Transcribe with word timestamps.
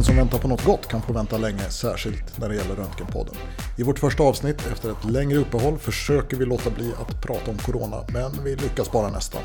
Den 0.00 0.04
som 0.04 0.16
väntar 0.16 0.38
på 0.38 0.48
något 0.48 0.64
gott 0.64 0.88
kan 0.88 1.02
få 1.02 1.12
vänta 1.12 1.38
länge, 1.38 1.70
särskilt 1.70 2.38
när 2.38 2.48
det 2.48 2.54
gäller 2.54 2.74
Röntgenpodden. 2.74 3.34
I 3.78 3.82
vårt 3.82 3.98
första 3.98 4.22
avsnitt 4.22 4.66
efter 4.72 4.90
ett 4.90 5.04
längre 5.04 5.38
uppehåll 5.38 5.78
försöker 5.78 6.36
vi 6.36 6.44
låta 6.44 6.70
bli 6.70 6.92
att 7.00 7.22
prata 7.22 7.50
om 7.50 7.58
corona, 7.58 8.04
men 8.12 8.44
vi 8.44 8.56
lyckas 8.56 8.92
bara 8.92 9.08
nästan. 9.08 9.42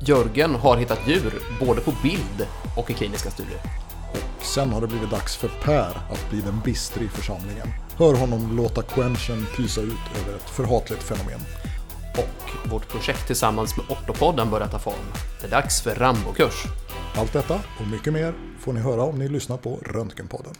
Jörgen 0.00 0.54
har 0.54 0.76
hittat 0.76 0.98
djur 1.06 1.42
både 1.60 1.80
på 1.80 1.92
bild 2.02 2.46
och 2.76 2.90
i 2.90 2.94
kliniska 2.94 3.30
studier. 3.30 3.60
Och 4.12 4.44
sen 4.44 4.72
har 4.72 4.80
det 4.80 4.86
blivit 4.86 5.10
dags 5.10 5.36
för 5.36 5.48
Per 5.48 5.90
att 6.10 6.30
bli 6.30 6.40
den 6.40 6.60
bistre 6.64 7.04
i 7.04 7.08
församlingen. 7.08 7.68
Hör 7.98 8.14
honom 8.14 8.56
låta 8.56 8.82
quenchen 8.82 9.46
pysa 9.56 9.80
ut 9.80 10.04
över 10.22 10.36
ett 10.36 10.50
förhatligt 10.50 11.02
fenomen. 11.02 11.40
Och 12.18 12.70
vårt 12.70 12.88
projekt 12.88 13.26
tillsammans 13.26 13.76
med 13.76 13.86
Ortopodden 13.88 14.50
börjar 14.50 14.68
ta 14.68 14.78
form. 14.78 14.94
Det 15.40 15.46
är 15.46 15.50
dags 15.50 15.82
för 15.82 15.94
Rambo-kurs. 15.94 16.64
Allt 17.16 17.32
detta 17.32 17.54
och 17.80 17.86
mycket 17.86 18.12
mer 18.12 18.34
får 18.60 18.72
ni 18.72 18.80
höra 18.80 19.02
om 19.02 19.18
ni 19.18 19.28
lyssnar 19.28 19.56
på 19.56 19.78
Röntgenpodden. 19.82 20.54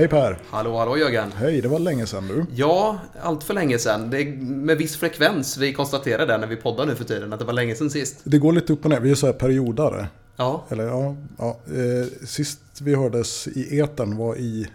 Hej 0.00 0.08
Per! 0.08 0.38
Hallå, 0.50 0.76
hallå 0.76 0.96
Jörgen! 0.96 1.32
Hej, 1.32 1.60
det 1.60 1.68
var 1.68 1.78
länge 1.78 2.06
sedan 2.06 2.28
du. 2.28 2.46
Ja, 2.54 2.98
allt 3.22 3.44
för 3.44 3.54
länge 3.54 3.78
sedan. 3.78 4.10
Det 4.10 4.18
är 4.22 4.36
med 4.40 4.78
viss 4.78 4.96
frekvens 4.96 5.56
vi 5.58 5.72
konstaterar 5.72 6.26
det 6.26 6.38
när 6.38 6.46
vi 6.46 6.56
poddar 6.56 6.86
nu 6.86 6.94
för 6.94 7.04
tiden, 7.04 7.32
att 7.32 7.38
det 7.38 7.44
var 7.44 7.52
länge 7.52 7.74
sedan 7.74 7.90
sist. 7.90 8.16
Det 8.24 8.38
går 8.38 8.52
lite 8.52 8.72
upp 8.72 8.84
och 8.84 8.90
ner, 8.90 9.00
vi 9.00 9.10
är 9.10 9.14
så 9.14 9.26
här 9.26 9.32
periodare. 9.32 10.08
Ja, 10.36 10.64
Eller 10.68 10.84
ja, 10.84 11.16
ja 11.38 11.58
eh, 11.66 12.26
sist 12.26 12.60
vi 12.82 12.94
hördes 12.94 13.48
i 13.48 13.80
etern 13.80 14.16
var 14.16 14.36
i, 14.36 14.66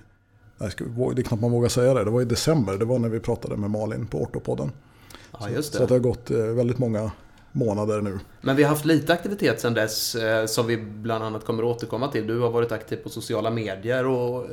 nej, 0.57 0.69
det 1.15 1.21
är 1.21 1.23
knappt 1.23 1.41
man 1.41 1.51
vågar 1.51 1.69
säga 1.69 1.93
det, 1.93 2.03
det 2.03 2.11
var 2.11 2.21
i 2.21 2.25
december. 2.25 2.73
Det 2.77 2.85
var 2.85 2.99
när 2.99 3.09
vi 3.09 3.19
pratade 3.19 3.57
med 3.57 3.69
Malin 3.69 4.07
på 4.07 4.21
Ortopodden. 4.21 4.71
ja 5.39 5.49
just 5.49 5.73
Så 5.73 5.83
att 5.83 5.89
det 5.89 5.95
det. 5.95 5.99
har 5.99 6.09
gått 6.09 6.31
eh, 6.31 6.37
väldigt 6.37 6.77
många 6.77 7.11
månader 7.55 8.01
nu. 8.01 8.19
Men 8.41 8.55
vi 8.55 8.63
har 8.63 8.69
haft 8.69 8.85
lite 8.85 9.13
aktivitet 9.13 9.61
sedan 9.61 9.73
dess 9.73 10.15
eh, 10.15 10.45
som 10.45 10.67
vi 10.67 10.77
bland 10.77 11.23
annat 11.23 11.45
kommer 11.45 11.63
återkomma 11.63 12.11
till. 12.11 12.27
Du 12.27 12.39
har 12.39 12.49
varit 12.49 12.71
aktiv 12.71 12.97
på 12.97 13.09
sociala 13.09 13.51
medier 13.51 14.05
och, 14.05 14.45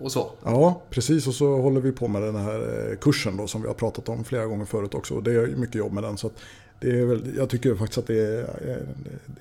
och 0.00 0.12
så. 0.12 0.30
Ja, 0.44 0.82
precis. 0.90 1.26
Och 1.26 1.34
så 1.34 1.56
håller 1.56 1.80
vi 1.80 1.92
på 1.92 2.08
med 2.08 2.22
den 2.22 2.36
här 2.36 2.90
eh, 2.90 2.96
kursen 2.96 3.36
då, 3.36 3.46
som 3.46 3.62
vi 3.62 3.68
har 3.68 3.74
pratat 3.74 4.08
om 4.08 4.24
flera 4.24 4.46
gånger 4.46 4.64
förut 4.64 4.94
också. 4.94 5.20
Det 5.20 5.32
är 5.32 5.46
mycket 5.46 5.74
jobb 5.74 5.92
med 5.92 6.02
den. 6.02 6.18
Så 6.18 6.30
det 6.80 7.00
är 7.00 7.04
väl, 7.04 7.34
jag 7.36 7.48
tycker 7.50 7.74
faktiskt 7.74 7.98
att 7.98 8.06
det 8.06 8.20
är, 8.20 8.40
eh, 8.40 8.76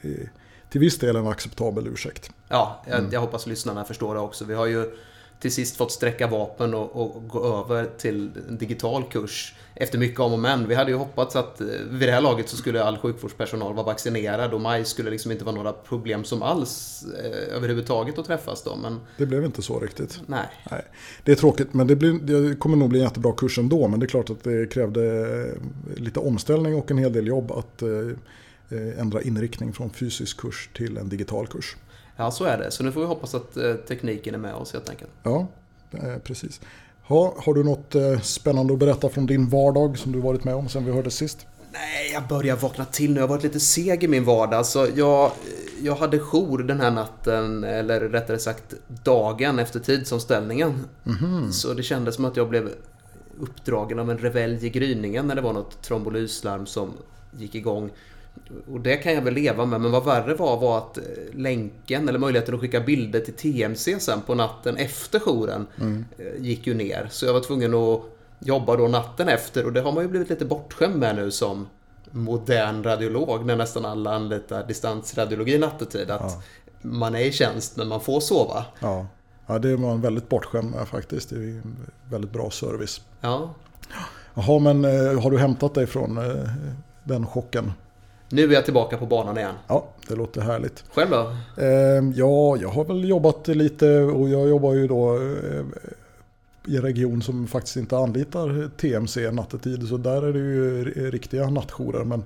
det 0.01 0.09
är 0.09 0.31
till 0.69 0.81
viss 0.81 0.99
del 0.99 1.15
en 1.15 1.27
acceptabel 1.27 1.87
ursäkt. 1.87 2.31
Ja, 2.47 2.83
jag, 2.89 3.03
jag 3.11 3.19
hoppas 3.19 3.47
lyssnarna 3.47 3.83
förstår 3.83 4.15
det 4.15 4.21
också. 4.21 4.45
Vi 4.45 4.53
har 4.53 4.65
ju 4.65 4.91
till 5.39 5.51
sist 5.51 5.77
fått 5.77 5.91
sträcka 5.91 6.27
vapen 6.27 6.73
och, 6.73 6.95
och 6.95 7.27
gå 7.27 7.59
över 7.59 7.89
till 7.97 8.31
en 8.49 8.57
digital 8.57 9.03
kurs 9.11 9.55
efter 9.75 9.97
mycket 9.97 10.19
om 10.19 10.33
och 10.33 10.39
men. 10.39 10.67
Vi 10.67 10.75
hade 10.75 10.91
ju 10.91 10.97
hoppats 10.97 11.35
att 11.35 11.61
eh, 11.61 11.67
vid 11.89 12.07
det 12.07 12.11
här 12.11 12.21
laget 12.21 12.49
så 12.49 12.57
skulle 12.57 12.83
all 12.83 12.97
sjukvårdspersonal 12.97 13.73
vara 13.73 13.85
vaccinerad 13.85 14.53
och 14.53 14.61
maj 14.61 14.85
skulle 14.85 15.09
liksom 15.09 15.31
inte 15.31 15.45
vara 15.45 15.55
några 15.55 15.73
problem 15.73 16.23
som 16.23 16.43
alls 16.43 17.05
eh, 17.23 17.55
överhuvudtaget 17.55 18.17
att 18.17 18.25
träffas 18.25 18.63
då. 18.63 18.75
Men 18.75 18.99
Det 19.17 19.25
blev 19.25 19.45
inte 19.45 19.61
så 19.61 19.79
riktigt. 19.79 20.21
nej. 20.25 20.47
Nej, 20.71 20.81
det 21.23 21.31
är 21.31 21.35
tråkigt, 21.35 21.73
men 21.73 21.87
det, 21.87 21.95
blir, 21.95 22.13
det 22.13 22.55
kommer 22.55 22.77
nog 22.77 22.89
bli 22.89 22.99
en 22.99 23.05
jättebra 23.05 23.33
kurs 23.33 23.59
ändå. 23.59 23.87
Men 23.87 23.99
det 23.99 24.05
är 24.05 24.07
klart 24.07 24.29
att 24.29 24.43
det 24.43 24.73
krävde 24.73 25.03
eh, 25.95 26.01
lite 26.03 26.19
omställning 26.19 26.75
och 26.75 26.91
en 26.91 26.97
hel 26.97 27.13
del 27.13 27.27
jobb 27.27 27.51
att 27.51 27.81
eh, 27.81 27.89
eh, 28.69 28.99
ändra 28.99 29.21
inriktning 29.21 29.73
från 29.73 29.89
fysisk 29.89 30.37
kurs 30.37 30.69
till 30.73 30.97
en 30.97 31.09
digital 31.09 31.47
kurs. 31.47 31.75
Ja, 32.19 32.31
så 32.31 32.43
är 32.43 32.57
det. 32.57 32.71
Så 32.71 32.83
nu 32.83 32.91
får 32.91 33.01
vi 33.01 33.07
hoppas 33.07 33.35
att 33.35 33.57
eh, 33.57 33.73
tekniken 33.73 34.33
är 34.35 34.39
med 34.39 34.55
oss 34.55 34.73
helt 34.73 34.89
enkelt. 34.89 35.11
Ja, 35.23 35.47
eh, 35.91 36.17
precis. 36.23 36.61
Ha, 37.03 37.35
har 37.37 37.53
du 37.53 37.63
något 37.63 37.95
eh, 37.95 38.19
spännande 38.19 38.73
att 38.73 38.79
berätta 38.79 39.09
från 39.09 39.25
din 39.25 39.49
vardag 39.49 39.97
som 39.97 40.11
du 40.11 40.19
varit 40.19 40.43
med 40.43 40.55
om 40.55 40.69
sen 40.69 40.85
vi 40.85 40.91
hördes 40.91 41.15
sist? 41.15 41.45
Nej, 41.71 42.11
jag 42.13 42.27
börjar 42.27 42.55
vakna 42.55 42.85
till 42.85 43.13
nu. 43.13 43.19
Jag 43.19 43.23
har 43.23 43.27
varit 43.27 43.43
lite 43.43 43.59
seg 43.59 44.03
i 44.03 44.07
min 44.07 44.25
vardag. 44.25 44.57
Alltså, 44.57 44.87
jag, 44.95 45.31
jag 45.81 45.95
hade 45.95 46.19
jour 46.19 46.57
den 46.57 46.79
här 46.79 46.91
natten, 46.91 47.63
eller 47.63 47.99
rättare 47.99 48.39
sagt 48.39 48.73
dagen 49.03 49.59
efter 49.59 49.79
tidsomställningen. 49.79 50.85
Så 51.51 51.73
det 51.73 51.83
kändes 51.83 52.15
som 52.15 52.25
att 52.25 52.37
jag 52.37 52.49
blev 52.49 52.69
uppdragen 53.39 53.99
av 53.99 54.11
en 54.11 54.17
revelj 54.17 54.65
i 54.65 54.69
gryningen 54.69 55.27
när 55.27 55.35
det 55.35 55.41
var 55.41 55.53
något 55.53 55.81
trombolyslarm 55.81 56.65
som 56.65 56.93
gick 57.37 57.55
igång. 57.55 57.91
Och 58.71 58.79
det 58.79 58.97
kan 58.97 59.13
jag 59.13 59.21
väl 59.21 59.33
leva 59.33 59.65
med, 59.65 59.81
men 59.81 59.91
vad 59.91 60.05
värre 60.05 60.33
var 60.33 60.59
var 60.59 60.77
att 60.77 60.97
eh, 60.97 61.03
länken, 61.33 62.09
eller 62.09 62.19
möjligheten 62.19 62.55
att 62.55 62.61
skicka 62.61 62.79
bilder 62.79 63.19
till 63.19 63.33
TMC 63.33 63.99
sen 63.99 64.21
på 64.21 64.35
natten 64.35 64.77
efter 64.77 65.19
jouren, 65.19 65.67
eh, 66.17 66.41
gick 66.41 66.67
ju 66.67 66.73
ner. 66.73 67.07
Så 67.11 67.25
jag 67.25 67.33
var 67.33 67.41
tvungen 67.41 67.73
att 67.73 68.01
jobba 68.39 68.75
då 68.75 68.87
natten 68.87 69.29
efter 69.29 69.65
och 69.65 69.73
det 69.73 69.81
har 69.81 69.91
man 69.91 70.03
ju 70.03 70.09
blivit 70.09 70.29
lite 70.29 70.45
bortskämd 70.45 70.95
med 70.95 71.15
nu 71.15 71.31
som 71.31 71.67
modern 72.11 72.83
radiolog 72.83 73.45
när 73.45 73.55
nästan 73.55 73.85
alla 73.85 74.15
anlitar 74.15 74.67
distansradiologi 74.67 75.57
nattetid. 75.57 76.11
Att 76.11 76.43
man 76.81 77.15
är 77.15 77.19
i 77.19 77.31
tjänst 77.31 77.77
men 77.77 77.87
man 77.87 78.01
får 78.01 78.19
sova. 78.19 78.65
Ja, 78.79 79.07
ja 79.47 79.59
det 79.59 79.75
var 79.75 79.91
en 79.91 80.01
väldigt 80.01 80.29
bortskämd 80.29 80.71
med 80.71 80.87
faktiskt. 80.87 81.29
Det 81.29 81.35
är 81.35 81.61
väldigt 82.09 82.31
bra 82.31 82.51
service. 82.51 83.01
Ja. 83.21 83.53
Jaha, 84.33 84.59
men 84.59 84.85
eh, 84.85 85.21
har 85.21 85.31
du 85.31 85.37
hämtat 85.37 85.73
dig 85.73 85.87
från 85.87 86.19
den 87.03 87.27
chocken? 87.27 87.71
Nu 88.31 88.43
är 88.43 88.53
jag 88.53 88.65
tillbaka 88.65 88.97
på 88.97 89.05
banan 89.05 89.37
igen. 89.37 89.55
Ja, 89.67 89.87
det 90.07 90.15
låter 90.15 90.41
härligt. 90.41 90.83
Själv 90.93 91.09
då? 91.09 91.35
Eh, 91.57 91.67
ja, 92.15 92.57
jag 92.57 92.69
har 92.69 92.85
väl 92.85 93.09
jobbat 93.09 93.47
lite 93.47 93.99
och 93.99 94.29
jag 94.29 94.49
jobbar 94.49 94.73
ju 94.73 94.87
då 94.87 95.15
eh, 95.15 95.65
i 96.65 96.77
en 96.77 96.81
region 96.81 97.21
som 97.21 97.47
faktiskt 97.47 97.77
inte 97.77 97.97
anlitar 97.97 98.69
TMC 98.77 99.31
nattetid. 99.31 99.87
Så 99.87 99.97
där 99.97 100.21
är 100.21 100.33
det 100.33 100.39
ju 100.39 100.83
riktiga 101.11 101.49
nattjourer. 101.49 102.03
Men 102.03 102.23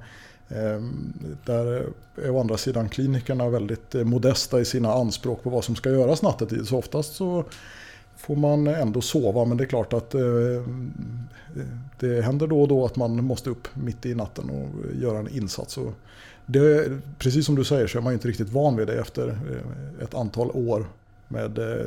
eh, 0.50 0.82
där 1.46 1.66
är 2.16 2.30
å 2.30 2.40
andra 2.40 2.58
sidan 2.58 2.90
klinikerna 2.90 3.50
väldigt 3.50 3.96
eh, 3.96 4.04
modesta 4.04 4.62
i 4.62 4.66
sina 4.66 4.94
anspråk 4.94 5.44
på 5.44 5.50
vad 5.50 5.64
som 5.64 5.76
ska 5.76 5.90
göras 5.90 6.22
nattetid. 6.22 6.68
Så 6.68 6.78
oftast 6.78 7.16
så 7.16 7.44
får 8.18 8.36
man 8.36 8.68
ändå 8.68 9.02
sova. 9.02 9.46
Men 9.46 9.58
det 9.58 9.64
är 9.64 9.68
klart 9.68 9.94
att 9.94 10.14
eh, 10.14 10.22
det 12.04 12.22
händer 12.22 12.48
då 12.48 12.62
och 12.62 12.68
då 12.68 12.86
att 12.86 12.96
man 12.96 13.24
måste 13.24 13.50
upp 13.50 13.68
mitt 13.74 14.06
i 14.06 14.16
natten 14.16 14.50
och 14.50 14.96
göra 15.02 15.20
en 15.20 15.28
insats. 15.28 15.78
Och 15.78 15.94
det, 16.46 16.92
precis 17.20 17.46
som 17.46 17.56
du 17.56 17.64
säger 17.64 17.88
så 17.88 17.98
är 17.98 18.02
man 18.02 18.14
inte 18.14 18.28
riktigt 18.28 18.50
van 18.50 18.76
vid 18.76 18.88
det 18.88 19.00
efter 19.00 19.28
eh, 19.28 20.04
ett 20.04 20.14
antal 20.14 20.52
år 20.52 20.86
med 21.28 21.58
eh, 21.58 21.86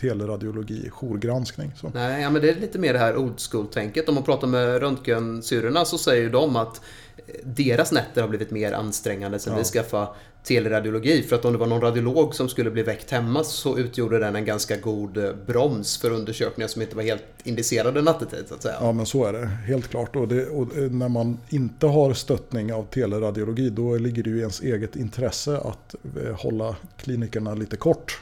teleradiologi, 0.00 0.88
jourgranskning. 0.90 1.72
Så. 1.76 1.90
Nej, 1.94 2.22
ja, 2.22 2.30
men 2.30 2.42
det 2.42 2.50
är 2.50 2.54
lite 2.54 2.78
mer 2.78 2.92
det 2.92 2.98
här 2.98 3.16
old 3.16 3.40
school-tänket. 3.50 4.08
Om 4.08 4.14
man 4.14 4.24
pratar 4.24 4.46
med 4.46 4.80
röntgensyrrorna 4.80 5.84
så 5.84 5.98
säger 5.98 6.30
de 6.30 6.56
att 6.56 6.80
eh, 7.16 7.22
deras 7.44 7.92
nätter 7.92 8.20
har 8.22 8.28
blivit 8.28 8.50
mer 8.50 8.72
ansträngande 8.72 9.38
sen 9.38 9.52
Ja. 9.52 9.58
vi 9.58 9.64
skaffade 9.64 10.08
teleradiologi. 10.44 11.22
För 11.22 11.36
att 11.36 11.44
om 11.44 11.52
det 11.52 11.58
var 11.58 11.66
någon 11.66 11.80
radiolog 11.80 12.34
som 12.34 12.48
skulle 12.48 12.70
bli 12.70 12.82
väckt 12.82 13.10
hemma 13.10 13.44
så 13.44 13.78
utgjorde 13.78 14.18
den 14.18 14.36
en 14.36 14.44
ganska 14.44 14.76
god 14.76 15.16
eh, 15.16 15.32
broms 15.46 15.98
för 15.98 16.10
undersökningar 16.10 16.68
som 16.68 16.82
inte 16.82 16.96
var 16.96 17.02
helt 17.02 17.24
indicerade 17.44 18.02
nattetid 18.02 18.44
så 18.48 18.54
att 18.54 18.62
säga. 18.62 18.76
Ja 18.80 18.92
men 18.92 19.06
så 19.06 19.24
är 19.24 19.32
det, 19.32 19.46
helt 19.46 19.88
klart. 19.88 20.16
Och, 20.16 20.28
det, 20.28 20.46
och 20.46 20.76
eh, 20.76 20.90
när 20.90 21.08
man 21.08 21.38
inte 21.48 21.86
har 21.86 22.14
stöttning 22.14 22.72
av 22.72 22.84
teleradiologi 22.84 23.70
då 23.70 23.96
ligger 23.96 24.22
det 24.22 24.30
ju 24.30 24.36
i 24.36 24.40
ens 24.40 24.60
eget 24.60 24.96
intresse 24.96 25.56
att 25.58 25.94
hålla 26.36 26.76
klinikerna 26.96 27.54
lite 27.54 27.76
kort. 27.76 28.20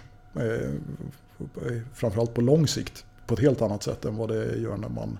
Framförallt 1.94 2.34
på 2.34 2.40
lång 2.40 2.68
sikt. 2.68 3.04
På 3.26 3.34
ett 3.34 3.40
helt 3.40 3.62
annat 3.62 3.82
sätt 3.82 4.04
än 4.04 4.16
vad 4.16 4.28
det 4.28 4.56
gör 4.58 4.76
när 4.76 4.88
man, 4.88 5.18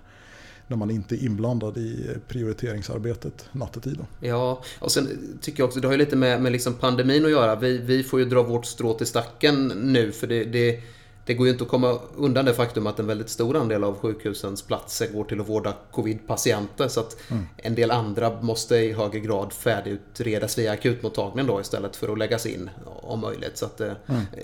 när 0.67 0.77
man 0.77 0.91
inte 0.91 1.15
är 1.15 1.25
inblandad 1.25 1.77
i 1.77 2.09
prioriteringsarbetet 2.27 3.45
nattetid. 3.51 3.97
då. 3.97 4.27
Ja, 4.27 4.63
och 4.79 4.91
sen 4.91 5.37
tycker 5.41 5.59
jag 5.59 5.67
också, 5.67 5.79
det 5.79 5.87
har 5.87 5.93
ju 5.93 5.97
lite 5.97 6.15
med, 6.15 6.41
med 6.41 6.51
liksom 6.51 6.73
pandemin 6.73 7.25
att 7.25 7.31
göra. 7.31 7.55
Vi, 7.55 7.77
vi 7.77 8.03
får 8.03 8.19
ju 8.19 8.25
dra 8.25 8.43
vårt 8.43 8.65
strå 8.65 8.93
till 8.93 9.07
stacken 9.07 9.67
nu 9.67 10.11
för 10.11 10.27
det, 10.27 10.43
det, 10.43 10.79
det 11.25 11.33
går 11.33 11.47
ju 11.47 11.53
inte 11.53 11.63
att 11.63 11.69
komma 11.69 11.99
undan 12.15 12.45
det 12.45 12.53
faktum 12.53 12.87
att 12.87 12.99
en 12.99 13.07
väldigt 13.07 13.29
stor 13.29 13.57
andel 13.57 13.83
av 13.83 13.99
sjukhusens 13.99 14.61
platser 14.61 15.07
går 15.13 15.23
till 15.23 15.41
att 15.41 15.49
vårda 15.49 15.73
covid-patienter. 15.91 16.87
Så 16.87 16.99
att 16.99 17.17
en 17.57 17.75
del 17.75 17.91
andra 17.91 18.41
måste 18.41 18.75
i 18.75 18.93
högre 18.93 19.19
grad 19.19 19.53
färdigutredas 19.53 20.57
via 20.57 20.71
akutmottagningen 20.71 21.47
då 21.47 21.61
istället 21.61 21.95
för 21.95 22.11
att 22.11 22.17
läggas 22.17 22.45
in 22.45 22.69
om 22.85 23.19
möjligt. 23.19 23.57
Så 23.57 23.65
att, 23.65 23.81
eh, 23.81 23.91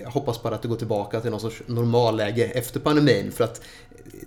jag 0.02 0.10
hoppas 0.10 0.42
bara 0.42 0.54
att 0.54 0.62
det 0.62 0.68
går 0.68 0.76
tillbaka 0.76 1.20
till 1.20 1.30
någon 1.30 1.40
sorts 1.40 1.62
normalläge 1.66 2.44
efter 2.44 2.80
pandemin. 2.80 3.32
För 3.32 3.44
att 3.44 3.60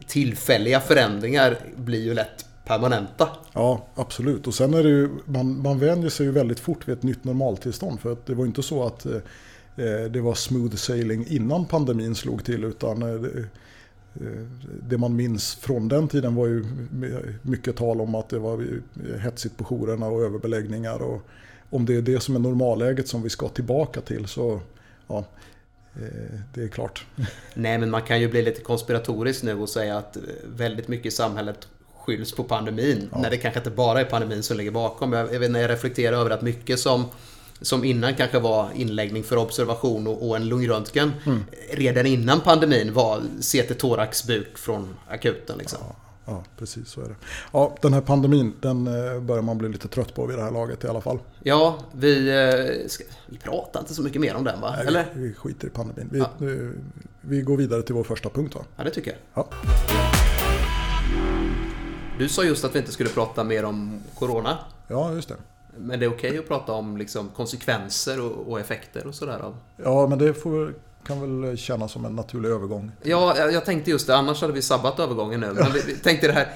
tillfälliga 0.08 0.80
förändringar 0.80 1.60
blir 1.76 2.02
ju 2.02 2.14
lätt 2.14 2.46
permanenta. 2.66 3.30
Ja, 3.54 3.86
absolut. 3.96 4.48
Och 4.48 4.54
sen 4.54 4.74
är 4.74 4.84
det 4.84 4.90
ju, 4.90 5.10
man, 5.26 5.62
man 5.62 5.80
vänjer 5.80 6.10
sig 6.10 6.26
ju 6.26 6.32
väldigt 6.32 6.60
fort 6.60 6.88
vid 6.88 6.98
ett 6.98 7.04
nytt 7.04 7.24
normaltillstånd. 7.24 8.00
För 8.00 8.12
att 8.12 8.26
det 8.26 8.34
var 8.34 8.46
inte 8.46 8.64
så 8.64 8.84
att 8.84 9.06
eh, 9.06 9.18
det 9.76 10.22
var 10.22 10.36
smooth 10.36 10.76
sailing 10.76 11.28
innan 11.28 11.66
pandemin 11.66 12.16
slog 12.16 12.46
till. 12.46 12.64
Utan 12.64 13.02
eh, 13.02 13.44
det 14.90 14.98
man 14.98 15.16
minns 15.16 15.56
från 15.56 15.88
den 15.88 16.08
tiden 16.08 16.36
var 16.36 16.48
ju 16.48 16.66
mycket 17.42 17.76
tal 17.76 18.02
om 18.02 18.16
att 18.16 18.30
det 18.30 18.40
var 18.40 18.66
hetsigt 19.20 19.58
på 19.58 19.64
jourerna 19.64 20.08
och 20.08 20.22
överbeläggningar. 20.22 21.02
Och 21.02 21.22
om 21.70 21.86
det 21.86 21.96
är 21.96 22.02
det 22.02 22.20
som 22.20 22.36
är 22.36 22.40
normalläget 22.40 23.08
som 23.08 23.22
vi 23.24 23.30
ska 23.30 23.48
tillbaka 23.48 24.02
till 24.02 24.28
så 24.28 24.60
ja, 25.08 25.26
det 26.54 26.64
är 26.64 26.68
klart. 26.68 27.06
Nej, 27.54 27.78
men 27.78 27.90
man 27.90 28.02
kan 28.02 28.22
ju 28.22 28.28
bli 28.28 28.42
lite 28.42 28.62
konspiratorisk 28.62 29.44
nu 29.44 29.60
och 29.60 29.70
säga 29.70 29.98
att 29.98 30.18
väldigt 30.46 30.88
mycket 30.88 31.06
i 31.06 31.12
samhället 31.12 31.68
skylls 32.06 32.32
på 32.32 32.44
pandemin. 32.44 33.10
Ja. 33.12 33.20
När 33.20 33.30
det 33.30 33.38
kanske 33.38 33.60
inte 33.60 33.70
bara 33.70 34.02
är 34.02 34.06
pandemin 34.06 34.44
som 34.44 34.58
ligger 34.58 34.72
bakom. 34.72 35.14
Jag, 35.14 35.34
jag, 35.34 35.40
vet, 35.40 35.52
när 35.52 35.60
jag 35.60 35.70
reflekterar 35.70 36.18
över 36.18 36.30
att 36.30 36.42
mycket 36.42 36.80
som 36.80 37.06
som 37.64 37.84
innan 37.84 38.16
kanske 38.16 38.40
var 38.40 38.70
inläggning 38.76 39.24
för 39.24 39.38
observation 39.38 40.08
och, 40.08 40.28
och 40.30 40.36
en 40.36 40.48
lungröntgen. 40.48 41.12
Mm. 41.26 41.44
Redan 41.72 42.06
innan 42.06 42.42
pandemin 42.42 42.94
var 42.94 43.22
CT 43.42 43.80
thorax 43.80 44.28
buk 44.28 44.58
från 44.58 44.96
akuten. 45.08 45.58
Liksom. 45.58 45.80
Ja, 45.82 45.96
ja, 46.26 46.44
precis 46.58 46.90
så 46.90 47.02
är 47.02 47.06
det. 47.06 47.16
Ja, 47.52 47.76
den 47.82 47.94
här 47.94 48.02
pandemin 48.02 48.54
den 48.62 48.88
eh, 48.88 49.20
börjar 49.22 49.42
man 49.42 49.58
bli 49.58 49.70
lite 49.70 49.88
trött 49.88 50.16
på 50.16 50.26
vid 50.26 50.38
det 50.38 50.44
här 50.44 50.52
laget 50.52 50.84
i 50.84 50.88
alla 50.88 51.02
fall. 51.02 51.20
Ja, 51.44 51.78
vi, 51.92 52.30
eh, 52.30 52.88
ska, 52.88 53.04
vi 53.26 53.38
pratar 53.38 53.80
inte 53.80 53.94
så 53.94 54.02
mycket 54.02 54.22
mer 54.22 54.36
om 54.36 54.44
den 54.44 54.62
va? 54.62 54.76
Nej, 54.78 54.88
Eller? 54.88 55.06
Vi, 55.14 55.34
skiter 55.34 55.68
i 55.68 55.70
pandemin. 55.70 56.10
Vi, 56.12 56.20
ja. 56.20 56.30
vi, 57.22 57.42
går 57.42 57.58
vidare 57.58 57.82
till 57.82 57.96
vår 57.96 58.04
första 58.04 58.30
punkt 58.30 58.56
va? 58.56 58.62
Ja, 58.76 58.84
det 58.84 58.90
tycker 58.90 59.12
jag. 59.12 59.20
Ja. 59.34 59.48
Du 62.20 62.30
sa 62.30 62.44
just 62.44 62.66
att 62.66 62.76
vi 62.76 62.80
inte 62.80 62.92
skulle 62.92 63.10
prata 63.10 63.44
mer 63.44 63.66
om 63.66 64.02
Corona. 64.16 64.58
Ja, 64.88 65.14
just 65.14 65.30
det. 65.30 65.36
Men 65.78 66.00
det 66.00 66.06
är 66.06 66.10
okej 66.10 66.30
okay 66.30 66.40
att 66.40 66.48
prata 66.48 66.72
om 66.72 66.98
liksom 66.98 67.30
konsekvenser 67.30 68.22
och, 68.22 68.52
och 68.52 68.60
effekter 68.60 69.08
och 69.08 69.16
sådär? 69.16 69.54
Ja, 69.78 70.08
men 70.08 70.20
det 70.20 70.34
får, 70.34 70.74
kan 71.08 71.44
väl 71.44 71.58
kännas 71.58 71.92
som 71.92 72.06
en 72.06 72.16
naturlig 72.16 72.50
övergång. 72.50 72.92
Ja, 73.04 73.38
jag 73.38 73.66
tänkte 73.66 73.92
just 73.92 74.08
det. 74.08 74.16
Annars 74.16 74.42
hade 74.42 74.54
vi 74.54 74.62
sabbat 74.62 75.00
övergången 75.00 75.40
nu. 75.40 75.54
Men 75.54 75.72
vi 75.72 75.96
tänkte 75.96 76.28
det 76.28 76.34
här 76.34 76.48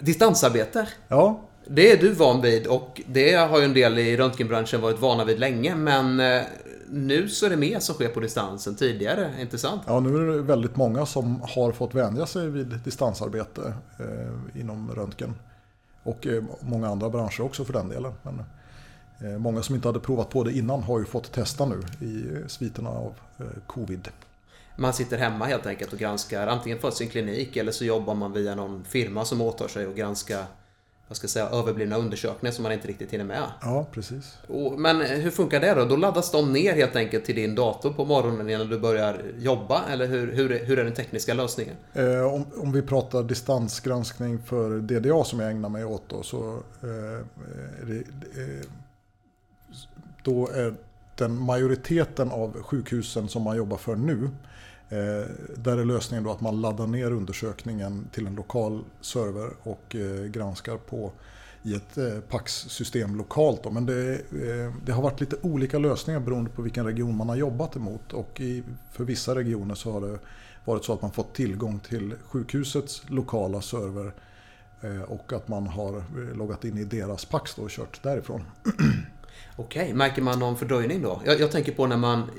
distansarbete. 0.00 0.88
Ja. 1.08 1.40
Det 1.66 1.92
är 1.92 1.96
du 1.96 2.12
van 2.12 2.40
vid 2.40 2.66
och 2.66 3.00
det 3.06 3.34
har 3.34 3.58
ju 3.58 3.64
en 3.64 3.74
del 3.74 3.98
i 3.98 4.16
röntgenbranschen 4.16 4.80
varit 4.80 5.00
vana 5.00 5.24
vid 5.24 5.38
länge. 5.38 5.74
Men 5.76 6.20
eh, 6.20 6.42
nu 6.88 7.28
så 7.28 7.46
är 7.46 7.50
det 7.50 7.56
mer 7.56 7.78
som 7.78 7.94
sker 7.94 8.08
på 8.08 8.20
distans 8.20 8.66
än 8.66 8.74
tidigare, 8.74 9.30
inte 9.40 9.58
sant? 9.58 9.82
Ja, 9.86 10.00
nu 10.00 10.16
är 10.16 10.36
det 10.36 10.42
väldigt 10.42 10.76
många 10.76 11.06
som 11.06 11.42
har 11.42 11.72
fått 11.72 11.94
vänja 11.94 12.26
sig 12.26 12.48
vid 12.48 12.66
distansarbete 12.84 13.74
eh, 13.98 14.60
inom 14.60 14.90
röntgen. 14.94 15.34
Och 16.02 16.26
eh, 16.26 16.44
många 16.60 16.88
andra 16.88 17.10
branscher 17.10 17.40
också 17.40 17.64
för 17.64 17.72
den 17.72 17.88
delen. 17.88 18.12
Men 18.22 18.42
eh, 19.20 19.38
många 19.38 19.62
som 19.62 19.74
inte 19.74 19.88
hade 19.88 20.00
provat 20.00 20.30
på 20.30 20.44
det 20.44 20.52
innan 20.52 20.82
har 20.82 20.98
ju 20.98 21.04
fått 21.04 21.32
testa 21.32 21.66
nu 21.66 22.06
i 22.06 22.34
eh, 22.34 22.46
sviterna 22.46 22.90
av 22.90 23.14
covid. 23.66 24.08
Man 24.76 24.92
sitter 24.92 25.18
hemma 25.18 25.44
helt 25.44 25.66
enkelt 25.66 25.92
och 25.92 25.98
granskar 25.98 26.46
antingen 26.46 26.78
för 26.78 26.90
sin 26.90 27.08
klinik 27.08 27.56
eller 27.56 27.72
så 27.72 27.84
jobbar 27.84 28.14
man 28.14 28.32
via 28.32 28.54
någon 28.54 28.84
firma 28.84 29.24
som 29.24 29.40
åtar 29.40 29.68
sig 29.68 29.86
att 29.86 29.96
granska 29.96 30.46
vad 31.10 31.16
ska 31.16 31.24
jag 31.24 31.30
säga, 31.30 31.48
överblivna 31.48 31.96
undersökningar 31.96 32.52
som 32.52 32.62
man 32.62 32.72
inte 32.72 32.88
riktigt 32.88 33.12
hinner 33.12 33.24
med. 33.24 33.42
Ja, 33.62 33.86
precis. 33.92 34.38
Men 34.78 35.00
hur 35.00 35.30
funkar 35.30 35.60
det 35.60 35.74
då? 35.74 35.84
Då 35.84 35.96
laddas 35.96 36.32
de 36.32 36.52
ner 36.52 36.74
helt 36.74 36.96
enkelt 36.96 37.24
till 37.24 37.34
din 37.34 37.54
dator 37.54 37.92
på 37.92 38.04
morgonen 38.04 38.50
innan 38.50 38.68
du 38.68 38.78
börjar 38.78 39.22
jobba? 39.38 39.84
Eller 39.90 40.06
hur, 40.06 40.32
hur, 40.32 40.64
hur 40.64 40.78
är 40.78 40.84
den 40.84 40.94
tekniska 40.94 41.34
lösningen? 41.34 41.76
Eh, 41.92 42.34
om, 42.34 42.46
om, 42.56 42.72
vi 42.72 42.82
pratar 42.82 43.22
distansgranskning 43.22 44.42
för 44.42 44.78
DDA 44.78 45.24
som 45.24 45.40
jag 45.40 45.50
ägnar 45.50 45.68
mig 45.68 45.84
åt 45.84 46.02
då, 46.08 46.22
så 46.22 46.62
eh, 46.82 47.26
det, 47.86 47.96
eh, 47.96 48.66
då 50.22 50.48
är 50.48 50.74
den 51.16 51.42
majoriteten 51.42 52.30
av 52.30 52.62
sjukhusen 52.62 53.28
som 53.28 53.42
man 53.42 53.56
jobbar 53.56 53.76
för 53.76 53.96
nu 53.96 54.30
Eh, 54.90 55.26
där 55.56 55.78
är 55.78 55.84
lösningen 55.84 56.24
då 56.24 56.30
att 56.30 56.40
man 56.40 56.60
laddar 56.60 56.86
ner 56.86 57.10
undersökningen 57.10 58.08
till 58.12 58.26
en 58.26 58.34
lokal 58.34 58.84
server 59.00 59.50
och 59.62 59.96
eh, 59.96 60.24
granskar 60.24 60.76
på 60.76 61.12
i 61.62 61.74
ett 61.74 61.98
eh, 61.98 62.20
PAX-system 62.28 63.16
lokalt. 63.16 63.62
Då. 63.62 63.70
Men 63.70 63.86
det, 63.86 64.20
det, 64.84 64.92
har 64.92 65.02
varit 65.02 65.20
lite 65.20 65.36
olika 65.42 65.78
lösningar 65.78 66.20
beroende 66.20 66.50
på 66.50 66.62
vilken 66.62 66.86
region 66.86 67.16
man 67.16 67.28
har 67.28 67.36
jobbat 67.36 67.76
emot. 67.76 68.12
Och 68.12 68.40
i, 68.40 68.62
för 68.92 69.04
vissa 69.04 69.34
regioner 69.34 69.74
så 69.74 69.92
har 69.92 70.00
det 70.00 70.18
varit 70.64 70.84
så 70.84 70.92
att 70.92 71.02
man 71.02 71.12
fått 71.12 71.34
tillgång 71.34 71.80
till 71.80 72.14
sjukhusets 72.24 73.02
lokala 73.06 73.60
server 73.60 74.12
och 75.06 75.32
att 75.32 75.48
man 75.48 75.66
har 75.66 76.04
loggat 76.34 76.64
in 76.64 76.78
i 76.78 76.84
deras 76.84 77.24
PAX 77.24 77.58
och 77.58 77.70
kört 77.70 78.02
därifrån. 78.02 78.42
Okej, 79.56 79.94
märker 79.94 80.22
man 80.22 80.38
någon 80.38 80.56
fördröjning 80.56 81.02
då? 81.02 81.20
Jag, 81.24 81.40
jag, 81.40 81.50
tänker 81.50 81.72
på 81.72 81.86
när 81.86 81.96
man... 81.96 82.30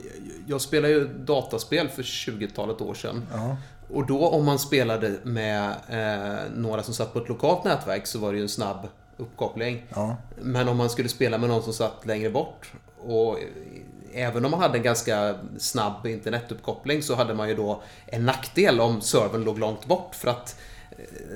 Jag 0.47 0.61
spelade 0.61 0.93
ju 0.93 1.07
dataspel 1.07 1.89
för 1.89 2.03
20-talet 2.03 2.81
år 2.81 2.93
sedan. 2.93 3.27
Ja. 3.33 3.57
Och 3.89 4.05
då 4.05 4.27
om 4.27 4.45
man 4.45 4.59
spelade 4.59 5.15
med 5.23 5.69
eh, 5.89 6.51
några 6.55 6.83
som 6.83 6.93
satt 6.93 7.13
på 7.13 7.19
ett 7.19 7.29
lokalt 7.29 7.63
nätverk 7.63 8.07
så 8.07 8.19
var 8.19 8.31
det 8.31 8.37
ju 8.37 8.43
en 8.43 8.49
snabb 8.49 8.87
uppkoppling. 9.17 9.85
Ja. 9.89 10.17
Men 10.41 10.67
om 10.67 10.77
man 10.77 10.89
skulle 10.89 11.09
spela 11.09 11.37
med 11.37 11.49
någon 11.49 11.63
som 11.63 11.73
satt 11.73 12.05
längre 12.05 12.29
bort 12.29 12.71
och 12.97 13.37
även 14.13 14.45
om 14.45 14.51
man 14.51 14.59
hade 14.59 14.77
en 14.77 14.83
ganska 14.83 15.35
snabb 15.57 16.07
internetuppkoppling 16.07 17.03
så 17.03 17.15
hade 17.15 17.33
man 17.33 17.49
ju 17.49 17.55
då 17.55 17.81
en 18.05 18.25
nackdel 18.25 18.81
om 18.81 19.01
servern 19.01 19.43
låg 19.43 19.59
långt 19.59 19.85
bort 19.85 20.15
för 20.15 20.29
att 20.29 20.59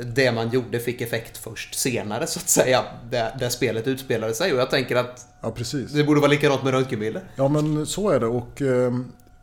det 0.04 0.32
man 0.32 0.50
gjorde 0.50 0.80
fick 0.80 1.02
effekt 1.02 1.38
först 1.38 1.76
senare 1.76 2.28
så 2.28 2.40
att 2.40 2.50
säga. 2.50 2.84
Där, 3.10 3.36
där 3.40 3.50
spelet 3.50 3.88
utspelade 3.88 4.34
sig. 4.34 4.54
Och 4.54 4.60
jag 4.60 4.70
tänker 4.70 4.96
att 4.96 5.28
ja, 5.42 5.54
det 5.94 6.04
borde 6.04 6.20
vara 6.20 6.32
likadant 6.32 6.64
med 6.64 6.74
röntgenbilder. 6.74 7.24
Ja 7.36 7.48
men 7.48 7.86
så 7.86 8.10
är 8.10 8.20
det. 8.20 8.28
Och 8.28 8.62
eh, 8.62 8.94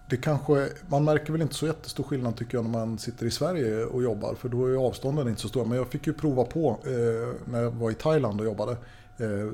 det 0.09 0.17
kanske, 0.17 0.69
man 0.89 1.05
märker 1.05 1.33
väl 1.33 1.43
inte 1.43 1.55
så 1.55 1.67
jättestor 1.67 2.05
skillnad 2.05 2.37
tycker 2.37 2.59
jag 2.59 2.65
när 2.65 2.71
man 2.71 2.99
sitter 2.99 3.27
i 3.27 3.31
Sverige 3.31 3.85
och 3.85 4.03
jobbar. 4.03 4.35
För 4.35 4.49
då 4.49 4.67
är 4.67 4.87
avstånden 4.87 5.29
inte 5.29 5.41
så 5.41 5.49
stora. 5.49 5.65
Men 5.65 5.79
jag 5.79 5.89
fick 5.89 6.07
ju 6.07 6.13
prova 6.13 6.45
på 6.45 6.79
eh, 6.85 7.51
när 7.53 7.63
jag 7.63 7.71
var 7.71 7.91
i 7.91 7.95
Thailand 7.95 8.41
och 8.41 8.47
jobbade. 8.47 8.73
Eh, 9.19 9.51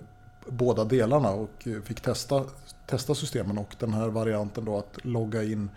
båda 0.47 0.85
delarna 0.85 1.31
och 1.31 1.69
fick 1.85 2.01
testa, 2.01 2.45
testa 2.87 3.15
systemen 3.15 3.59
och 3.59 3.75
den 3.79 3.93
här 3.93 4.09
varianten 4.09 4.65
då 4.65 4.79
att 4.79 5.05
logga 5.05 5.43
in 5.43 5.71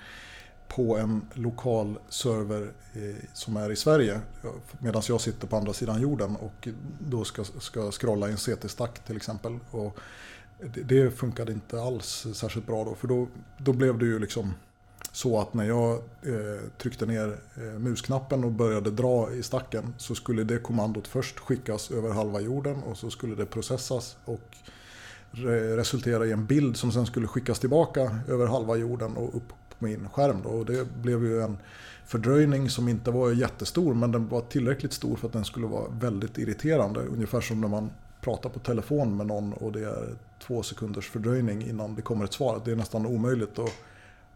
på 0.75 0.97
en 0.97 1.21
lokal 1.33 1.99
server 2.09 2.71
eh, 2.93 3.15
som 3.33 3.57
är 3.57 3.71
i 3.71 3.75
Sverige 3.75 4.21
medan 4.79 5.01
jag 5.07 5.21
sitter 5.21 5.47
på 5.47 5.55
andra 5.55 5.73
sidan 5.73 6.01
jorden 6.01 6.35
och 6.35 6.67
då 6.99 7.23
ska, 7.23 7.43
ska 7.43 7.91
scrolla 7.91 8.29
i 8.29 8.31
en 8.31 8.37
CT-stack 8.37 8.99
till 8.99 9.15
exempel. 9.15 9.59
Och 9.71 9.97
det, 10.73 10.83
det 10.83 11.11
funkade 11.11 11.51
inte 11.51 11.81
alls 11.81 12.27
särskilt 12.33 12.67
bra 12.67 12.83
då 12.83 12.95
för 12.95 13.07
då, 13.07 13.27
då 13.57 13.73
blev 13.73 13.97
det 13.97 14.05
ju 14.05 14.19
liksom 14.19 14.53
så 15.11 15.39
att 15.39 15.53
när 15.53 15.63
jag 15.63 15.93
eh, 16.21 16.69
tryckte 16.77 17.05
ner 17.05 17.39
eh, 17.55 17.79
musknappen 17.79 18.43
och 18.43 18.51
började 18.51 18.91
dra 18.91 19.33
i 19.33 19.43
stacken 19.43 19.93
så 19.97 20.15
skulle 20.15 20.43
det 20.43 20.57
kommandot 20.57 21.07
först 21.07 21.39
skickas 21.39 21.91
över 21.91 22.09
halva 22.09 22.41
jorden 22.41 22.83
och 22.83 22.97
så 22.97 23.09
skulle 23.09 23.35
det 23.35 23.45
processas 23.45 24.17
och 24.25 24.57
re 25.31 25.77
resultera 25.77 26.25
i 26.25 26.31
en 26.31 26.45
bild 26.45 26.77
som 26.77 26.91
sen 26.91 27.05
skulle 27.05 27.27
skickas 27.27 27.59
tillbaka 27.59 28.19
över 28.27 28.47
halva 28.47 28.75
jorden 28.75 29.17
och 29.17 29.35
upp 29.35 29.53
min 29.81 30.09
skärm. 30.09 30.41
Då. 30.43 30.49
Och 30.49 30.65
det 30.65 30.93
blev 30.93 31.23
ju 31.23 31.41
en 31.41 31.57
fördröjning 32.05 32.69
som 32.69 32.87
inte 32.87 33.11
var 33.11 33.31
jättestor 33.31 33.93
men 33.93 34.11
den 34.11 34.27
var 34.27 34.41
tillräckligt 34.41 34.93
stor 34.93 35.15
för 35.15 35.27
att 35.27 35.33
den 35.33 35.45
skulle 35.45 35.67
vara 35.67 35.89
väldigt 35.89 36.37
irriterande. 36.37 36.99
Ungefär 36.99 37.41
som 37.41 37.61
när 37.61 37.67
man 37.67 37.89
pratar 38.21 38.49
på 38.49 38.59
telefon 38.59 39.17
med 39.17 39.27
någon 39.27 39.53
och 39.53 39.71
det 39.71 39.79
är 39.79 40.15
två 40.39 40.63
sekunders 40.63 41.09
fördröjning 41.09 41.69
innan 41.69 41.95
det 41.95 42.01
kommer 42.01 42.25
ett 42.25 42.33
svar. 42.33 42.61
Det 42.65 42.71
är 42.71 42.75
nästan 42.75 43.05
omöjligt 43.05 43.59
att, 43.59 43.73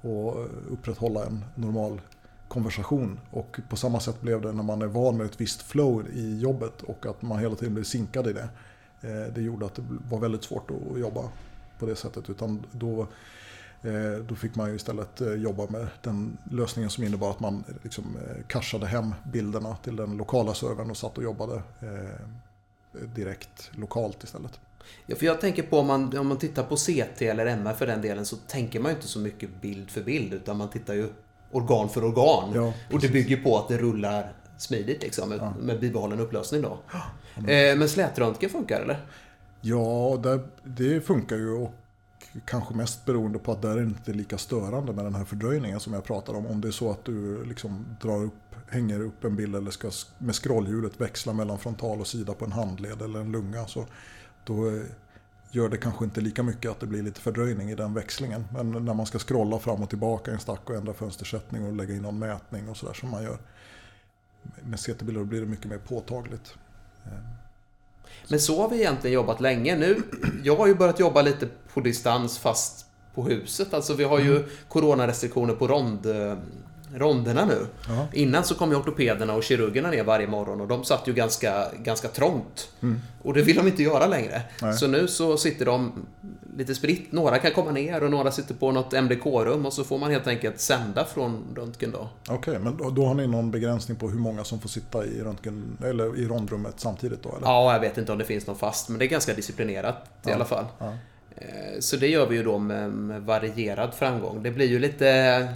att 0.06 0.36
upprätthålla 0.70 1.26
en 1.26 1.46
normal 1.56 2.02
konversation. 2.48 3.20
Och 3.32 3.60
på 3.70 3.76
samma 3.76 4.00
sätt 4.00 4.22
blev 4.22 4.42
det 4.42 4.52
när 4.52 4.64
man 4.64 4.82
är 4.82 4.88
van 4.88 5.18
med 5.18 5.26
ett 5.26 5.42
visst 5.42 5.62
flow 5.62 6.08
i 6.14 6.40
jobbet 6.40 6.82
och 6.82 7.06
att 7.06 7.22
man 7.22 7.40
hela 7.40 7.56
tiden 7.56 7.74
blir 7.74 7.84
sinkad 7.84 8.28
i 8.28 8.34
det. 8.34 8.50
Eh, 9.02 9.34
det 9.34 9.42
gjorde 9.42 9.66
att 9.66 9.76
det 9.76 9.84
var 10.10 10.20
väldigt 10.20 10.44
svårt 10.44 10.72
att 10.72 11.00
jobba 11.00 11.22
på 11.80 11.86
det 11.86 11.96
sättet. 11.96 12.30
Utan 12.30 12.64
då 12.72 13.08
då 14.28 14.36
fick 14.36 14.56
man 14.56 14.70
ju 14.70 14.76
istället 14.76 15.22
eh, 15.22 15.34
jobba 15.34 15.68
med 15.70 15.88
den 16.02 16.38
lösningen 16.52 16.90
som 16.90 17.04
innebar 17.04 17.32
att 17.32 17.40
man 17.40 17.64
liksom 17.84 18.04
eh, 18.18 18.44
cashade 18.48 18.88
hem 18.88 19.14
bilderna 19.34 19.76
till 19.76 19.96
den 19.96 20.18
lokala 20.18 20.54
servern 20.54 20.90
och 20.90 20.98
satt 20.98 21.18
och 21.18 21.24
jobbade 21.24 21.62
direkt 23.16 23.72
lokalt 23.76 24.24
istället. 24.24 24.60
Ja, 25.06 25.16
för 25.16 25.26
jag 25.26 25.42
tänker 25.42 25.64
på 25.64 25.80
om 25.80 25.88
man, 25.88 26.18
om 26.18 26.28
man 26.28 26.38
tittar 26.38 26.64
på 26.64 26.76
CT 26.76 27.22
eller 27.22 27.46
MR 27.46 27.74
för 27.74 27.88
den 27.88 28.02
delen 28.02 28.26
så 28.26 28.36
tänker 28.36 28.80
man 28.80 28.92
ju 28.92 28.96
inte 28.96 29.08
så 29.08 29.20
mycket 29.20 29.62
bild 29.62 29.90
för 29.90 30.02
bild 30.02 30.34
utan 30.34 30.58
man 30.58 30.70
tittar 30.70 30.94
ju 30.94 31.08
organ 31.52 31.90
för 31.90 32.04
organ. 32.04 32.52
Ja, 32.56 32.74
och 32.92 33.00
det 33.00 33.10
bygger 33.10 33.38
på 33.38 33.58
att 33.58 33.68
det 33.68 33.78
rullar 33.78 34.34
smidigt 34.58 35.04
liksom, 35.04 35.30
med, 35.30 35.40
ja. 35.40 35.54
med 35.60 35.80
bibehållen 35.80 36.20
upplösning 36.20 36.62
då. 36.62 36.80
Ja, 36.92 37.02
men 37.76 37.90
slätröntgen 37.90 38.50
funkar 38.50 38.82
eller? 38.82 39.06
Ja, 39.62 40.20
det, 40.24 40.40
det 40.64 41.02
funkar 41.02 41.36
ju. 41.36 41.50
Och 41.50 41.74
Kanske 42.46 42.74
mest 42.74 43.06
beroende 43.06 43.40
på 43.40 43.52
att 43.52 43.62
där 43.62 43.72
är 43.72 43.76
det 43.76 43.84
inte 43.84 44.14
lika 44.14 44.38
störande 44.38 44.94
med 44.94 45.06
den 45.06 45.16
här 45.16 45.26
fördröjningen 45.26 45.80
som 45.80 45.94
jag 45.94 46.04
pratar 46.04 46.34
om. 46.34 46.46
Om 46.48 46.62
det 46.62 46.68
är 46.68 46.72
så 46.72 46.92
att 46.92 47.06
du 47.06 47.44
liksom 47.46 47.86
drar 48.02 48.24
upp, 48.24 48.56
hänger 48.68 49.00
upp 49.00 49.24
en 49.24 49.36
bild 49.36 49.56
eller 49.56 49.72
ska 49.72 49.92
med 50.18 50.36
scrollhjulet 50.36 51.02
växla 51.02 51.34
mellan 51.34 51.60
frontal 51.60 52.00
och 52.00 52.08
sida 52.08 52.34
på 52.34 52.46
en 52.46 52.52
handled 52.52 53.02
eller 53.02 53.20
en 53.20 53.32
lunga. 53.32 53.66
Så 53.68 53.86
då 54.44 54.70
eh, 54.70 54.82
gör 55.52 55.70
det 55.70 55.78
kanske 55.78 56.06
inte 56.06 56.22
lika 56.22 56.44
mycket 56.44 56.72
att 56.72 56.80
det 56.80 56.88
blir 56.88 57.04
lite 57.04 57.22
fördröjning 57.22 57.70
i 57.70 57.76
den 57.76 57.94
växlingen. 57.94 58.46
Men 58.54 58.72
när 58.72 58.94
man 58.94 59.06
ska 59.06 59.20
scrolla 59.20 59.60
fram 59.60 59.84
och 59.84 59.90
tillbaka 59.90 60.32
i 60.32 60.34
en 60.34 60.40
stack 60.40 60.70
och 60.70 60.76
ändra 60.76 60.94
fönstersättning 60.94 61.66
och 61.66 61.74
lägga 61.74 61.96
in 61.96 62.02
någon 62.02 62.20
mätning 62.20 62.70
och 62.70 62.78
sådär 62.78 62.94
som 62.94 63.10
man 63.10 63.24
gör 63.24 63.38
med 64.64 64.80
CT-bilder 64.80 65.24
blir 65.24 65.42
det 65.42 65.48
mycket 65.48 65.66
mer 65.66 65.78
påtagligt. 65.78 66.56
Eh, 67.06 67.45
men 68.28 68.40
så 68.40 68.62
har 68.62 68.70
vi 68.70 68.76
egentligen 68.76 69.14
jobbat 69.14 69.42
länge. 69.42 69.76
Nu, 69.76 70.02
jag 70.44 70.56
har 70.56 70.68
ju 70.68 70.76
börjat 70.76 71.00
jobba 71.00 71.22
lite 71.22 71.48
på 71.74 71.82
distans 71.82 72.38
fast 72.38 72.86
på 73.16 73.24
huset. 73.24 73.74
Alltså 73.74 73.94
vi 73.94 74.04
har 74.04 74.20
ju 74.20 74.36
mm. 74.36 74.50
coronarestriktioner 74.70 75.54
på 75.54 75.68
rond, 75.68 76.06
ronderna 76.96 77.46
nu. 77.46 77.68
Aha. 77.90 78.08
Innan 78.14 78.44
så 78.44 78.56
kom 78.56 78.72
ju 78.72 78.76
ortopederna 78.76 79.34
och 79.34 79.44
kirurgerna 79.44 79.90
ner 79.90 80.04
varje 80.04 80.28
morgon 80.28 80.62
och 80.62 80.68
de 80.68 80.84
satt 80.84 81.08
ju 81.08 81.14
ganska, 81.14 81.66
ganska 81.84 82.08
trångt. 82.08 82.70
Mm. 82.82 83.02
Och 83.22 83.34
det 83.34 83.42
vill 83.42 83.56
de 83.56 83.68
inte 83.68 83.84
göra 83.84 84.08
längre. 84.08 84.42
Nej. 84.62 84.74
Så 84.74 84.88
nu 84.88 85.08
så 85.08 85.38
sitter 85.38 85.66
de 85.66 86.06
lite 86.58 86.76
spritt. 86.76 87.12
Några 87.12 87.40
kan 87.40 87.52
komma 87.52 87.72
ner 87.72 88.04
och 88.04 88.12
några 88.12 88.32
sitter 88.32 88.54
på 88.54 88.72
något 88.72 88.94
MDK-rum 88.94 89.66
och 89.66 89.74
så 89.74 89.84
får 89.84 89.98
man 89.98 90.12
helt 90.12 90.28
enkelt 90.28 90.60
sända 90.60 91.06
från 91.06 91.44
röntgen 91.56 91.92
då. 91.92 92.10
Okej, 92.24 92.38
okay, 92.38 92.60
men 92.60 92.78
då, 92.78 92.90
då, 92.90 93.06
har 93.06 93.14
ni 93.14 93.28
någon 93.28 93.52
begränsning 93.52 93.98
på 93.98 94.10
hur 94.10 94.20
många 94.20 94.44
som 94.44 94.60
får 94.60 94.70
sitta 94.70 95.06
i 95.06 95.22
röntgen 95.22 95.78
eller 95.84 96.20
i 96.20 96.28
rondrummet 96.28 96.74
samtidigt 96.78 97.24
då? 97.24 97.30
Eller? 97.30 97.48
Ja, 97.48 97.74
jag 97.74 97.80
vet 97.80 97.98
inte 97.98 98.12
om 98.12 98.18
det 98.18 98.26
finns 98.26 98.48
någon 98.48 98.58
fast, 98.58 98.90
men 98.90 99.00
det 99.00 99.06
är 99.06 99.10
ganska 99.10 99.34
disciplinerat 99.34 100.10
ja. 100.24 100.30
i 100.30 100.34
alla 100.34 100.46
fall. 100.46 100.66
Ja. 100.80 100.94
Eh, 101.36 101.80
så 101.80 101.98
det 101.98 102.08
gör 102.08 102.28
vi 102.28 102.36
ju 102.36 102.44
då 102.44 102.58
med, 102.58 102.92
med 102.92 103.22
varierad 103.22 103.94
framgång. 103.94 104.44
Det 104.44 104.52
blir 104.52 104.68
ju 104.68 104.80
lite 104.80 105.48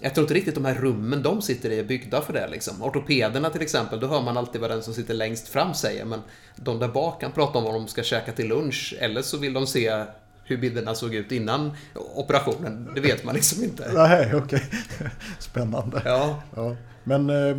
jag 0.00 0.14
tror 0.14 0.24
inte 0.24 0.34
riktigt 0.34 0.54
de 0.54 0.64
här 0.64 0.74
rummen 0.74 1.22
de 1.22 1.42
sitter 1.42 1.70
i 1.70 1.78
är 1.78 1.84
byggda 1.84 2.20
för 2.20 2.32
det. 2.32 2.48
Liksom. 2.48 2.82
Ortopederna 2.82 3.50
till 3.50 3.62
exempel, 3.62 4.00
då 4.00 4.06
hör 4.06 4.22
man 4.22 4.36
alltid 4.36 4.60
vad 4.60 4.70
den 4.70 4.82
som 4.82 4.94
sitter 4.94 5.14
längst 5.14 5.48
fram 5.48 5.74
säger. 5.74 6.04
Men 6.04 6.20
de 6.56 6.78
där 6.78 6.88
bak 6.88 7.20
kan 7.20 7.32
prata 7.32 7.58
om 7.58 7.64
vad 7.64 7.74
de 7.74 7.88
ska 7.88 8.02
käka 8.02 8.32
till 8.32 8.48
lunch. 8.48 8.94
Eller 9.00 9.22
så 9.22 9.38
vill 9.38 9.52
de 9.52 9.66
se 9.66 10.04
hur 10.44 10.56
bilderna 10.56 10.94
såg 10.94 11.14
ut 11.14 11.32
innan 11.32 11.72
operationen. 12.14 12.90
Det 12.94 13.00
vet 13.00 13.24
man 13.24 13.34
liksom 13.34 13.64
inte. 13.64 13.92
Nej, 13.92 14.34
okej. 14.34 14.62
Okay. 14.94 15.08
Spännande. 15.38 16.02
Ja. 16.04 16.42
ja. 16.56 16.76
Men, 17.04 17.30
eh, 17.30 17.56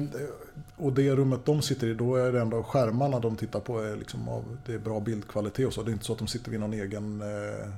och 0.78 0.94
det 0.94 1.16
rummet 1.16 1.46
de 1.46 1.62
sitter 1.62 1.88
i, 1.88 1.94
då 1.94 2.16
är 2.16 2.32
det 2.32 2.42
ändå 2.42 2.64
skärmarna 2.64 3.20
de 3.20 3.36
tittar 3.36 3.60
på 3.60 3.80
är 3.80 3.96
liksom 3.96 4.30
av, 4.30 4.58
det 4.66 4.74
är 4.74 4.80
bra 4.80 5.00
bildkvalitet 5.00 5.68
och 5.68 5.74
så. 5.74 5.84
Det 5.84 5.92
är 5.92 5.94
inte 5.94 6.06
så 6.06 6.14
att 6.14 6.20
de 6.20 6.28
sitter 6.28 6.52
vid 6.52 6.60
någon 6.60 6.74
egen 6.74 7.22
eh, 7.22 7.70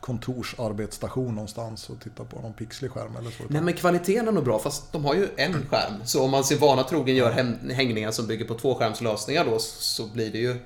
kontorsarbetsstation 0.00 1.34
någonstans 1.34 1.90
och 1.90 2.00
tittar 2.00 2.24
på 2.24 2.40
någon 2.40 2.52
pixlig 2.52 2.90
skärm 2.90 3.16
eller 3.16 3.30
så. 3.30 3.42
Nej 3.48 3.62
men 3.62 3.74
kvaliteten 3.74 4.28
är 4.28 4.32
nog 4.32 4.44
bra 4.44 4.58
fast 4.58 4.92
de 4.92 5.04
har 5.04 5.14
ju 5.14 5.28
en 5.36 5.66
skärm. 5.66 5.94
Så 6.04 6.24
om 6.24 6.30
man 6.30 6.44
sin 6.44 6.58
vana 6.58 6.82
trogen 6.82 7.16
gör 7.16 7.30
hängningar 7.72 8.10
som 8.10 8.26
bygger 8.26 8.44
på 8.44 8.54
tvåskärmslösningar 8.54 9.44
då 9.44 9.58
så 9.58 10.06
blir 10.06 10.32
det 10.32 10.38
ju 10.38 10.56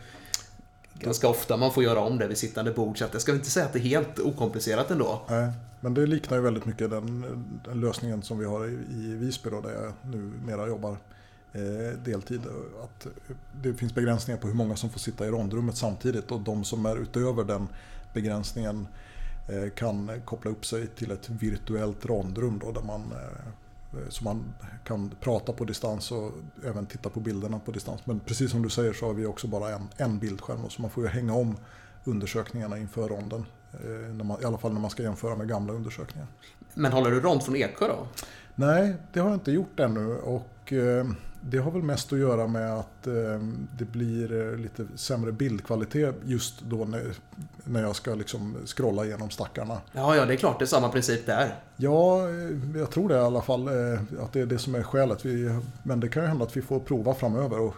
ganska 0.94 1.28
ofta 1.28 1.56
man 1.56 1.72
får 1.72 1.84
göra 1.84 2.00
om 2.00 2.18
det 2.18 2.26
vid 2.26 2.38
sittande 2.38 2.72
bord. 2.72 2.98
Så 2.98 3.04
att 3.04 3.12
jag 3.12 3.22
ska 3.22 3.32
inte 3.32 3.50
säga 3.50 3.66
att 3.66 3.72
det 3.72 3.78
är 3.78 3.82
helt 3.82 4.18
okomplicerat 4.18 4.90
ändå. 4.90 5.22
Nej, 5.28 5.52
men 5.80 5.94
det 5.94 6.06
liknar 6.06 6.36
ju 6.36 6.42
väldigt 6.42 6.64
mycket 6.64 6.90
den, 6.90 7.24
den 7.64 7.80
lösningen 7.80 8.22
som 8.22 8.38
vi 8.38 8.44
har 8.44 8.66
i, 8.66 9.14
Visby 9.14 9.50
då, 9.50 9.60
där 9.60 9.70
jag 9.70 10.12
numera 10.12 10.66
jobbar 10.66 10.96
eh, 11.52 11.98
deltid. 12.04 12.40
Att 12.84 13.06
det 13.62 13.74
finns 13.74 13.94
begränsningar 13.94 14.40
på 14.40 14.46
hur 14.46 14.54
många 14.54 14.76
som 14.76 14.90
får 14.90 15.00
sitta 15.00 15.26
i 15.26 15.28
rondrummet 15.28 15.76
samtidigt 15.76 16.30
och 16.30 16.40
de 16.40 16.64
som 16.64 16.86
är 16.86 16.96
utöver 16.96 17.44
den 17.44 17.68
begränsningen 18.12 18.86
kan 19.74 20.20
koppla 20.24 20.50
upp 20.50 20.66
sig 20.66 20.86
till 20.86 21.10
ett 21.10 21.30
virtuellt 21.30 22.06
rondrum 22.06 22.58
då, 22.58 22.72
där 22.72 22.82
man, 22.82 23.12
eh, 23.12 24.08
så 24.08 24.24
man 24.24 24.54
kan 24.84 25.14
prata 25.20 25.52
på 25.52 25.64
distans 25.64 26.12
och 26.12 26.32
även 26.64 26.86
titta 26.86 27.08
på 27.08 27.20
bilderna 27.20 27.58
på 27.58 27.70
distans. 27.70 28.06
Men 28.06 28.20
precis 28.20 28.50
som 28.50 28.62
du 28.62 28.70
säger 28.70 28.92
så 28.92 29.06
har 29.06 29.14
vi 29.14 29.26
också 29.26 29.46
bara 29.46 29.74
en, 29.74 29.88
en 29.96 30.18
bildskärm 30.18 30.70
så 30.70 30.82
man 30.82 30.90
får 30.90 31.02
ju 31.02 31.08
hänga 31.08 31.34
om 31.34 31.56
undersökningarna 32.04 32.78
inför 32.78 33.08
ronden. 33.08 33.46
Eh, 33.72 34.24
man, 34.24 34.42
I 34.42 34.44
alla 34.44 34.58
fall 34.58 34.72
när 34.72 34.80
man 34.80 34.90
ska 34.90 35.02
jämföra 35.02 35.36
med 35.36 35.48
gamla 35.48 35.72
undersökningar. 35.72 36.26
Men 36.74 36.92
håller 36.92 37.10
du 37.10 37.20
rond 37.20 37.42
från 37.42 37.56
Eksjö 37.56 37.88
då? 37.88 38.06
Nej, 38.54 38.94
det 39.12 39.20
har 39.20 39.28
jag 39.28 39.36
inte 39.36 39.52
gjort 39.52 39.80
ännu. 39.80 40.16
Och, 40.16 40.72
det 41.50 41.58
har 41.58 41.70
väl 41.70 41.82
mest 41.82 42.12
att 42.12 42.18
göra 42.18 42.46
med 42.46 42.72
att 42.72 43.06
eh, 43.06 43.40
det 43.78 43.84
blir 43.84 44.52
eh, 44.52 44.58
lite 44.58 44.86
sämre 44.94 45.32
bildkvalitet 45.32 46.14
just 46.24 46.60
då 46.60 46.88
när, 47.64 47.82
jag 47.82 47.96
ska 47.96 48.14
liksom 48.14 48.56
scrolla 48.66 49.04
igenom 49.04 49.30
stackarna. 49.30 49.80
Ja, 49.92 50.16
ja, 50.16 50.24
det 50.24 50.34
är 50.34 50.36
klart. 50.36 50.58
Det 50.58 50.64
är 50.64 50.66
samma 50.66 50.88
princip 50.88 51.26
där. 51.26 51.54
Ja, 51.76 52.28
eh, 52.28 52.78
jag 52.78 52.90
tror 52.90 53.08
det 53.08 53.14
i 53.14 53.18
alla 53.18 53.42
fall. 53.42 53.68
Att 54.20 54.32
det 54.32 54.40
är 54.40 54.46
det 54.46 54.58
som 54.58 54.74
är 54.74 54.82
skälet. 54.82 55.24
Vi, 55.24 55.60
men 55.82 56.00
det 56.00 56.08
kan 56.08 56.22
ju 56.22 56.28
hända 56.28 56.44
att 56.44 56.56
vi 56.56 56.62
får 56.62 56.80
prova 56.80 57.14
framöver. 57.14 57.60
Och 57.60 57.74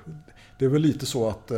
det 0.59 0.65
är 0.65 0.69
väl 0.69 0.83
lite 0.83 1.07
så 1.07 1.29
att 1.29 1.53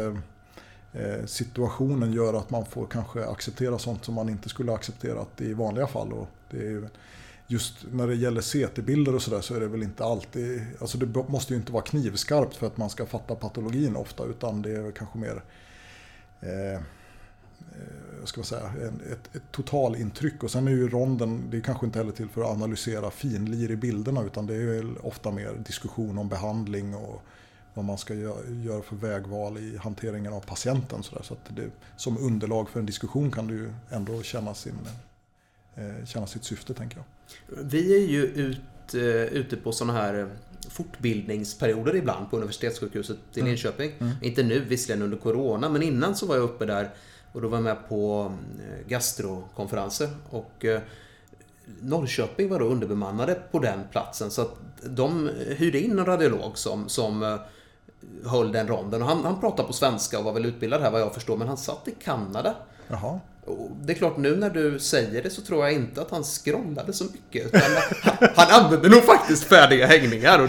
situationen 1.27 2.13
gör 2.13 2.35
att 2.35 2.51
man 2.51 2.67
får 2.67 2.87
kanske 2.87 3.27
acceptera 3.27 3.79
sånt 3.79 4.05
som 4.05 4.15
man 4.15 4.29
inte 4.29 4.49
skulle 4.49 4.73
accepterat 4.73 5.41
i 5.41 5.53
vanliga 5.55 5.87
fall. 5.87 6.13
Och 6.13 6.29
det 6.51 6.67
är 6.67 6.89
just 7.51 7.87
när 7.93 8.07
det 8.07 8.15
gäller 8.15 8.41
CT-bilder 8.41 9.15
och 9.15 9.23
sådär 9.23 9.41
så 9.41 9.55
är 9.55 9.61
det 9.61 9.69
väl 9.69 9.83
inte 9.83 10.05
alltid, 10.05 10.65
alltså 10.81 10.99
det 10.99 11.29
måste 11.29 11.53
ju 11.53 11.59
inte 11.59 11.73
vara 11.73 11.83
knivskarpt 11.83 12.57
för 12.57 12.67
att 12.67 12.77
man 12.77 12.91
ska 12.91 13.07
fatta 13.07 13.35
patologin 13.35 13.97
ofta 13.97 14.25
utan 14.25 14.63
det 14.63 14.71
är 14.71 14.93
kanske 14.93 15.19
mer 15.19 15.43
eh, 16.41 16.75
eh 16.75 16.81
ska 18.25 18.41
man 18.41 18.45
säga, 18.45 18.73
ett, 19.13 19.37
ett 19.37 19.43
totalintryck. 19.53 20.43
Och 20.43 20.51
sen 20.51 20.69
är 20.69 20.73
ju 20.73 20.89
ronden, 20.89 21.51
det 21.51 21.57
är 21.57 21.61
kanske 21.61 21.87
inte 21.87 21.99
heller 21.99 22.13
till 22.13 22.29
för 22.29 22.41
att 22.41 22.51
analysera 22.51 23.11
finlir 23.11 23.71
i 23.71 23.77
bilderna 23.77 24.23
utan 24.23 24.47
det 24.47 24.55
är 24.55 25.07
ofta 25.07 25.31
mer 25.31 25.53
diskussion 25.67 26.19
om 26.19 26.29
behandling 26.29 26.95
och 26.95 27.23
vad 27.75 27.85
man 27.85 27.99
ska 27.99 28.15
göra 28.15 28.83
för 28.83 28.97
vägval 28.97 29.59
i 29.59 29.77
hanteringen 29.77 30.33
av 30.33 30.41
patienten. 30.41 31.03
Så, 31.03 31.15
där. 31.15 31.23
så 31.23 31.35
att 31.35 31.57
det, 31.57 31.71
som 31.97 32.19
underlag 32.19 32.69
för 32.69 32.81
en 32.81 32.87
diskussion 32.87 33.31
kan 33.31 33.47
det 33.47 33.55
ju 33.55 33.73
ändå 33.91 34.23
känna, 34.23 34.55
sin, 34.55 34.79
eh, 35.75 36.05
känna 36.07 36.27
sitt 36.27 36.45
syfte 36.45 36.75
tänker 36.75 36.97
jag. 36.97 37.05
Vi 37.49 37.97
är 37.97 38.07
ju 38.09 38.25
ut, 38.25 38.95
eh, 38.95 39.25
ute 39.25 39.57
på 39.57 39.73
sådana 39.73 39.93
här 39.93 40.19
eh, 40.19 40.27
fortbildningsperioder 40.71 41.97
ibland 41.97 42.31
på 42.31 42.37
universitetssjukhuset 42.37 43.17
i 43.35 43.41
mm. 43.41 43.51
Linköping. 43.51 43.93
Mm. 43.99 44.13
Inte 44.23 44.43
nu 44.43 44.61
visserligen 44.61 45.03
under 45.03 45.19
Corona, 45.19 45.69
men 45.69 45.83
innan 45.83 46.17
så 46.17 46.27
var 46.27 46.35
jag 46.35 46.45
uppe 46.45 46.67
där 46.67 46.91
och 47.33 47.43
då 47.43 47.49
var 47.49 47.57
jag 47.57 47.65
med 47.65 47.89
på 47.89 48.33
eh, 48.59 48.89
gastrokonferenser. 48.89 50.09
Och 50.31 50.65
Norrköping 51.81 52.49
var 52.49 52.59
då 52.59 52.65
underbemannade 52.65 53.35
på 53.35 53.59
den 53.59 53.81
platsen 53.91 54.31
så 54.31 54.43
att 54.43 54.57
de 54.83 55.31
hyrde 55.57 55.81
in 55.81 55.99
en 55.99 56.07
radiolog 56.07 56.59
som, 56.59 56.89
som 56.89 57.39
höll 58.25 58.53
den 58.53 58.69
ronden. 58.69 59.03
Han, 59.03 59.25
han 59.25 59.41
pratade 59.41 59.67
på 59.67 59.73
svenska 59.73 60.19
och 60.19 60.25
var 60.25 60.33
väl 60.33 60.47
utbildad 60.47 60.83
här 60.83 60.91
vad 60.91 61.01
jag 61.01 61.15
förstår, 61.15 61.37
men 61.37 61.49
han 61.49 61.57
satt 61.57 61.89
i 61.89 61.95
Kanada. 62.05 62.55
Jaha. 62.89 63.21
Det 63.83 63.93
är 63.93 63.97
klart, 63.97 64.17
nu 64.17 64.37
när 64.37 64.51
du 64.51 64.79
säger 64.79 65.23
det 65.23 65.31
så 65.31 65.43
tror 65.43 65.65
jag 65.65 65.73
inte 65.73 66.01
att 66.01 66.11
han 66.11 66.25
scrollade 66.25 66.93
så 66.93 67.05
mycket. 67.05 67.47
Utan 67.47 67.61
han, 68.03 68.29
han 68.35 68.65
använde 68.65 68.89
nog 68.89 69.05
faktiskt 69.05 69.45
färdiga 69.45 69.87
hängningar. 69.87 70.43
Och 70.43 70.49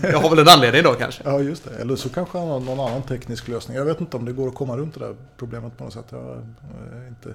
det, 0.00 0.12
har 0.12 0.30
väl 0.30 0.38
en 0.38 0.48
anledning 0.48 0.82
då 0.82 0.92
kanske. 0.92 1.22
Ja, 1.24 1.40
just 1.40 1.64
det. 1.64 1.70
Eller 1.80 1.96
så 1.96 2.08
kanske 2.08 2.38
han 2.38 2.48
har 2.48 2.60
någon 2.60 2.80
annan 2.80 3.02
teknisk 3.02 3.48
lösning. 3.48 3.76
Jag 3.76 3.84
vet 3.84 4.00
inte 4.00 4.16
om 4.16 4.24
det 4.24 4.32
går 4.32 4.48
att 4.48 4.54
komma 4.54 4.76
runt 4.76 4.94
det 4.94 5.00
där 5.00 5.16
problemet 5.36 5.78
på 5.78 5.84
något 5.84 5.92
sätt. 5.92 6.06
Jag 6.10 6.42
är 6.92 7.08
inte 7.08 7.34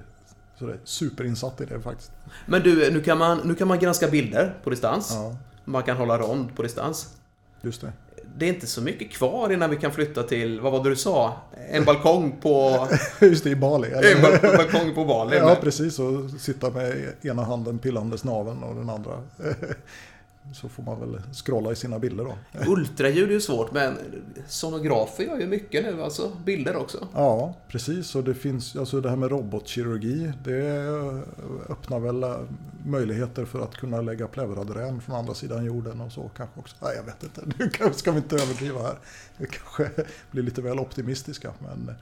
sådär 0.58 0.78
superinsatt 0.84 1.60
i 1.60 1.64
det 1.64 1.80
faktiskt. 1.80 2.12
Men 2.46 2.62
du, 2.62 2.90
nu 2.90 3.00
kan 3.00 3.18
man, 3.18 3.40
nu 3.44 3.54
kan 3.54 3.68
man 3.68 3.78
granska 3.78 4.08
bilder 4.08 4.54
på 4.64 4.70
distans. 4.70 5.10
Ja. 5.14 5.36
Man 5.64 5.82
kan 5.82 5.96
hålla 5.96 6.18
rond 6.18 6.56
på 6.56 6.62
distans. 6.62 7.08
Just 7.62 7.80
det 7.80 7.92
det 8.38 8.46
är 8.46 8.48
inte 8.48 8.66
så 8.66 8.80
mycket 8.80 9.10
kvar 9.10 9.52
innan 9.52 9.70
vi 9.70 9.76
kan 9.76 9.92
flytta 9.92 10.22
till, 10.22 10.60
vad 10.60 10.72
var 10.72 10.84
det 10.84 10.90
du 10.90 10.96
sa? 10.96 11.36
En 11.70 11.84
balkong 11.84 12.36
på... 12.42 12.86
Just 13.20 13.44
det, 13.44 13.50
i 13.50 13.56
Bali. 13.56 13.88
Eller? 13.88 14.14
En 14.14 14.56
balkong 14.56 14.94
på 14.94 15.04
Bali. 15.04 15.36
Ja, 15.36 15.56
precis. 15.60 15.98
Och 15.98 16.30
sitta 16.40 16.70
med 16.70 17.12
ena 17.22 17.44
handen 17.44 17.78
pillandes 17.78 18.24
naveln 18.24 18.62
och 18.62 18.74
den 18.74 18.90
andra 18.90 19.12
så 20.52 20.68
får 20.68 20.82
man 20.82 21.00
väl 21.00 21.20
scrolla 21.32 21.72
i 21.72 21.76
sina 21.76 21.98
bilder 21.98 22.24
då. 22.24 22.34
Ultraljud 22.66 23.28
är 23.28 23.32
ju 23.32 23.40
svårt 23.40 23.72
men 23.72 23.98
sonografer 24.48 25.24
gör 25.24 25.40
ju 25.40 25.46
mycket 25.46 25.84
nu, 25.84 26.02
alltså 26.02 26.32
bilder 26.44 26.76
också. 26.76 27.08
Ja, 27.14 27.54
precis. 27.68 28.14
Och 28.14 28.24
det 28.24 28.34
finns, 28.34 28.76
alltså 28.76 29.00
det 29.00 29.08
här 29.08 29.16
med 29.16 29.30
robotkirurgi, 29.30 30.32
det 30.44 30.88
öppnar 31.68 32.00
väl 32.00 32.46
möjligheter 32.86 33.44
för 33.44 33.60
att 33.60 33.76
kunna 33.76 34.00
lägga 34.00 34.28
pleuradrän 34.28 35.00
från 35.00 35.16
andra 35.16 35.34
sidan 35.34 35.64
jorden 35.64 36.00
och 36.00 36.12
så 36.12 36.30
kanske 36.36 36.60
också. 36.60 36.76
Nej, 36.80 36.96
jag 36.96 37.02
vet 37.02 37.22
inte. 37.22 37.42
Nu 37.84 37.92
ska 37.92 38.12
vi 38.12 38.16
inte 38.16 38.36
överdriva 38.36 38.82
här. 38.82 38.96
Det 39.38 39.46
kanske 39.46 40.04
blir 40.30 40.42
lite 40.42 40.62
väl 40.62 40.78
optimistiska. 40.78 41.52
Men 41.58 41.94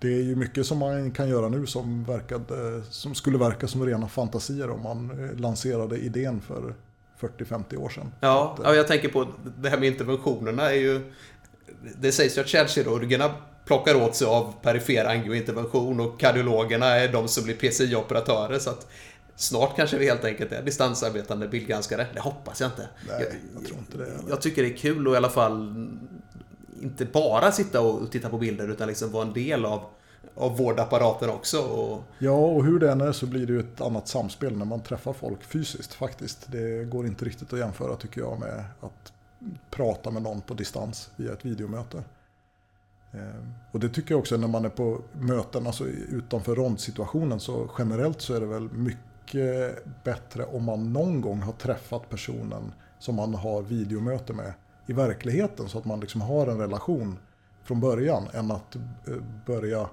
det 0.00 0.08
är 0.08 0.22
ju 0.22 0.36
mycket 0.36 0.66
som 0.66 0.78
man 0.78 1.10
kan 1.10 1.28
göra 1.28 1.48
nu 1.48 1.66
som, 1.66 2.04
verkade, 2.04 2.82
som 2.90 3.14
skulle 3.14 3.38
verka 3.38 3.68
som 3.68 3.86
rena 3.86 4.08
fantasier 4.08 4.70
om 4.70 4.82
man 4.82 5.30
lanserade 5.36 5.98
idén 5.98 6.40
för 6.40 6.74
40-50 7.20 7.76
år 7.76 7.88
sedan. 7.88 8.12
Ja, 8.20 8.58
ja, 8.64 8.74
jag 8.74 8.86
tänker 8.86 9.08
på 9.08 9.26
det 9.58 9.68
här 9.68 9.78
med 9.78 9.88
interventionerna 9.88 10.70
är 10.70 10.76
ju... 10.76 11.12
Det 12.00 12.12
sägs 12.12 12.36
ju 12.36 12.40
att 12.40 12.48
kärlkirurgerna 12.48 13.34
plockar 13.64 13.94
åt 13.94 14.16
sig 14.16 14.26
av 14.26 14.54
perifer 14.62 15.04
angiointervention 15.04 16.00
och 16.00 16.20
kardiologerna 16.20 16.86
är 16.86 17.12
de 17.12 17.28
som 17.28 17.44
blir 17.44 17.54
PCI-operatörer. 17.54 18.58
Så 18.58 18.70
att 18.70 18.86
snart 19.36 19.76
kanske 19.76 19.98
vi 19.98 20.06
helt 20.06 20.24
enkelt 20.24 20.52
är 20.52 20.62
distansarbetande 20.62 21.48
bildgranskare. 21.48 22.06
Det 22.14 22.20
hoppas 22.20 22.60
jag 22.60 22.68
inte. 22.68 22.88
Nej, 23.08 23.16
jag, 23.20 23.62
jag 23.62 23.68
tror 23.68 23.78
inte 23.78 23.98
det. 23.98 24.04
Eller? 24.04 24.28
Jag 24.28 24.42
tycker 24.42 24.62
det 24.62 24.68
är 24.68 24.76
kul 24.76 25.08
att 25.08 25.14
i 25.14 25.16
alla 25.16 25.30
fall 25.30 25.88
inte 26.82 27.04
bara 27.04 27.52
sitta 27.52 27.80
och 27.80 28.10
titta 28.10 28.28
på 28.28 28.38
bilder 28.38 28.68
utan 28.68 28.88
liksom 28.88 29.12
vara 29.12 29.26
en 29.26 29.32
del 29.32 29.64
av 29.64 29.82
av 30.36 30.56
vårdapparaten 30.56 31.30
också. 31.30 31.60
Och... 31.60 32.02
Ja, 32.18 32.36
och 32.36 32.64
hur 32.64 32.78
det 32.78 32.92
än 32.92 33.00
är 33.00 33.12
så 33.12 33.26
blir 33.26 33.46
det 33.46 33.52
ju 33.52 33.60
ett 33.60 33.80
annat 33.80 34.08
samspel 34.08 34.56
när 34.56 34.64
man 34.64 34.80
träffar 34.80 35.12
folk 35.12 35.42
fysiskt 35.42 35.94
faktiskt. 35.94 36.52
Det 36.52 36.84
går 36.84 37.06
inte 37.06 37.24
riktigt 37.24 37.52
att 37.52 37.58
jämföra 37.58 37.96
tycker 37.96 38.20
jag 38.20 38.40
med 38.40 38.64
att 38.80 39.12
prata 39.70 40.10
med 40.10 40.22
någon 40.22 40.40
på 40.40 40.54
distans 40.54 41.10
via 41.16 41.32
ett 41.32 41.44
videomöte. 41.44 42.04
Eh, 43.12 43.20
och 43.72 43.80
det 43.80 43.88
tycker 43.88 44.12
jag 44.12 44.18
också 44.18 44.36
när 44.36 44.48
man 44.48 44.64
är 44.64 44.68
på 44.68 45.00
möten, 45.12 45.66
alltså 45.66 45.84
utanför 46.08 46.54
rondsituationen, 46.54 47.40
så 47.40 47.70
generellt 47.78 48.20
så 48.20 48.34
är 48.34 48.40
det 48.40 48.46
väl 48.46 48.72
mycket 48.72 49.84
bättre 50.04 50.44
om 50.44 50.64
man 50.64 50.92
någon 50.92 51.20
gång 51.20 51.42
har 51.42 51.52
träffat 51.52 52.10
personen 52.10 52.72
som 52.98 53.14
man 53.14 53.34
har 53.34 53.62
videomöte 53.62 54.32
med 54.32 54.52
i 54.86 54.92
verkligheten 54.92 55.68
så 55.68 55.78
att 55.78 55.84
man 55.84 56.00
liksom 56.00 56.20
har 56.20 56.46
en 56.46 56.58
relation 56.58 57.18
från 57.62 57.80
början 57.80 58.28
än 58.32 58.50
att 58.50 58.76
eh, 58.76 58.82
börja 59.46 59.88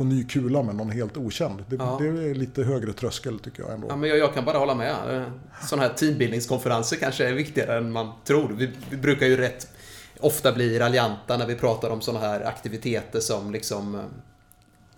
på 0.00 0.04
ny 0.04 0.24
kula 0.24 0.62
med 0.62 0.74
någon 0.74 0.90
helt 0.90 1.16
okänd. 1.16 1.64
Det, 1.68 1.76
ja. 1.76 1.98
det 2.00 2.08
är 2.08 2.34
lite 2.34 2.62
högre 2.62 2.92
tröskel 2.92 3.38
tycker 3.38 3.62
jag 3.62 3.72
ändå. 3.72 3.86
Ja, 3.90 3.96
men 3.96 4.08
jag, 4.08 4.18
jag 4.18 4.34
kan 4.34 4.44
bara 4.44 4.58
hålla 4.58 4.74
med. 4.74 5.24
Sådana 5.68 5.88
här 5.88 5.94
teambildningskonferenser 5.94 6.96
kanske 6.96 7.28
är 7.28 7.32
viktigare 7.32 7.78
än 7.78 7.92
man 7.92 8.12
tror. 8.24 8.48
Vi, 8.48 8.70
vi 8.90 8.96
brukar 8.96 9.26
ju 9.26 9.36
rätt 9.36 9.68
ofta 10.20 10.52
bli 10.52 10.78
raljanta 10.78 11.36
när 11.36 11.46
vi 11.46 11.54
pratar 11.54 11.90
om 11.90 12.00
sådana 12.00 12.26
här 12.26 12.44
aktiviteter 12.44 13.20
som 13.20 13.52
liksom 13.52 13.94
eh, 13.94 14.00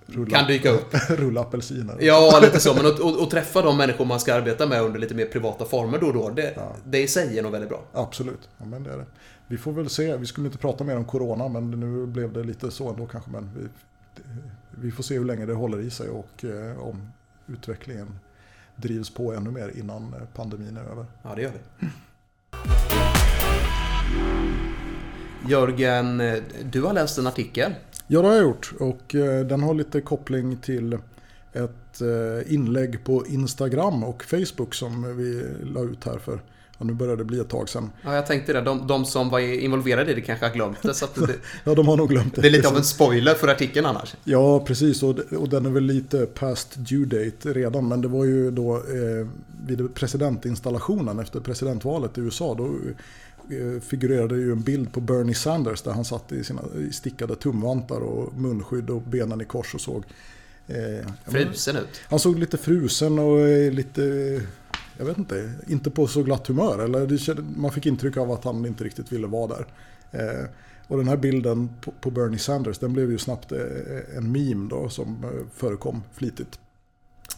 Rulla, 0.07 0.39
kan 0.39 0.47
dyka 0.47 0.71
upp. 0.71 0.95
Rulla 1.09 1.41
apelsiner. 1.41 1.97
Ja, 2.01 2.39
lite 2.43 2.61
så. 2.61 2.75
Men 2.75 2.87
att, 2.87 3.01
att, 3.01 3.21
att, 3.21 3.31
träffa 3.31 3.63
de 3.63 3.77
människor 3.77 4.05
man 4.05 4.21
ska 4.21 4.35
arbeta 4.35 4.67
med 4.67 4.83
under 4.83 5.01
lite 5.01 5.15
mer 5.15 5.27
privata 5.27 5.65
former 5.65 5.99
då 5.99 6.07
och 6.07 6.15
då, 6.15 6.29
det, 6.29 6.53
ja. 6.57 6.77
det 6.85 7.03
i 7.03 7.09
sig 7.09 7.39
är 7.39 7.43
nog 7.43 7.53
väldigt 7.53 7.71
bra. 7.71 7.83
Absolut. 7.93 8.49
Ja, 8.59 8.65
men 8.65 8.85
det 8.85 8.93
är 8.93 8.97
det. 8.97 9.07
Vi 9.47 9.59
får 9.59 9.73
väl 9.73 9.89
se. 9.89 10.17
Vi 10.17 10.27
skulle 10.27 10.47
inte 10.47 10.59
prata 10.59 10.85
mer 10.85 10.97
om 10.97 11.05
Corona, 11.05 11.49
men 11.49 11.71
nu 11.71 12.07
blev 12.07 12.33
det 12.33 12.45
lite 12.45 12.71
så 12.71 12.91
ändå 12.91 13.07
kanske. 13.07 13.31
Men 13.31 13.51
vi, 13.57 13.69
vi 14.71 14.91
får 14.91 15.03
se 15.03 15.19
hur 15.19 15.25
länge 15.25 15.47
det 15.47 15.53
håller 15.53 15.81
i 15.81 15.91
sig 15.91 16.09
och 16.09 16.45
eh, 16.45 16.79
om 16.79 17.13
utvecklingen 17.47 18.19
drivs 18.77 19.11
på 19.11 19.33
ännu 19.33 19.51
mer 19.51 19.73
innan 19.79 20.15
eh, 20.15 20.21
pandemin 20.35 20.77
är 20.77 20.85
över. 20.85 21.07
Ja, 21.23 21.35
det 21.35 21.43
gör 21.43 21.53
vi. 21.53 21.89
Jörgen, 25.51 26.23
du 26.73 26.83
har 26.83 26.93
läst 26.93 27.19
en 27.19 27.27
artikel. 27.27 27.75
Ja, 28.07 28.23
det 28.23 28.29
har 28.29 28.35
jag 28.35 28.45
gjort. 28.45 28.73
Och 28.81 29.15
eh, 29.15 29.47
den 29.47 29.63
har 29.63 29.75
lite 29.75 30.01
koppling 30.01 30.57
till 30.57 30.99
ett 31.53 32.01
inlägg 32.47 33.05
på 33.05 33.27
Instagram 33.27 34.05
och 34.05 34.25
Facebook 34.25 34.75
som 34.75 35.17
vi 35.17 35.47
la 35.63 35.81
ut 35.81 36.05
här 36.05 36.19
för 36.19 36.41
Ja, 36.83 36.87
nu 36.87 36.95
börjar 36.95 37.17
det 37.17 37.25
bli 37.25 37.41
ett 37.41 37.49
tag 37.49 37.69
sedan. 37.69 37.91
Ja, 38.03 38.15
jag 38.15 38.27
tänkte 38.27 38.53
det. 38.53 38.61
De, 38.61 38.87
de 38.87 39.05
som 39.05 39.31
var 39.31 39.41
involverade 39.41 40.13
i 40.13 40.15
det 40.15 40.21
kanske 40.21 40.47
har 40.47 40.53
glömt 40.53 40.83
det. 40.83 40.95
Så 40.95 41.07
det 41.15 41.35
ja, 41.65 41.75
de 41.75 41.89
har 41.89 41.97
nog 41.97 42.09
glömt 42.09 42.35
det. 42.35 42.43
Det 42.43 42.49
är 42.49 42.51
lite 42.51 42.69
av 42.69 42.77
en 42.77 42.85
spoiler 42.85 43.35
för 43.35 43.49
artikeln 43.49 43.87
annars. 43.87 44.15
Ja, 44.25 44.61
precis. 44.61 45.03
Och, 45.03 45.19
och 45.19 45.49
den 45.49 45.67
är 45.67 45.71
väl 45.71 45.85
lite 45.85 46.27
past 46.27 46.75
due 46.77 47.07
date 47.07 47.53
redan. 47.53 47.89
Men 47.89 48.01
det 48.01 48.09
var 48.09 48.25
ju 48.25 48.51
då 48.51 48.77
eh, 48.77 49.29
vid 49.67 49.95
presidentinstallationen 49.95 51.19
efter 51.19 51.41
presidentvalet 51.41 52.19
i 52.19 52.21
USA. 52.21 52.55
Då 52.55 52.65
eh, 52.65 53.81
figurerade 53.81 54.35
ju 54.35 54.53
en 54.53 54.63
bild 54.63 54.93
på 54.93 55.01
Bernie 55.01 55.35
Sanders 55.35 55.83
där 55.83 55.93
han 55.93 56.05
satt 56.05 56.33
i 56.33 56.45
sina 56.45 56.63
stickade 56.93 57.37
tumvantar 57.37 58.01
och 58.01 58.35
munskydd 58.35 58.91
och 58.91 59.03
benen 59.03 59.41
i 59.41 59.45
kors 59.45 59.75
och 59.75 59.81
såg 59.81 60.05
eh, 60.67 61.09
frusen 61.27 61.77
ut. 61.77 62.01
Han 62.09 62.19
såg 62.19 62.39
lite 62.39 62.59
frusen 62.59 63.19
och 63.19 63.41
eh, 63.41 63.73
lite 63.73 64.41
jag 65.03 65.07
vet 65.07 65.19
inte, 65.19 65.51
inte 65.69 65.91
på 65.91 66.07
så 66.07 66.23
glatt 66.23 66.47
humör. 66.47 66.79
Eller 66.79 67.07
det, 67.07 67.43
man 67.57 67.71
fick 67.71 67.87
intryck 67.87 68.17
av 68.17 68.33
att 68.33 68.45
han 68.45 68.67
inte 68.67 68.85
riktigt 68.85 69.13
ville 69.13 69.27
vara 69.27 69.47
där. 69.47 69.67
Eh, 70.11 70.49
och 70.89 70.99
den 70.99 71.09
här 71.09 71.17
bilden 71.17 71.71
på, 71.81 71.91
på, 71.91 72.11
Bernie 72.11 72.39
Sanders, 72.39 72.79
den 72.79 72.93
blev 72.93 73.11
ju 73.11 73.19
snabbt 73.19 73.53
eh, 73.53 73.59
en 74.17 74.33
meme 74.33 74.69
då 74.71 74.89
som 74.89 75.25
eh, 75.25 75.31
förekom 75.55 76.03
flitigt. 76.13 76.59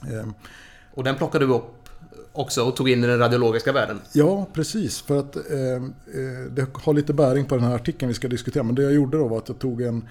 Eh, 0.03 0.29
och 0.95 1.05
den 1.05 1.17
plockade 1.17 1.47
du 1.47 1.53
upp 1.53 1.89
också 2.33 2.63
och 2.63 2.77
tog 2.77 2.91
in 2.91 3.05
i 3.05 3.07
den 3.07 3.19
radiologiska 3.19 3.73
världen? 3.73 4.01
Ja, 4.13 4.47
precis. 4.53 5.01
För 5.01 5.21
att 5.21 5.37
eh, 5.37 5.75
eh, 5.75 6.51
det 6.51 6.67
har 6.75 6.95
lite 6.95 7.13
bäring 7.13 7.45
på 7.45 7.55
den 7.55 7.65
här 7.65 7.75
artikeln 7.75 8.09
vi 8.09 8.15
ska 8.15 8.29
diskutera. 8.29 8.63
Men 8.63 8.75
det 8.75 8.83
jag 8.83 8.93
gjorde 8.93 9.19
då 9.19 9.29
var 9.29 9.39
att 9.39 9.49
jag 9.49 9.59
tog 9.59 9.83
en 9.83 10.09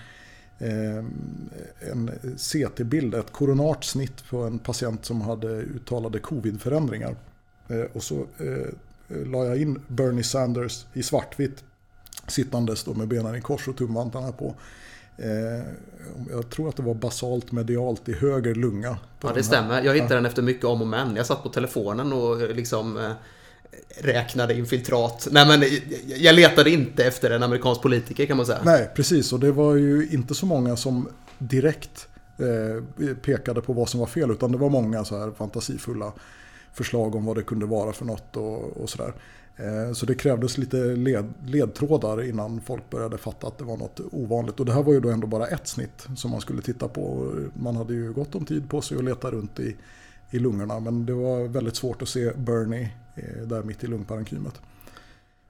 en 1.91 2.12
CT-bild, 2.38 3.15
ett 3.15 3.31
koronart 3.31 3.83
snitt 3.83 4.29
på 4.29 4.38
en 4.38 4.60
patient 4.60 5.05
som 5.05 5.22
hade 5.22 5.48
uttalade 5.48 6.19
covid-förändringar. 6.19 7.15
Eh, 7.67 7.86
och 7.93 8.04
så 8.04 8.15
eh, 8.15 9.26
la 9.26 9.45
jag 9.45 9.58
in 9.58 9.80
Bernie 9.88 10.23
Sanders 10.23 10.86
i 10.93 11.04
svartvitt 11.04 11.63
sittandes 12.28 12.84
då 12.84 12.93
med 12.93 13.08
benen 13.08 13.36
i 13.36 13.41
kors 13.41 13.67
och 13.67 13.78
tumvantarna 13.78 14.32
på. 14.32 14.56
Eh, 15.17 15.65
jag 16.32 16.49
tror 16.49 16.69
att 16.69 16.76
det 16.76 16.84
var 16.84 16.93
basalt 16.93 17.52
medialt 17.52 18.10
i 18.10 18.13
höger 18.13 18.56
lunga. 18.56 18.97
Ja, 19.21 19.32
det 19.36 19.43
stämmer. 19.43 19.82
Jag 19.82 19.93
hittade 19.93 20.15
den 20.15 20.26
efter 20.26 20.41
mycket 20.41 20.65
om 20.65 20.82
och 20.82 20.88
men. 20.88 21.15
Jag 21.15 21.26
satt 21.26 21.43
på 21.43 21.49
telefonen 21.49 22.13
och 22.13 22.56
liksom 22.56 23.13
räknade 23.97 24.54
infiltrat. 24.54 25.28
Nej, 25.32 25.47
men 25.47 25.69
jag 26.06 26.36
letade 26.36 26.69
inte 26.69 27.06
efter 27.06 27.32
en 27.32 27.43
amerikansk 27.43 27.82
politiker 27.82 28.26
kan 28.26 28.38
man 28.38 28.45
säga. 28.45 28.60
Nej, 28.63 28.89
precis. 28.95 29.34
Och 29.34 29.39
det 29.39 29.52
var 29.52 29.76
ju 29.76 30.10
inte 30.12 30.36
så 30.36 30.45
många 30.45 30.76
som 30.76 31.10
direkt 31.38 32.08
pekade 33.21 33.62
på 33.62 33.73
vad 33.73 33.89
som 33.89 33.99
var 33.99 34.08
fel. 34.08 34.32
Utan 34.32 34.52
det 34.52 34.58
var 34.58 34.69
många 34.69 35.06
så 35.06 35.19
här 35.19 35.32
fantasifulla 35.32 36.13
förslag 36.73 37.15
om 37.15 37.25
vad 37.25 37.38
det 37.38 37.43
kunde 37.43 37.65
vara 37.65 37.93
för 37.93 38.05
något 38.05 38.38
och, 38.38 38.77
och 38.77 38.89
sådär. 38.89 39.13
Eh, 39.55 39.93
så 39.93 40.05
det 40.05 40.15
krävdes 40.15 40.57
lite 40.57 40.77
led, 40.77 41.33
ledtrådar 41.45 42.23
innan 42.23 42.62
folk 42.62 42.89
började 42.89 43.17
fatta 43.17 43.47
att 43.47 43.57
det 43.57 43.63
var 43.63 43.77
något 43.77 43.99
ovanligt. 44.12 44.59
Och 44.59 44.65
det 44.65 44.73
här 44.73 44.83
var 44.83 44.93
ju 44.93 44.99
då 44.99 45.09
ändå 45.09 45.27
bara 45.27 45.47
ett 45.47 45.67
snitt 45.67 46.07
som 46.15 46.31
man 46.31 46.41
skulle 46.41 46.62
titta 46.62 46.88
på. 46.88 47.33
Man 47.53 47.75
hade 47.75 47.93
ju 47.93 48.13
gott 48.13 48.36
om 48.36 48.45
tid 48.45 48.69
på 48.69 48.81
sig 48.81 48.97
att 48.97 49.03
leta 49.03 49.31
runt 49.31 49.59
i, 49.59 49.75
i 50.31 50.39
lungorna. 50.39 50.79
Men 50.79 51.05
det 51.05 51.13
var 51.13 51.47
väldigt 51.47 51.75
svårt 51.75 52.01
att 52.01 52.09
se 52.09 52.31
Bernie 52.36 52.89
eh, 53.15 53.47
där 53.47 53.63
mitt 53.63 53.83
i 53.83 53.88
lungparenkymet. 53.88 54.62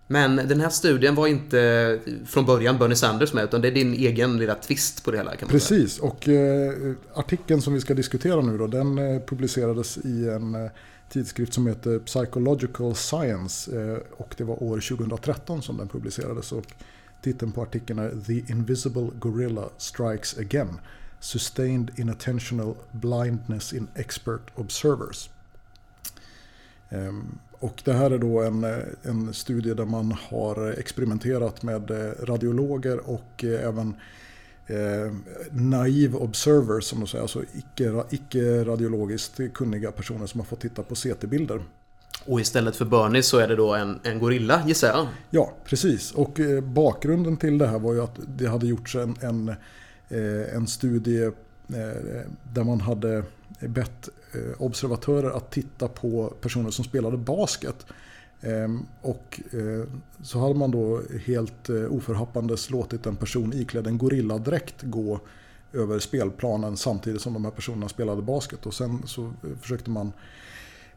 Men 0.07 0.35
den 0.35 0.61
här 0.61 0.69
studien 0.69 1.15
var 1.15 1.27
inte 1.27 1.99
från 2.25 2.45
början 2.45 2.77
Bernie 2.77 2.95
Sanders 2.95 3.33
med 3.33 3.43
utan 3.43 3.61
det 3.61 3.67
är 3.67 3.71
din 3.71 3.93
egen 3.93 4.37
lilla 4.37 4.55
twist 4.55 5.05
på 5.05 5.11
det 5.11 5.17
hela. 5.17 5.35
Kan 5.35 5.49
Precis, 5.49 5.99
och 5.99 6.29
eh, 6.29 6.93
artikeln 7.13 7.61
som 7.61 7.73
vi 7.73 7.81
ska 7.81 7.93
diskutera 7.93 8.41
nu 8.41 8.57
då 8.57 8.67
den 8.67 8.97
eh, 8.97 9.21
publicerades 9.21 9.97
i 9.97 10.29
en 10.29 10.69
tidskrift 11.13 11.53
som 11.53 11.67
heter 11.67 11.99
Psychological 11.99 12.95
Science 12.95 13.81
eh, 13.81 13.97
och 14.17 14.35
det 14.37 14.43
var 14.43 14.63
år 14.63 14.95
2013 14.97 15.61
som 15.61 15.77
den 15.77 15.87
publicerades. 15.87 16.51
Och 16.51 16.65
titeln 17.21 17.51
på 17.51 17.61
artikeln 17.61 17.99
är 17.99 18.11
The 18.27 18.51
Invisible 18.51 19.09
Gorilla 19.19 19.69
Strikes 19.77 20.37
Again. 20.37 20.79
Sustained 21.19 21.91
Inattentional 21.95 22.75
Blindness 22.91 23.73
in 23.73 23.87
Expert 23.95 24.41
Observers. 24.55 25.29
Eh, 26.89 27.13
och 27.59 27.81
det 27.85 27.93
här 27.93 28.11
är 28.11 28.17
då 28.17 28.41
en, 28.41 28.63
eh, 28.63 28.79
en 29.03 29.33
studie 29.33 29.73
där 29.73 29.85
man 29.85 30.11
har 30.11 30.71
experimenterat 30.79 31.63
med 31.63 31.91
radiologer 32.29 33.09
och 33.09 33.43
även 33.43 33.95
eh, 34.67 35.13
naiv 35.51 36.15
observers 36.15 36.83
som 36.83 36.99
de 36.99 37.07
säger, 37.07 37.21
alltså 37.21 37.43
icke-radiologiskt 38.09 39.39
icke 39.39 39.53
kunniga 39.53 39.91
personer 39.91 40.25
som 40.25 40.39
har 40.39 40.45
fått 40.45 40.61
titta 40.61 40.83
på 40.83 40.95
CT-bilder. 40.95 41.63
Och 42.25 42.41
istället 42.41 42.75
för 42.75 42.85
Bernie 42.85 43.23
så 43.23 43.37
är 43.37 43.47
det 43.47 43.55
då 43.55 43.73
en, 43.73 43.99
en 44.03 44.19
gorilla 44.19 44.67
gissar 44.67 44.87
jag? 44.87 45.07
Ja, 45.29 45.53
precis. 45.65 46.11
Och 46.11 46.39
eh, 46.39 46.61
bakgrunden 46.61 47.37
till 47.37 47.57
det 47.57 47.67
här 47.67 47.79
var 47.79 47.93
ju 47.93 48.03
att 48.03 48.19
det 48.27 48.45
hade 48.45 48.67
gjorts 48.67 48.95
en, 48.95 49.15
en, 49.21 49.49
eh, 50.09 50.55
en 50.55 50.67
studie 50.67 51.23
eh, 51.23 51.31
där 52.53 52.63
man 52.63 52.81
hade 52.81 53.23
bett 53.59 54.09
eh, 54.33 54.61
observatörer 54.61 55.37
att 55.37 55.51
titta 55.51 55.87
på 55.87 56.33
personer 56.41 56.71
som 56.71 56.85
spelade 56.85 57.17
basket 57.17 57.85
Ehm, 58.43 58.85
och 59.01 59.41
eh, 59.51 59.87
så 60.21 60.39
hade 60.39 60.55
man 60.55 60.71
då 60.71 61.01
helt 61.25 61.69
eh, 61.69 61.93
oförhappandes 61.93 62.69
låtit 62.69 63.05
en 63.05 63.15
person 63.15 63.53
iklädd 63.53 63.87
en 63.87 63.97
gorilladräkt 63.97 64.81
gå 64.81 65.19
över 65.73 65.99
spelplanen 65.99 66.77
samtidigt 66.77 67.21
som 67.21 67.33
de 67.33 67.45
här 67.45 67.51
personerna 67.51 67.89
spelade 67.89 68.21
basket. 68.21 68.65
Och 68.65 68.73
sen 68.73 69.03
så 69.05 69.23
eh, 69.25 69.57
försökte 69.61 69.89
man 69.89 70.11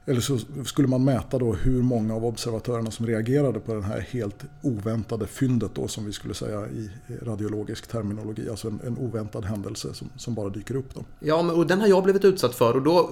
eller 0.09 0.21
så 0.21 0.39
skulle 0.65 0.89
man 0.89 1.05
mäta 1.05 1.39
då 1.39 1.53
hur 1.53 1.83
många 1.83 2.15
av 2.15 2.25
observatörerna 2.25 2.91
som 2.91 3.07
reagerade 3.07 3.61
på 3.61 3.75
det 3.75 3.83
här 3.83 4.01
helt 4.01 4.45
oväntade 4.63 5.27
fyndet 5.27 5.71
då 5.75 5.89
som 5.89 6.05
vi 6.05 6.13
skulle 6.13 6.35
säga 6.35 6.67
i 6.67 6.91
radiologisk 7.23 7.87
terminologi. 7.87 8.51
Alltså 8.51 8.69
en, 8.69 8.81
en 8.87 8.99
oväntad 8.99 9.45
händelse 9.45 9.95
som, 9.95 10.11
som, 10.17 10.35
bara 10.35 10.49
dyker 10.49 10.77
upp. 10.77 10.95
Då. 10.95 11.05
Ja, 11.21 11.43
men, 11.43 11.57
och 11.57 11.67
den 11.67 11.81
har 11.81 11.87
jag 11.87 12.05
blivit 12.05 12.25
utsatt 12.25 12.55
för 12.55 12.75
och 12.75 12.83
då, 12.83 13.11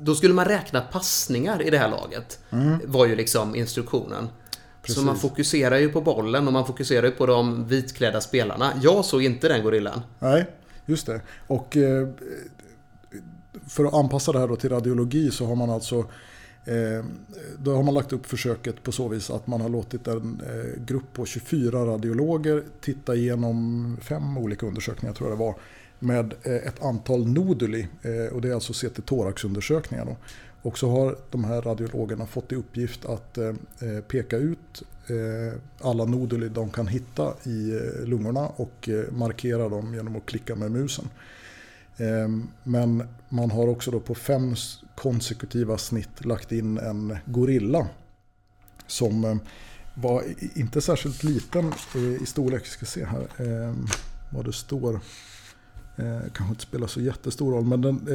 då 0.00 0.14
skulle 0.14 0.34
man 0.34 0.44
räkna 0.44 0.80
passningar 0.80 1.62
i 1.62 1.70
det 1.70 1.78
här 1.78 1.90
laget. 1.90 2.38
Mm. 2.50 2.78
Var 2.84 3.06
ju 3.06 3.16
liksom 3.16 3.54
instruktionen. 3.54 4.28
Precis. 4.82 4.96
Så 4.96 5.06
man 5.06 5.16
fokuserar 5.16 5.78
ju 5.78 5.88
på 5.88 6.00
bollen 6.00 6.46
och 6.46 6.52
man 6.52 6.66
fokuserar 6.66 7.06
ju 7.06 7.12
på 7.12 7.26
de 7.26 7.68
vitklädda 7.68 8.20
spelarna. 8.20 8.72
Jag 8.82 9.04
såg 9.04 9.22
inte 9.22 9.48
den 9.48 9.62
gorillan. 9.62 10.00
Nej, 10.18 10.46
just 10.86 11.06
det. 11.06 11.20
Och 11.46 11.76
eh, 11.76 12.08
för 13.68 13.84
att 13.84 13.94
anpassa 13.94 14.32
det 14.32 14.38
här 14.38 14.48
då 14.48 14.56
till 14.56 14.70
radiologi 14.70 15.30
så 15.30 15.46
har 15.46 15.56
man 15.56 15.70
alltså 15.70 15.98
eh, 16.64 17.04
då 17.58 17.74
har 17.74 17.82
man 17.82 17.94
lagt 17.94 18.12
upp 18.12 18.26
försöket 18.26 18.82
på 18.82 18.92
så 18.92 19.08
vis 19.08 19.30
att 19.30 19.46
man 19.46 19.60
har 19.60 19.68
låtit 19.68 20.06
en 20.06 20.42
eh, 20.46 20.82
grupp 20.84 21.12
på 21.12 21.26
24 21.26 21.86
radiologer 21.86 22.62
titta 22.80 23.14
igenom 23.14 23.96
fem 24.02 24.38
olika 24.38 24.66
undersökningar 24.66 25.14
tror 25.14 25.30
jag 25.30 25.38
det 25.38 25.44
var 25.44 25.54
med 25.98 26.34
eh, 26.42 26.52
ett 26.54 26.82
antal 26.82 27.28
noduli 27.28 27.88
eh, 28.02 28.34
och 28.34 28.40
det 28.40 28.48
är 28.48 28.54
alltså 28.54 28.72
CT-thoraxundersökningar. 28.72 30.16
Och 30.62 30.78
så 30.78 30.90
har 30.90 31.16
de 31.30 31.44
här 31.44 31.62
radiologerna 31.62 32.26
fått 32.26 32.52
i 32.52 32.54
uppgift 32.54 33.04
att 33.04 33.38
eh, 33.38 33.54
peka 34.08 34.36
ut 34.36 34.82
alla 35.80 36.04
noduli 36.04 36.48
de 36.48 36.70
kan 36.70 36.86
hitta 36.86 37.32
i 37.44 37.80
lungorna 38.04 38.48
och 38.48 38.88
markera 39.10 39.68
dem 39.68 39.94
genom 39.94 40.16
att 40.16 40.26
klicka 40.26 40.54
med 40.54 40.70
musen. 40.70 41.08
Ehm, 41.96 42.48
men 42.64 43.08
man 43.28 43.50
har 43.50 43.68
också 43.68 43.90
då 43.90 44.00
på 44.00 44.14
fem 44.14 44.54
konsekutiva 44.94 45.78
snitt 45.78 46.24
lagt 46.24 46.52
in 46.52 46.78
en 46.78 47.16
gorilla 47.24 47.86
som 48.86 49.40
var 49.94 50.24
inte 50.54 50.80
särskilt 50.80 51.22
liten 51.22 51.72
i 52.20 52.26
storlek. 52.26 52.62
Vi 52.64 52.68
ska 52.68 52.86
se 52.86 53.04
här 53.04 53.26
ehm, 53.38 53.86
vad 54.30 54.44
det 54.44 54.52
står. 54.52 55.00
Kanske 56.32 56.52
inte 56.52 56.62
spelar 56.62 56.86
så 56.86 57.00
jättestor 57.00 57.52
roll 57.52 57.64
men 57.64 57.82
den, 57.82 58.08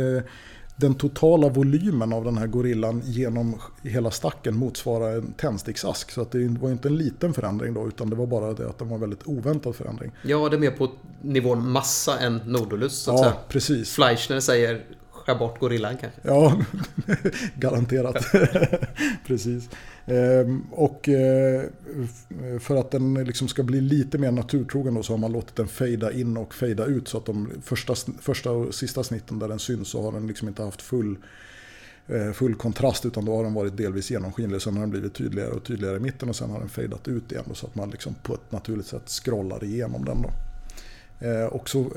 den 0.76 0.96
totala 0.96 1.50
volymen 1.50 2.13
av 2.13 2.24
den 2.24 2.38
här 2.38 2.48
gorillan 2.48 3.02
genom 3.06 3.56
hela 3.82 4.12
stacken 4.12 4.56
motsvarar 4.56 5.17
en 5.17 5.34
tändsticksask. 5.34 6.12
Så 6.12 6.22
att 6.22 6.32
det 6.32 6.48
var 6.48 6.72
inte 6.72 6.88
en 6.88 6.98
liten 6.98 7.34
förändring 7.34 7.74
då, 7.74 7.88
utan 7.88 8.10
det 8.10 8.15
var 8.15 8.28
bara 8.28 8.54
det 8.54 8.69
att 8.69 8.80
det 8.80 8.86
var 8.86 8.96
en 8.96 9.02
väldigt 9.02 9.28
oväntad 9.28 9.76
förändring. 9.76 10.12
Ja, 10.22 10.50
det 10.50 10.56
är 10.56 10.60
mer 10.60 10.72
på 10.72 10.91
nivån 11.22 11.72
massa 11.72 12.19
än 12.19 12.38
Nodulus, 12.46 12.93
så 12.93 13.12
att 13.12 13.17
ja, 13.17 13.24
säga. 13.24 13.36
precis. 13.50 13.91
Fleischner 13.91 14.39
säger 14.39 14.86
skär 15.25 15.36
bort 15.36 15.59
gorillan 15.59 15.97
kanske. 15.97 16.21
Ja, 16.23 16.62
garanterat. 17.55 18.25
precis. 19.27 19.69
Ehm, 20.05 20.62
och 20.71 21.09
eh, 21.09 21.63
för 22.59 22.75
att 22.75 22.91
den 22.91 23.13
liksom 23.13 23.47
ska 23.47 23.63
bli 23.63 23.81
lite 23.81 24.17
mer 24.17 24.31
naturtrogen 24.31 24.93
då, 24.93 25.03
så 25.03 25.13
har 25.13 25.17
man 25.17 25.31
låtit 25.31 25.55
den 25.55 25.67
fejda 25.67 26.12
in 26.12 26.38
och 26.38 26.53
fejda 26.53 26.86
ut. 26.86 27.07
Så 27.07 27.17
att 27.17 27.25
de 27.25 27.51
första, 27.63 27.95
första 28.21 28.51
och 28.51 28.75
sista 28.75 29.03
snitten 29.03 29.39
där 29.39 29.47
den 29.47 29.59
syns 29.59 29.88
så 29.88 30.01
har 30.01 30.12
den 30.12 30.27
liksom 30.27 30.47
inte 30.47 30.63
haft 30.63 30.81
full, 30.81 31.17
eh, 32.07 32.31
full 32.31 32.55
kontrast 32.55 33.05
utan 33.05 33.25
då 33.25 33.36
har 33.36 33.43
den 33.43 33.53
varit 33.53 33.77
delvis 33.77 34.12
genomskinlig. 34.12 34.62
Sen 34.62 34.73
har 34.73 34.81
den 34.81 34.89
blivit 34.89 35.13
tydligare 35.13 35.51
och 35.51 35.63
tydligare 35.63 35.97
i 35.97 35.99
mitten 35.99 36.29
och 36.29 36.36
sen 36.36 36.49
har 36.49 36.59
den 36.59 36.69
fejdat 36.69 37.07
ut 37.07 37.31
igen. 37.31 37.43
Då, 37.47 37.55
så 37.55 37.67
att 37.67 37.75
man 37.75 37.89
liksom 37.89 38.15
på 38.23 38.33
ett 38.33 38.51
naturligt 38.51 38.88
sätt 38.88 39.09
scrollar 39.09 39.63
igenom 39.63 40.05
den. 40.05 40.21
Då. 40.21 40.29
Eh, 41.27 41.45
och 41.45 41.69
så 41.69 41.91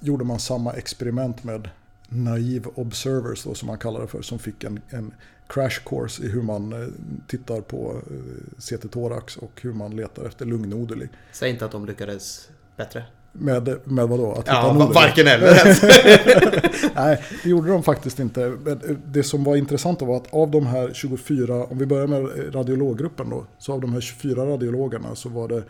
gjorde 0.00 0.24
man 0.24 0.38
samma 0.38 0.72
experiment 0.72 1.44
med 1.44 1.68
naive 2.08 2.70
observers 2.74 3.44
då, 3.44 3.54
som 3.54 3.66
man 3.66 3.78
kallar 3.78 4.00
det 4.00 4.06
för. 4.06 4.22
Som 4.22 4.38
fick 4.38 4.64
en, 4.64 4.80
en 4.90 5.14
crash 5.48 5.80
course 5.84 6.22
i 6.22 6.28
hur 6.28 6.42
man 6.42 6.72
eh, 6.72 6.88
tittar 7.26 7.60
på 7.60 8.02
eh, 8.10 8.58
CT 8.58 8.90
thorax 8.92 9.36
och 9.36 9.60
hur 9.62 9.72
man 9.72 9.96
letar 9.96 10.24
efter 10.24 10.46
lungnoduli. 10.46 11.08
Säg 11.32 11.50
inte 11.50 11.64
att 11.64 11.72
de 11.72 11.86
lyckades 11.86 12.48
bättre. 12.76 13.04
Med, 13.32 13.78
med 13.84 14.08
vadå? 14.08 14.32
Att 14.32 14.46
ja, 14.46 14.72
noduli. 14.72 14.94
varken 14.94 15.26
eller. 15.26 15.48
Nej, 16.94 17.24
det 17.42 17.48
gjorde 17.48 17.68
de 17.70 17.82
faktiskt 17.82 18.18
inte. 18.18 18.42
Eh, 18.42 18.76
det 19.04 19.22
som 19.22 19.44
var 19.44 19.56
intressant 19.56 20.02
var 20.02 20.16
att 20.16 20.34
av 20.34 20.50
de 20.50 20.66
här 20.66 20.90
24, 20.94 21.64
om 21.64 21.78
vi 21.78 21.86
börjar 21.86 22.06
med 22.06 22.54
radiologgruppen 22.54 23.30
då, 23.30 23.46
så 23.58 23.72
av 23.72 23.80
de 23.80 23.92
här 23.92 24.00
24 24.00 24.46
radiologerna 24.46 25.14
så 25.14 25.28
var 25.28 25.48
det 25.48 25.62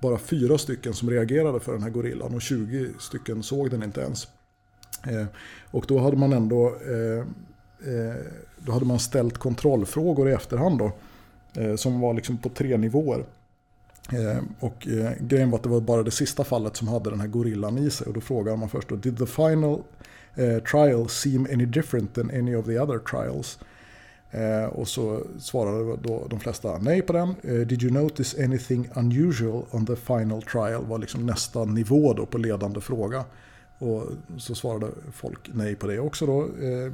bara 0.00 0.18
fyra 0.18 0.58
stycken 0.58 0.94
som 0.94 1.10
reagerade 1.10 1.60
för 1.60 1.72
den 1.72 1.82
här 1.82 1.90
gorillan 1.90 2.34
och 2.34 2.42
20 2.42 2.88
stycken 2.98 3.42
såg 3.42 3.70
den 3.70 3.82
inte 3.82 4.00
ens. 4.00 4.28
Eh, 5.06 5.26
och 5.70 5.84
då 5.88 5.98
hade 5.98 6.16
man 6.16 6.32
ändå 6.32 6.66
eh, 6.66 7.18
eh, 7.92 8.16
då 8.58 8.72
hade 8.72 8.84
man 8.84 8.98
ställt 8.98 9.38
kontrollfrågor 9.38 10.28
i 10.28 10.32
efterhand 10.32 10.78
då, 10.78 10.92
eh, 11.62 11.76
som 11.76 12.00
var 12.00 12.14
liksom 12.14 12.38
på 12.38 12.48
tre 12.48 12.76
nivåer. 12.76 13.24
Eh, 14.12 14.42
och 14.60 14.88
eh, 14.88 15.10
grejen 15.20 15.50
var 15.50 15.58
att 15.58 15.62
det 15.62 15.68
var 15.68 15.80
bara 15.80 16.02
det 16.02 16.10
sista 16.10 16.44
fallet 16.44 16.76
som 16.76 16.88
hade 16.88 17.10
den 17.10 17.20
här 17.20 17.28
gorillan 17.28 17.78
i 17.78 17.90
sig. 17.90 18.06
Och 18.06 18.12
då 18.12 18.20
frågade 18.20 18.56
man 18.56 18.68
först 18.68 18.88
då, 18.88 18.96
Did 18.96 19.18
the 19.18 19.26
final 19.26 19.82
trial 20.70 21.08
seem 21.08 21.46
any 21.52 21.66
different 21.66 22.14
than 22.14 22.30
any 22.30 22.54
of 22.54 22.66
the 22.66 22.78
other 22.80 22.98
trials? 22.98 23.58
och 24.70 24.88
så 24.88 25.22
svarade 25.38 25.96
då 25.96 26.26
de 26.30 26.40
flesta 26.40 26.78
nej 26.78 27.02
på 27.02 27.12
den. 27.12 27.34
Did 27.42 27.82
you 27.82 27.92
notice 27.92 28.44
anything 28.44 28.88
unusual 28.94 29.62
on 29.70 29.86
the 29.86 29.96
final 29.96 30.42
trial? 30.42 30.84
var 30.84 30.98
liksom 30.98 31.26
nästa 31.26 31.64
nivå 31.64 32.12
då 32.12 32.26
på 32.26 32.38
ledande 32.38 32.80
fråga. 32.80 33.24
Och 33.78 34.02
så 34.38 34.54
svarade 34.54 34.86
folk 35.12 35.50
nej 35.52 35.74
på 35.74 35.86
det 35.86 35.98
också 35.98 36.26
då. 36.26 36.42
Eh, 36.42 36.92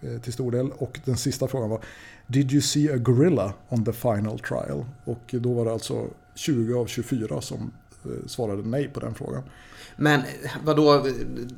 eh, 0.00 0.20
till 0.20 0.32
stor 0.32 0.50
del. 0.50 0.70
Och 0.78 1.00
den 1.04 1.16
sista 1.16 1.48
frågan 1.48 1.70
var 1.70 1.84
Did 2.26 2.52
you 2.52 2.62
see 2.62 2.92
a 2.92 2.96
gorilla 2.96 3.52
on 3.68 3.84
the 3.84 3.92
final 3.92 4.38
trial? 4.38 4.84
Och 5.04 5.22
då 5.30 5.52
var 5.52 5.64
det 5.64 5.72
alltså 5.72 6.06
20 6.34 6.74
av 6.74 6.86
24 6.86 7.40
som 7.40 7.72
eh, 8.04 8.26
svarade 8.26 8.62
nej 8.62 8.88
på 8.88 9.00
den 9.00 9.14
frågan. 9.14 9.42
Men 9.96 10.22
vadå, 10.64 11.06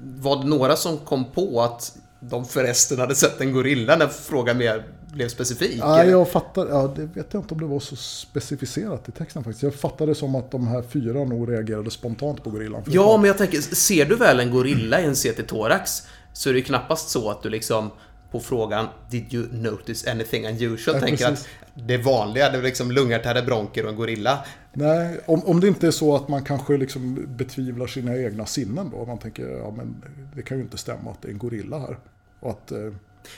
var 0.02 0.42
det 0.42 0.48
några 0.48 0.76
som 0.76 0.98
kom 0.98 1.24
på 1.24 1.62
att 1.62 1.96
de 2.20 2.44
förresten 2.44 2.98
hade 2.98 3.14
sett 3.14 3.40
en 3.40 3.52
gorilla 3.52 3.96
när 3.96 4.06
frågan 4.08 4.58
mer 4.58 4.84
blev 5.12 5.28
specifik? 5.28 5.78
Ja, 5.78 6.04
jag 6.04 6.30
fattar, 6.30 6.66
ja, 6.68 6.92
det 6.96 7.02
vet 7.02 7.26
jag 7.30 7.42
inte 7.42 7.54
om 7.54 7.60
det 7.60 7.66
var 7.66 7.80
så 7.80 7.96
specificerat 7.96 9.08
i 9.08 9.12
texten 9.12 9.44
faktiskt. 9.44 9.62
Jag 9.62 9.74
fattade 9.74 10.14
som 10.14 10.34
att 10.34 10.50
de 10.50 10.68
här 10.68 10.82
fyra 10.82 11.24
nog 11.24 11.52
reagerade 11.52 11.90
spontant 11.90 12.44
på 12.44 12.50
gorillan. 12.50 12.82
Ja, 12.86 13.16
men 13.16 13.26
jag 13.26 13.38
tänker, 13.38 13.60
ser 13.60 14.04
du 14.04 14.16
väl 14.16 14.40
en 14.40 14.50
gorilla 14.50 15.00
i 15.00 15.04
en 15.04 15.14
CT-thorax 15.14 16.02
så 16.32 16.50
är 16.50 16.54
det 16.54 16.62
knappast 16.62 17.08
så 17.08 17.30
att 17.30 17.42
du 17.42 17.48
liksom 17.48 17.90
på 18.30 18.40
frågan 18.40 18.86
Did 19.10 19.34
you 19.34 19.46
notice 19.52 20.06
anything 20.06 20.46
unusual? 20.46 20.96
Ja, 20.96 21.00
tänker 21.00 21.26
precis. 21.26 21.46
att 21.46 21.69
det 21.86 21.98
vanliga, 21.98 22.50
det 22.50 22.58
är 22.58 22.62
liksom 22.62 22.90
lungartära 22.90 23.42
bronker 23.42 23.84
och 23.84 23.90
en 23.90 23.96
gorilla. 23.96 24.44
Nej, 24.72 25.20
om, 25.26 25.44
om 25.44 25.60
det 25.60 25.68
inte 25.68 25.86
är 25.86 25.90
så 25.90 26.16
att 26.16 26.28
man 26.28 26.44
kanske 26.44 26.76
liksom 26.76 27.26
betvivlar 27.36 27.86
sina 27.86 28.16
egna 28.16 28.46
sinnen 28.46 28.90
då. 28.90 29.04
Man 29.04 29.18
tänker, 29.18 29.48
ja 29.48 29.70
men 29.76 30.02
det 30.34 30.42
kan 30.42 30.56
ju 30.56 30.62
inte 30.62 30.78
stämma 30.78 31.10
att 31.10 31.22
det 31.22 31.28
är 31.28 31.32
en 31.32 31.38
gorilla 31.38 31.78
här. 31.78 31.98
Och 32.40 32.50
att, 32.50 32.72
eh, 32.72 32.92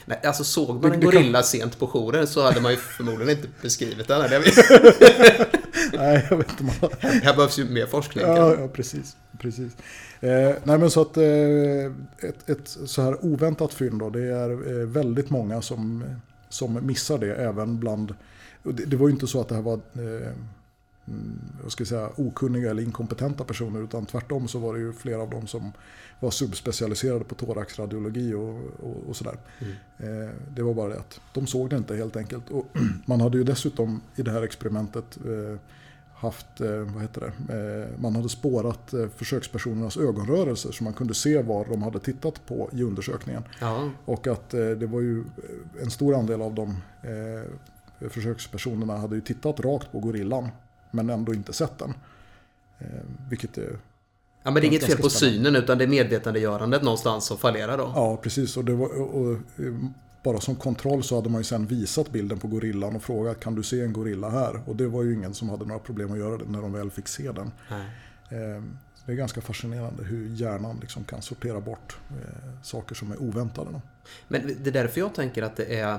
Nej, 0.04 0.20
alltså 0.24 0.44
såg 0.44 0.82
man 0.82 0.92
en 0.92 1.00
gorilla 1.00 1.38
kan... 1.38 1.44
sent 1.44 1.78
på 1.78 1.86
jouren 1.86 2.26
så 2.26 2.42
hade 2.42 2.60
man 2.60 2.72
ju 2.72 2.78
förmodligen 2.78 3.36
inte 3.36 3.48
beskrivit 3.62 4.08
den. 4.08 4.20
Här. 4.20 4.42
Nej, 5.96 6.26
jag 6.30 6.36
vet 6.36 6.50
inte. 6.50 6.62
Man... 6.62 6.90
Här 7.00 7.36
behövs 7.36 7.58
ju 7.58 7.64
mer 7.64 7.86
forskning. 7.86 8.24
Ja, 8.26 8.56
ja 8.60 8.68
precis. 8.68 9.16
precis. 9.38 9.72
Eh, 10.20 10.54
nej 10.64 10.78
men 10.78 10.90
så 10.90 11.02
att 11.02 11.16
eh, 11.16 11.24
ett, 12.28 12.50
ett, 12.50 12.68
så 12.86 13.02
här 13.02 13.24
oväntat 13.24 13.74
fynd 13.74 13.98
då, 13.98 14.10
det 14.10 14.22
är 14.22 14.50
eh, 14.50 14.86
väldigt 14.86 15.30
många 15.30 15.62
som, 15.62 16.04
som 16.48 16.86
missar 16.86 17.18
det 17.18 17.34
även 17.34 17.78
bland, 17.78 18.14
det, 18.62 18.84
det 18.84 18.96
var 18.96 19.08
ju 19.08 19.12
inte 19.12 19.26
så 19.26 19.40
att 19.40 19.48
det 19.48 19.54
här 19.54 19.62
var 19.62 19.80
eh, 19.94 20.32
mm, 21.08 21.40
jag 21.62 21.72
ska 21.72 21.84
säga, 21.84 22.10
okunniga 22.16 22.70
eller 22.70 22.82
inkompetenta 22.82 23.44
personer 23.44 23.82
utan 23.82 24.06
tvärtom 24.06 24.48
så 24.48 24.58
var 24.58 24.74
det 24.74 24.80
ju 24.80 24.92
flera 24.92 25.22
av 25.22 25.30
dem 25.30 25.46
som 25.46 25.72
var 26.20 26.30
subspecialiserade 26.30 27.24
på 27.24 27.34
thoraxradiologi 27.34 28.34
och, 28.34 28.60
och, 28.82 29.08
och 29.08 29.16
sådär. 29.16 29.36
Mm. 29.58 29.72
Eh, 29.98 30.30
det 30.54 30.62
var 30.62 30.74
bara 30.74 30.88
det 30.88 30.98
att 30.98 31.20
de 31.32 31.46
såg 31.46 31.70
det 31.70 31.76
inte 31.76 31.96
helt 31.96 32.16
enkelt. 32.16 32.50
Och 32.50 32.66
man 33.06 33.20
hade 33.20 33.38
ju 33.38 33.44
dessutom 33.44 34.00
i 34.16 34.22
det 34.22 34.30
här 34.30 34.42
experimentet 34.42 35.18
eh, 35.24 35.58
haft, 36.22 36.60
eh, 36.60 36.68
vad 36.94 37.02
heter 37.02 37.20
det, 37.20 37.54
eh, 37.54 38.00
man 38.00 38.16
hade 38.16 38.28
spårat 38.28 38.92
eh, 38.92 39.08
försökspersonernas 39.16 39.96
ögonrörelser 39.96 40.72
så 40.72 40.84
man 40.84 40.92
kunde 40.92 41.14
se 41.14 41.42
vad 41.42 41.68
de 41.68 41.82
hade 41.82 41.98
tittat 41.98 42.46
på 42.46 42.70
i 42.72 42.82
undersökningen. 42.82 43.42
Ja. 43.60 43.90
Och 44.04 44.26
att 44.26 44.50
det 44.50 44.86
var 44.86 45.00
ju 45.00 45.24
en 45.82 45.90
stor 45.90 46.14
andel 46.14 46.42
av 46.42 46.54
de 46.54 46.76
försökspersonerna 48.10 48.96
hade 48.96 49.14
ju 49.14 49.20
tittat 49.20 49.60
rakt 49.60 49.92
på 49.92 50.00
gorillan 50.00 50.48
men 50.90 51.10
ändå 51.10 51.34
inte 51.34 51.52
sett 51.52 51.78
den. 51.78 51.94
Vilket 53.28 53.58
är 53.58 53.78
Ja, 54.42 54.50
men 54.50 54.54
det 54.54 54.66
är 54.66 54.68
inget 54.68 54.84
fel 54.84 54.98
på 54.98 55.10
synen 55.10 55.56
utan 55.56 55.78
det 55.78 55.84
är 55.84 55.88
medvetandegörandet 55.88 56.82
någonstans 56.82 57.26
som 57.26 57.38
fallerar 57.38 57.78
då. 57.78 57.92
Ja, 57.94 58.16
precis. 58.16 58.56
Och, 58.56 58.68
var, 58.68 59.00
och, 59.00 59.38
bara 60.22 60.40
som 60.40 60.56
kontroll 60.56 61.02
så 61.02 61.16
hade 61.16 61.28
man 61.28 61.40
ju 61.40 61.44
sen 61.44 61.66
visat 61.66 62.10
bilden 62.10 62.38
på 62.38 62.48
gorillan 62.48 62.96
och 62.96 63.02
frågat 63.02 63.40
kan 63.40 63.54
du 63.54 63.62
se 63.62 63.80
en 63.80 63.92
gorilla 63.92 64.30
här? 64.30 64.62
Och 64.66 64.76
det 64.76 64.86
var 64.86 65.02
ju 65.02 65.14
ingen 65.14 65.34
som 65.34 65.48
hade 65.48 65.64
några 65.64 65.78
problem 65.78 66.12
att 66.12 66.18
göra 66.18 66.36
det 66.36 66.44
när 66.44 66.62
de 66.62 66.72
väl 66.72 66.90
fick 66.90 67.08
se 67.08 67.32
den. 67.32 67.50
Nej. 67.70 67.86
Ehm, 68.30 68.78
det 69.06 69.12
är 69.12 69.16
ganska 69.16 69.40
fascinerande 69.40 70.04
hur 70.04 70.28
hjärnan 70.28 70.78
liksom 70.80 71.04
kan 71.04 71.22
sortera 71.22 71.60
bort 71.60 71.96
eh, 72.10 72.62
saker 72.62 72.94
som 72.94 73.12
är 73.12 73.22
oväntade. 73.22 73.80
Men 74.28 74.56
det 74.60 74.70
är 74.70 74.74
därför 74.74 75.00
jag 75.00 75.14
tänker 75.14 75.42
att 75.42 75.56
det 75.56 75.78
är 75.78 75.98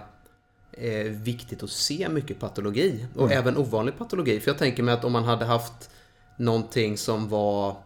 viktigt 1.09 1.63
att 1.63 1.69
se 1.69 2.09
mycket 2.09 2.39
patologi 2.39 3.05
och 3.15 3.25
mm. 3.25 3.38
även 3.38 3.57
ovanlig 3.57 3.97
patologi. 3.97 4.39
För 4.39 4.51
jag 4.51 4.57
tänker 4.57 4.83
mig 4.83 4.93
att 4.93 5.05
om 5.05 5.12
man 5.12 5.23
hade 5.23 5.45
haft 5.45 5.89
någonting 6.38 6.97
som 6.97 7.29
var 7.29 7.77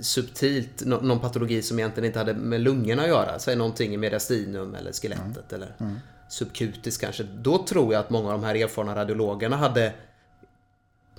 subtilt, 0.00 0.84
någon 0.84 1.20
patologi 1.20 1.62
som 1.62 1.78
egentligen 1.78 2.06
inte 2.06 2.18
hade 2.18 2.34
med 2.34 2.60
lungorna 2.60 3.02
att 3.02 3.08
göra. 3.08 3.38
Säg 3.38 3.56
någonting 3.56 3.94
i 3.94 3.96
mediastinum 3.96 4.74
eller 4.74 4.92
skelettet 4.92 5.52
mm. 5.52 5.62
eller 5.62 5.76
mm. 5.78 5.96
subkutis 6.28 6.98
kanske. 6.98 7.22
Då 7.22 7.58
tror 7.58 7.92
jag 7.92 8.00
att 8.00 8.10
många 8.10 8.32
av 8.32 8.40
de 8.40 8.46
här 8.46 8.54
erfarna 8.54 8.96
radiologerna 8.96 9.56
hade 9.56 9.92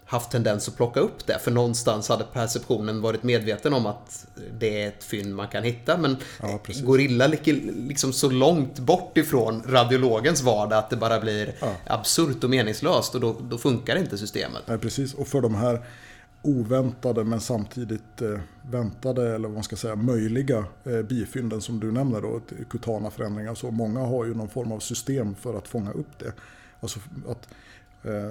haft 0.08 0.32
tendens 0.32 0.68
att 0.68 0.76
plocka 0.76 1.00
upp 1.00 1.28
det. 1.28 1.40
För 1.40 1.52
någonstans 1.52 2.10
hade 2.10 2.24
perceptionen 2.24 3.02
varit 3.02 3.24
medveten 3.24 3.74
om 3.74 3.86
att 3.86 4.28
det 4.60 4.82
är 4.82 4.88
ett 4.88 5.04
fynd 5.04 5.36
man 5.36 5.48
kan 5.48 5.64
hitta. 5.64 5.98
Men 5.98 6.18
ja, 6.42 6.60
gorilla 6.84 7.28
ligger 7.28 7.54
liksom 7.88 8.14
så 8.14 8.30
långt 8.30 8.80
bort 8.80 9.18
ifrån 9.18 9.64
radiologens 9.68 10.42
vardag 10.42 10.80
att 10.80 10.90
det 10.90 10.96
bara 10.96 11.20
blir 11.20 11.56
ja. 11.60 11.76
absurt 11.86 12.44
och 12.44 12.50
meningslöst. 12.50 13.16
Och 13.16 13.22
då, 13.22 13.36
då 13.42 13.58
funkar 13.58 13.96
inte 13.96 14.18
systemet. 14.18 14.64
Ja, 14.66 14.78
precis. 14.78 15.14
Och 15.14 15.28
för 15.28 15.42
de 15.42 15.56
här 15.56 15.82
oväntade 16.42 17.24
men 17.24 17.40
samtidigt 17.42 18.22
eh, 18.22 18.40
väntade 18.72 19.36
eller 19.36 19.48
vad 19.48 19.54
man 19.54 19.64
ska 19.64 19.76
säga 19.76 19.96
möjliga 19.96 20.66
eh, 20.84 21.02
bifynden 21.02 21.62
som 21.62 21.80
du 21.80 21.92
nämner 21.92 22.22
då, 22.22 22.42
kutana 22.70 23.12
förändringar. 23.12 23.56
Så 23.56 23.72
många 23.72 24.00
har 24.00 24.26
ju 24.26 24.34
någon 24.34 24.50
form 24.50 24.72
av 24.72 24.80
system 24.80 25.36
för 25.36 25.58
att 25.58 25.68
fånga 25.68 25.92
upp 25.92 26.20
det. 26.20 26.34
Alltså 26.80 27.00
att 27.30 27.48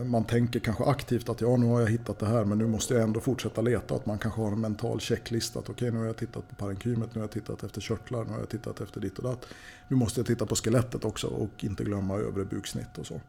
man 0.05 0.25
tänker 0.25 0.61
kanske 0.61 0.85
aktivt 0.85 1.29
att 1.29 1.41
ja, 1.41 1.57
nu 1.57 1.67
har 1.67 1.81
jag 1.81 1.91
hittat 1.91 2.19
det 2.19 2.27
här 2.27 2.45
men 2.45 2.59
nu 2.59 2.67
måste 2.67 2.95
jag 2.95 3.03
ändå 3.03 3.21
fortsätta 3.21 3.61
leta. 3.61 3.95
Att 3.95 4.07
man 4.07 4.19
kanske 4.19 4.41
har 4.41 4.53
en 4.53 4.61
mental 4.61 5.01
checklista. 5.01 5.59
Att 5.59 5.69
okej, 5.69 5.75
okay, 5.75 5.91
nu 5.91 5.99
har 5.99 6.07
jag 6.07 6.17
tittat 6.17 6.49
på 6.49 6.55
parenkymet, 6.55 7.15
nu 7.15 7.21
har 7.21 7.25
jag 7.25 7.31
tittat 7.31 7.65
efter 7.65 7.81
körtlar, 7.81 8.25
nu 8.25 8.31
har 8.31 8.39
jag 8.39 8.49
tittat 8.49 8.81
efter 8.81 9.01
ditt 9.01 9.19
och 9.19 9.25
datt. 9.25 9.47
Nu 9.89 9.97
måste 9.97 10.21
jag 10.21 10.27
titta 10.27 10.47
på 10.47 10.57
skelettet 10.57 11.05
också 11.05 11.27
och 11.27 11.65
inte 11.65 11.85
glömma 11.85 12.15
övre 12.15 12.45
buksnitt 12.45 12.99
och 12.99 13.07
så. 13.07 13.21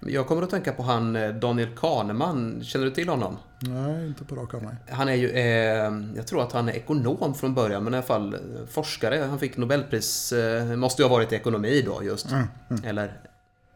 Jag 0.00 0.26
kommer 0.26 0.42
att 0.42 0.50
tänka 0.50 0.72
på 0.72 0.82
han 0.82 1.16
eh, 1.16 1.34
Daniel 1.34 1.68
Kahneman. 1.76 2.64
Känner 2.64 2.84
du 2.84 2.90
till 2.90 3.08
honom? 3.08 3.36
Nej, 3.58 4.06
inte 4.06 4.24
på 4.24 4.34
rak 4.34 4.54
arm. 4.54 4.68
Han 4.88 5.08
är 5.08 5.14
ju, 5.14 5.30
eh, 5.30 6.16
jag 6.16 6.26
tror 6.26 6.42
att 6.42 6.52
han 6.52 6.68
är 6.68 6.72
ekonom 6.72 7.34
från 7.34 7.54
början, 7.54 7.84
men 7.84 7.94
i 7.94 7.96
alla 7.96 8.06
fall 8.06 8.36
forskare. 8.68 9.24
Han 9.24 9.38
fick 9.38 9.56
Nobelpris, 9.56 10.32
eh, 10.32 10.76
måste 10.76 11.02
ju 11.02 11.08
ha 11.08 11.16
varit 11.16 11.32
i 11.32 11.34
ekonomi 11.34 11.82
då 11.86 12.04
just. 12.04 12.30
Mm, 12.30 12.46
mm. 12.68 12.84
Eller 12.84 13.20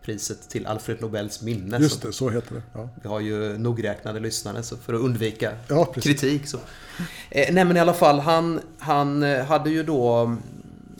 priset 0.02 0.48
till 0.48 0.66
Alfred 0.66 1.00
Nobels 1.00 1.42
minne. 1.42 1.78
Just 1.78 2.02
det, 2.02 2.12
så 2.12 2.30
heter 2.30 2.54
det. 2.54 2.62
Ja. 2.72 2.88
Vi 3.02 3.08
har 3.08 3.20
ju 3.20 3.58
nogräknade 3.58 4.20
lyssnare 4.20 4.62
så 4.62 4.76
för 4.76 4.94
att 4.94 5.00
undvika 5.00 5.52
ja, 5.68 5.84
kritik. 5.84 6.46
Så. 6.46 6.58
Eh, 7.30 7.54
nej 7.54 7.64
men 7.64 7.76
i 7.76 7.80
alla 7.80 7.94
fall, 7.94 8.18
han, 8.20 8.60
han 8.78 9.22
eh, 9.22 9.44
hade 9.44 9.70
ju 9.70 9.82
då 9.82 10.36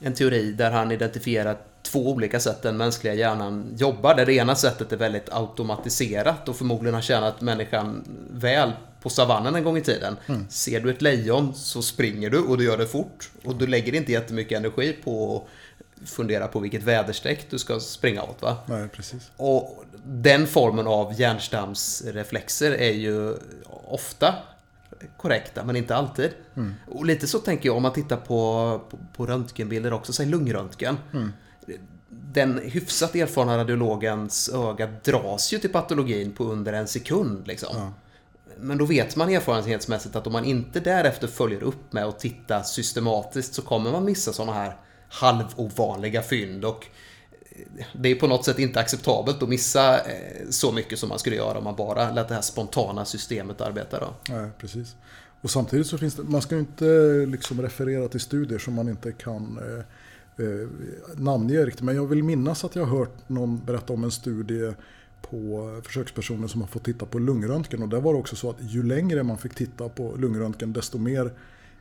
en 0.02 0.14
teori 0.14 0.52
där 0.52 0.70
han 0.70 0.92
identifierat 0.92 1.66
två 1.82 2.10
olika 2.10 2.40
sätt 2.40 2.62
den 2.62 2.76
mänskliga 2.76 3.14
hjärnan 3.14 3.74
jobbar. 3.76 4.14
Där 4.14 4.26
det 4.26 4.32
ena 4.32 4.54
sättet 4.54 4.92
är 4.92 4.96
väldigt 4.96 5.32
automatiserat 5.32 6.48
och 6.48 6.56
förmodligen 6.56 6.94
har 6.94 7.02
tjänat 7.02 7.40
människan 7.40 8.04
väl 8.30 8.72
på 9.02 9.08
savannen 9.10 9.54
en 9.54 9.64
gång 9.64 9.76
i 9.76 9.80
tiden. 9.80 10.16
Mm. 10.26 10.46
Ser 10.50 10.80
du 10.80 10.90
ett 10.90 11.02
lejon 11.02 11.54
så 11.54 11.82
springer 11.82 12.30
du 12.30 12.38
och 12.38 12.58
du 12.58 12.64
gör 12.64 12.78
det 12.78 12.86
fort. 12.86 13.30
Och 13.44 13.54
du 13.54 13.66
lägger 13.66 13.94
inte 13.94 14.12
jättemycket 14.12 14.58
energi 14.58 14.96
på 15.04 15.46
fundera 16.04 16.48
på 16.48 16.60
vilket 16.60 16.82
väderstreck 16.82 17.50
du 17.50 17.58
ska 17.58 17.80
springa 17.80 18.22
åt. 18.22 18.42
Va? 18.42 18.56
Nej, 18.66 18.88
precis. 18.88 19.30
Och 19.36 19.84
den 20.04 20.46
formen 20.46 20.86
av 20.86 21.20
hjärnstamsreflexer 21.20 22.70
är 22.70 22.92
ju 22.92 23.34
ofta 23.86 24.34
korrekta, 25.16 25.64
men 25.64 25.76
inte 25.76 25.96
alltid. 25.96 26.30
Mm. 26.56 26.74
Och 26.88 27.06
lite 27.06 27.26
så 27.26 27.38
tänker 27.38 27.68
jag 27.68 27.76
om 27.76 27.82
man 27.82 27.92
tittar 27.92 28.16
på, 28.16 28.80
på, 28.90 28.98
på 29.16 29.26
röntgenbilder 29.26 29.92
också, 29.92 30.12
säg 30.12 30.26
lungröntgen. 30.26 30.98
Mm. 31.12 31.32
Den 32.08 32.60
hyfsat 32.64 33.14
erfarna 33.14 33.58
radiologens 33.58 34.48
öga 34.48 34.86
dras 35.04 35.52
ju 35.52 35.58
till 35.58 35.72
patologin 35.72 36.32
på 36.32 36.44
under 36.44 36.72
en 36.72 36.88
sekund. 36.88 37.46
Liksom. 37.46 37.76
Ja. 37.76 37.92
Men 38.58 38.78
då 38.78 38.84
vet 38.84 39.16
man 39.16 39.28
erfarenhetsmässigt 39.28 40.16
att 40.16 40.26
om 40.26 40.32
man 40.32 40.44
inte 40.44 40.80
därefter 40.80 41.26
följer 41.26 41.62
upp 41.62 41.92
med 41.92 42.04
att 42.04 42.18
titta 42.18 42.62
systematiskt 42.62 43.54
så 43.54 43.62
kommer 43.62 43.92
man 43.92 44.04
missa 44.04 44.32
sådana 44.32 44.52
här 44.52 44.76
halvovanliga 45.10 46.22
fynd. 46.22 46.64
Och 46.64 46.86
eh, 47.50 47.86
det 47.92 48.08
är 48.08 48.14
på 48.14 48.26
något 48.26 48.44
sätt 48.44 48.58
inte 48.58 48.80
acceptabelt 48.80 49.42
att 49.42 49.48
missa 49.48 49.98
eh, 49.98 50.48
så 50.50 50.72
mycket 50.72 50.98
som 50.98 51.08
man 51.08 51.18
skulle 51.18 51.36
göra 51.36 51.58
om 51.58 51.64
man 51.64 51.76
bara 51.76 52.10
lät 52.10 52.28
det 52.28 52.34
här 52.34 52.42
spontana 52.42 53.04
systemet 53.04 53.60
arbeta. 53.60 54.00
Då. 54.00 54.34
Nej, 54.34 54.50
precis. 54.58 54.94
Och 55.40 55.50
samtidigt 55.50 55.86
så 55.86 55.98
finns 55.98 56.14
det, 56.14 56.22
man 56.22 56.42
ska 56.42 56.54
ju 56.54 56.60
inte 56.60 56.86
eh, 56.86 57.28
liksom 57.28 57.62
referera 57.62 58.08
till 58.08 58.20
studier 58.20 58.58
som 58.58 58.74
man 58.74 58.88
inte 58.88 59.12
kan 59.12 59.58
eh, 59.58 60.46
eh, 60.46 60.68
namnge 61.16 61.64
riktigt. 61.64 61.82
Men 61.82 61.96
jag 61.96 62.06
vill 62.06 62.24
minnas 62.24 62.64
att 62.64 62.76
jag 62.76 62.84
har 62.84 62.98
hört 62.98 63.28
någon 63.28 63.64
berätta 63.64 63.92
om 63.92 64.04
en 64.04 64.10
studie 64.10 64.72
på 65.22 65.80
försökspersoner 65.84 66.48
som 66.48 66.60
har 66.60 66.68
fått 66.68 66.84
titta 66.84 67.06
på 67.06 67.18
lungröntgen. 67.18 67.82
Och 67.82 67.88
där 67.88 68.00
var 68.00 68.12
det 68.12 68.18
också 68.18 68.36
så 68.36 68.50
att 68.50 68.56
ju 68.60 68.82
längre 68.82 69.22
man 69.22 69.38
fick 69.38 69.54
titta 69.54 69.88
på 69.88 70.16
lungröntgen 70.16 70.72
desto 70.72 70.98
mer 70.98 71.32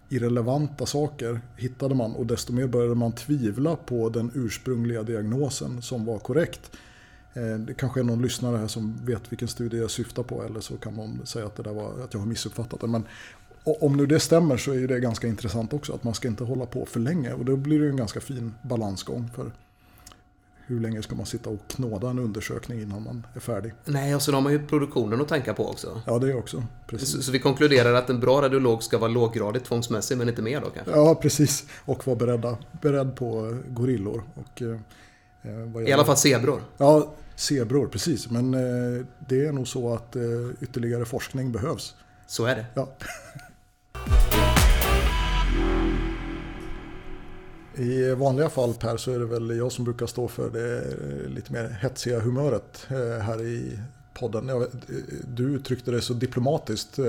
irrelevanta 0.10 0.86
saker 0.86 1.42
hittade 1.56 1.96
man 1.96 2.16
och 2.16 2.26
desto 2.26 2.54
mer 2.54 2.68
började 2.68 2.96
man 2.96 3.12
tvivla 3.12 3.76
på 3.76 4.10
den 4.10 4.32
ursprungliga 4.36 5.04
diagnosen 5.04 5.82
som 5.82 6.06
var 6.06 6.20
korrekt. 6.20 6.72
Eh, 7.34 7.60
det 7.60 7.74
kanske 7.74 8.00
är 8.00 8.04
någon 8.04 8.22
lyssnare 8.22 8.58
här 8.58 8.68
som 8.68 9.06
vet 9.06 9.32
vilken 9.32 9.48
studie 9.48 9.78
jag 9.78 9.92
syftar 9.92 10.24
på 10.24 10.44
eller 10.44 10.60
så 10.60 10.78
kan 10.78 10.96
man 10.96 11.26
säga 11.26 11.46
att, 11.46 11.56
det 11.56 11.64
där 11.64 11.74
var, 11.74 12.04
att 12.04 12.14
jag 12.14 12.22
har 12.22 12.28
missuppfattat 12.28 12.82
det. 12.82 12.88
Men 12.88 13.04
om 13.64 13.98
nu 13.98 14.06
det 14.06 14.20
stämmer 14.20 14.58
så 14.58 14.72
är 14.72 14.88
det 14.88 15.00
ganska 15.00 15.28
intressant 15.28 15.74
också 15.74 15.94
att 15.94 16.04
man 16.04 16.14
ska 16.14 16.28
inte 16.28 16.44
hålla 16.44 16.66
på 16.66 16.86
för 16.86 17.00
länge 17.00 17.34
och 17.34 17.46
då 17.46 17.56
blir 17.56 17.80
det 17.80 17.90
en 17.90 17.98
ganska 17.98 18.22
fin 18.22 18.54
balansgång. 18.62 19.30
för 19.36 19.52
hur 20.70 20.80
länge 20.80 21.02
ska 21.02 21.16
man 21.16 21.26
sitta 21.26 21.50
och 21.50 21.60
knåda 21.68 22.10
en 22.10 22.20
undersökning 22.20 22.82
innan 22.82 23.04
man 23.04 23.28
är 23.36 23.40
färdig? 23.40 23.74
Nej, 23.86 24.16
och 24.16 24.22
så 24.22 24.32
har 24.32 24.42
man 24.42 24.52
ju 24.52 24.68
produktionen 24.68 25.22
att 25.22 25.28
tänka 25.28 25.54
på 25.54 25.70
också. 25.70 26.02
Ja, 26.06 26.20
det 26.20 26.34
också. 26.34 26.64
Precis. 26.88 27.12
Så, 27.12 27.22
så, 27.22 27.32
vi 27.32 27.40
konkluderar 27.40 27.94
att 27.94 28.10
en 28.10 28.20
bra 28.20 28.42
radiolog 28.42 28.84
ska 28.84 28.98
vara 28.98 29.12
låggradigt 29.12 29.66
tvångsmässig, 29.66 30.18
men 30.18 30.30
inte 30.30 30.42
mer 30.42 30.62
då 30.62 30.70
kanske? 30.70 30.92
Ja, 30.92 31.16
precis. 31.16 31.66
Och 31.86 32.08
vara 32.08 32.18
beredda, 32.18 32.58
beredd 32.82 33.16
på 33.16 33.58
gorillor. 33.68 34.24
Och, 34.36 34.62
eh, 34.62 35.88
I 35.88 35.94
alla 35.94 36.06
fall 36.06 36.18
zebror? 36.18 36.62
Ja, 36.78 37.14
zebror, 37.36 37.88
precis. 37.88 38.30
Men 38.30 38.54
eh, 38.54 39.06
det 39.30 39.46
är 39.46 39.52
nog 39.52 39.68
så 39.68 39.94
att 39.94 40.16
eh, 40.16 40.22
ytterligare 40.62 41.06
forskning 41.06 41.52
behövs. 41.52 41.96
Så 42.28 42.46
är 42.46 42.56
det. 42.56 42.66
Ja. 42.74 42.90
I 47.80 48.16
vanliga 48.16 48.50
fall 48.50 48.74
Per 48.74 48.98
så 48.98 49.12
är 49.12 49.20
det 49.20 49.26
väl 49.26 49.58
jag 49.58 49.72
som 49.72 49.86
brukar 49.86 50.08
stå 50.08 50.28
för 50.28 50.50
det 50.50 50.84
lite 51.30 51.54
mer 51.54 51.78
hetsiga 51.82 52.20
humöret 52.20 52.88
eh, 52.90 53.24
här 53.24 53.42
i 53.42 53.80
podden. 54.14 54.66
Du 55.28 55.44
uttryckte 55.44 55.92
det 55.92 56.02
så 56.02 56.14
diplomatiskt. 56.14 57.00
Eh, 57.00 57.06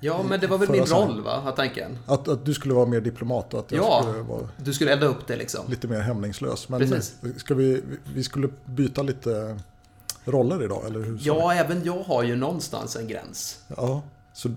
ja, 0.00 0.24
men 0.28 0.40
det 0.40 0.46
var 0.46 0.58
väl 0.58 0.70
min 0.70 0.84
roll, 0.84 1.22
va? 1.22 1.40
Har 1.40 1.52
tanken. 1.52 1.98
Att, 2.06 2.28
att 2.28 2.44
du 2.44 2.54
skulle 2.54 2.74
vara 2.74 2.86
mer 2.86 3.00
diplomat 3.00 3.54
och 3.54 3.60
att 3.60 3.72
jag 3.72 3.84
ja, 3.84 4.02
skulle 4.02 4.22
vara... 4.22 4.48
du 4.56 4.72
skulle 4.72 4.92
elda 4.92 5.06
upp 5.06 5.26
det 5.26 5.36
liksom. 5.36 5.60
Lite 5.68 5.88
mer 5.88 6.00
hämningslös. 6.00 6.68
Men 6.68 6.80
Precis. 6.80 7.16
Ska 7.36 7.54
vi, 7.54 7.82
vi 8.14 8.24
skulle 8.24 8.48
byta 8.64 9.02
lite 9.02 9.58
roller 10.24 10.64
idag, 10.64 10.86
eller 10.86 11.00
hur? 11.00 11.18
Ja, 11.22 11.54
även 11.54 11.84
jag 11.84 12.02
har 12.02 12.22
ju 12.22 12.36
någonstans 12.36 12.96
en 12.96 13.08
gräns. 13.08 13.58
Ja, 13.76 14.02
så, 14.32 14.50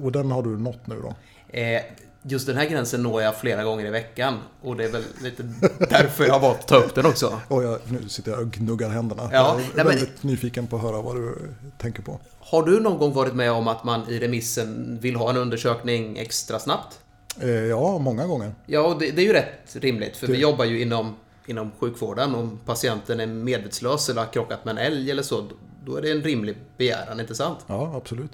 och 0.00 0.12
den 0.12 0.30
har 0.30 0.42
du 0.42 0.58
nått 0.58 0.86
nu 0.86 1.00
då? 1.02 1.14
Eh, 1.52 1.82
just 2.22 2.46
den 2.46 2.56
här 2.56 2.64
gränsen 2.66 3.02
når 3.02 3.22
jag 3.22 3.36
flera 3.36 3.64
gånger 3.64 3.86
i 3.86 3.90
veckan. 3.90 4.38
Och 4.62 4.76
det 4.76 4.84
är 4.84 4.88
väl 4.88 5.04
lite 5.22 5.42
därför 5.90 6.24
jag 6.24 6.32
har 6.32 6.40
valt 6.40 6.58
att 6.58 6.68
ta 6.68 6.76
upp 6.76 6.94
den 6.94 7.06
också. 7.06 7.40
Och 7.48 7.62
jag, 7.62 7.78
nu 7.88 8.08
sitter 8.08 8.30
jag 8.30 8.40
och 8.40 8.50
gnuggar 8.50 8.88
händerna. 8.88 9.30
Ja, 9.32 9.60
jag 9.74 9.80
är 9.80 9.84
väldigt 9.84 10.22
men, 10.22 10.30
nyfiken 10.30 10.66
på 10.66 10.76
att 10.76 10.82
höra 10.82 11.02
vad 11.02 11.16
du 11.16 11.38
tänker 11.78 12.02
på. 12.02 12.20
Har 12.40 12.62
du 12.62 12.80
någon 12.80 12.98
gång 12.98 13.12
varit 13.12 13.34
med 13.34 13.52
om 13.52 13.68
att 13.68 13.84
man 13.84 14.08
i 14.08 14.18
remissen 14.18 14.98
vill 15.00 15.16
ha 15.16 15.30
en 15.30 15.36
undersökning 15.36 16.18
extra 16.18 16.58
snabbt? 16.58 16.98
Eh, 17.40 17.50
ja, 17.50 17.98
många 17.98 18.26
gånger. 18.26 18.54
Ja, 18.66 18.96
det, 19.00 19.10
det 19.10 19.22
är 19.22 19.26
ju 19.26 19.32
rätt 19.32 19.76
rimligt. 19.76 20.16
För 20.16 20.26
det... 20.26 20.32
vi 20.32 20.38
jobbar 20.38 20.64
ju 20.64 20.82
inom, 20.82 21.16
inom 21.46 21.70
sjukvården. 21.78 22.34
Om 22.34 22.58
patienten 22.64 23.20
är 23.20 23.26
medvetslös 23.26 24.08
eller 24.08 24.20
har 24.20 24.32
krockat 24.32 24.64
med 24.64 24.72
en 24.72 24.78
älg 24.78 25.10
eller 25.10 25.22
så, 25.22 25.48
då 25.84 25.96
är 25.96 26.02
det 26.02 26.10
en 26.10 26.22
rimlig 26.22 26.56
begäran, 26.76 27.20
inte 27.20 27.34
sant? 27.34 27.58
Ja, 27.66 27.92
absolut. 27.96 28.30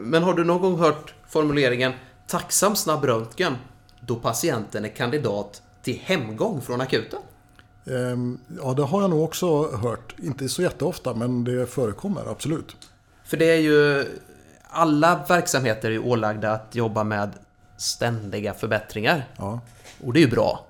Men 0.00 0.22
har 0.22 0.34
du 0.34 0.44
någon 0.44 0.62
gång 0.62 0.78
hört 0.78 1.14
formuleringen 1.28 1.92
tacksam 2.26 2.76
snabb 2.76 3.04
röntgen 3.04 3.56
då 4.00 4.16
patienten 4.16 4.84
är 4.84 4.88
kandidat 4.88 5.62
till 5.82 6.00
hemgång 6.04 6.60
från 6.60 6.80
akuten? 6.80 7.20
Ehm, 7.86 8.38
ja, 8.62 8.74
det 8.74 8.82
har 8.82 9.00
jag 9.00 9.10
nog 9.10 9.24
också 9.24 9.76
hört. 9.76 10.14
Inte 10.18 10.48
så 10.48 10.62
jätteofta, 10.62 11.14
men 11.14 11.44
det 11.44 11.66
förekommer 11.66 12.30
absolut. 12.30 12.76
För 13.24 13.36
det 13.36 13.44
är 13.44 13.60
ju... 13.60 14.06
Alla 14.68 15.24
verksamheter 15.28 15.90
är 15.90 15.98
ålagda 15.98 16.52
att 16.52 16.74
jobba 16.74 17.04
med 17.04 17.30
ständiga 17.76 18.54
förbättringar. 18.54 19.28
Ja. 19.36 19.60
Och 20.04 20.12
det 20.12 20.18
är 20.18 20.24
ju 20.24 20.30
bra. 20.30 20.66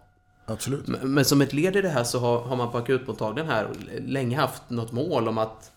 Absolut. 0.46 0.86
Men 0.86 1.24
som 1.24 1.40
ett 1.40 1.52
led 1.52 1.76
i 1.76 1.82
det 1.82 1.88
här 1.88 2.04
så 2.04 2.18
har 2.18 2.56
man 2.56 2.70
på 2.70 2.78
akutmottagningen 2.78 3.50
här 3.50 3.68
länge 4.06 4.36
haft 4.36 4.62
något 4.68 4.92
mål 4.92 5.28
om 5.28 5.38
att 5.38 5.70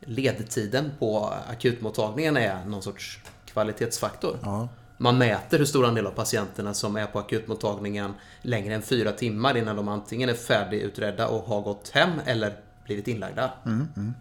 ledtiden 0.00 0.92
på 0.98 1.32
akutmottagningen 1.50 2.36
är 2.36 2.64
någon 2.64 2.82
sorts 2.82 3.20
kvalitetsfaktor. 3.46 4.38
Ja. 4.42 4.68
Man 4.96 5.18
mäter 5.18 5.58
hur 5.58 5.64
stor 5.64 5.86
andel 5.86 6.06
av 6.06 6.10
patienterna 6.10 6.74
som 6.74 6.96
är 6.96 7.06
på 7.06 7.18
akutmottagningen 7.18 8.14
längre 8.42 8.74
än 8.74 8.82
fyra 8.82 9.12
timmar 9.12 9.56
innan 9.56 9.76
de 9.76 9.88
antingen 9.88 10.28
är 10.28 10.34
färdigutredda 10.34 11.28
och 11.28 11.42
har 11.42 11.60
gått 11.60 11.88
hem 11.88 12.10
eller 12.26 12.56
blivit 12.84 13.08
inlagda. 13.08 13.50
Mm, 13.66 13.88
mm. 13.96 14.14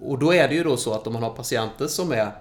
Och 0.00 0.18
då 0.18 0.34
är 0.34 0.48
det 0.48 0.54
ju 0.54 0.64
då 0.64 0.76
så 0.76 0.94
att 0.94 1.06
om 1.06 1.12
man 1.12 1.22
har 1.22 1.30
patienter 1.30 1.86
som 1.86 2.12
är 2.12 2.32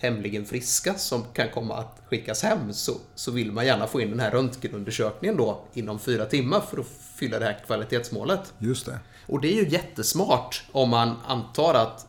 tämligen 0.00 0.44
friska 0.44 0.94
som 0.94 1.24
kan 1.32 1.48
komma 1.48 1.76
att 1.76 2.02
skickas 2.06 2.42
hem 2.42 2.72
så, 2.72 2.92
så 3.14 3.30
vill 3.30 3.52
man 3.52 3.66
gärna 3.66 3.86
få 3.86 4.00
in 4.00 4.10
den 4.10 4.20
här 4.20 4.30
röntgenundersökningen 4.30 5.36
då 5.36 5.64
inom 5.72 5.98
fyra 5.98 6.26
timmar 6.26 6.60
för 6.60 6.80
att 6.80 6.86
fylla 7.14 7.38
det 7.38 7.44
här 7.44 7.58
kvalitetsmålet. 7.66 8.52
Just 8.58 8.86
det. 8.86 8.98
Och 9.26 9.40
det 9.40 9.52
är 9.52 9.64
ju 9.64 9.68
jättesmart 9.68 10.64
om 10.72 10.90
man 10.90 11.16
antar 11.26 11.74
att 11.74 12.06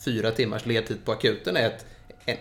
fyra 0.00 0.30
timmars 0.30 0.66
ledtid 0.66 1.04
på 1.04 1.12
akuten 1.12 1.56
är 1.56 1.66
ett 1.66 1.86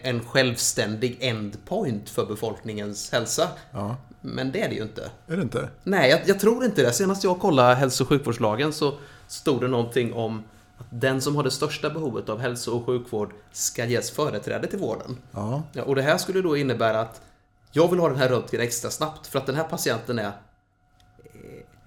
en 0.01 0.25
självständig 0.25 1.17
endpoint 1.19 2.09
för 2.09 2.25
befolkningens 2.25 3.11
hälsa. 3.11 3.47
Ja. 3.71 3.95
Men 4.21 4.51
det 4.51 4.61
är 4.61 4.69
det 4.69 4.75
ju 4.75 4.81
inte. 4.81 5.11
Är 5.27 5.35
det 5.35 5.41
inte? 5.41 5.69
Nej, 5.83 6.09
jag, 6.09 6.19
jag, 6.25 6.39
tror 6.39 6.65
inte 6.65 6.81
det. 6.81 6.91
Senast 6.91 7.23
jag 7.23 7.39
kollade 7.39 7.75
hälso 7.75 8.03
och 8.03 8.09
sjukvårdslagen 8.09 8.73
så 8.73 8.97
stod 9.27 9.61
det 9.61 9.67
någonting 9.67 10.13
om 10.13 10.43
att 10.77 10.87
den 10.89 11.21
som 11.21 11.35
har 11.35 11.43
det 11.43 11.51
största 11.51 11.89
behovet 11.89 12.29
av 12.29 12.39
hälso 12.39 12.71
och 12.71 12.85
sjukvård 12.85 13.33
ska 13.51 13.85
ges 13.85 14.11
företräde 14.11 14.67
till 14.67 14.79
vården. 14.79 15.17
Ja. 15.31 15.63
ja 15.73 15.83
och 15.83 15.95
det 15.95 16.01
här 16.01 16.17
skulle 16.17 16.41
då 16.41 16.57
innebära 16.57 17.01
att 17.01 17.21
jag 17.71 17.89
vill 17.89 17.99
ha 17.99 18.09
den 18.09 18.17
här 18.17 18.29
röntgen 18.29 18.61
extra 18.61 18.91
snabbt 18.91 19.27
för 19.27 19.39
att 19.39 19.45
den 19.45 19.55
här 19.55 19.63
patienten 19.63 20.19
är, 20.19 20.31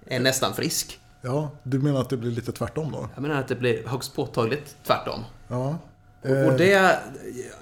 är 0.05 0.19
nästan 0.19 0.53
frisk. 0.53 0.99
Ja, 1.21 1.51
du 1.63 1.79
menar 1.79 2.01
att 2.01 2.09
det 2.09 2.17
blir 2.17 2.31
lite 2.31 2.51
tvärtom 2.51 2.91
då? 2.91 3.09
Jag 3.13 3.21
menar 3.21 3.39
att 3.39 3.47
det 3.47 3.55
blir 3.55 3.87
högst 3.87 4.15
påtagligt 4.15 4.75
tvärtom. 4.83 5.23
Ja. 5.47 5.77
Och 6.21 6.57
det, 6.57 6.99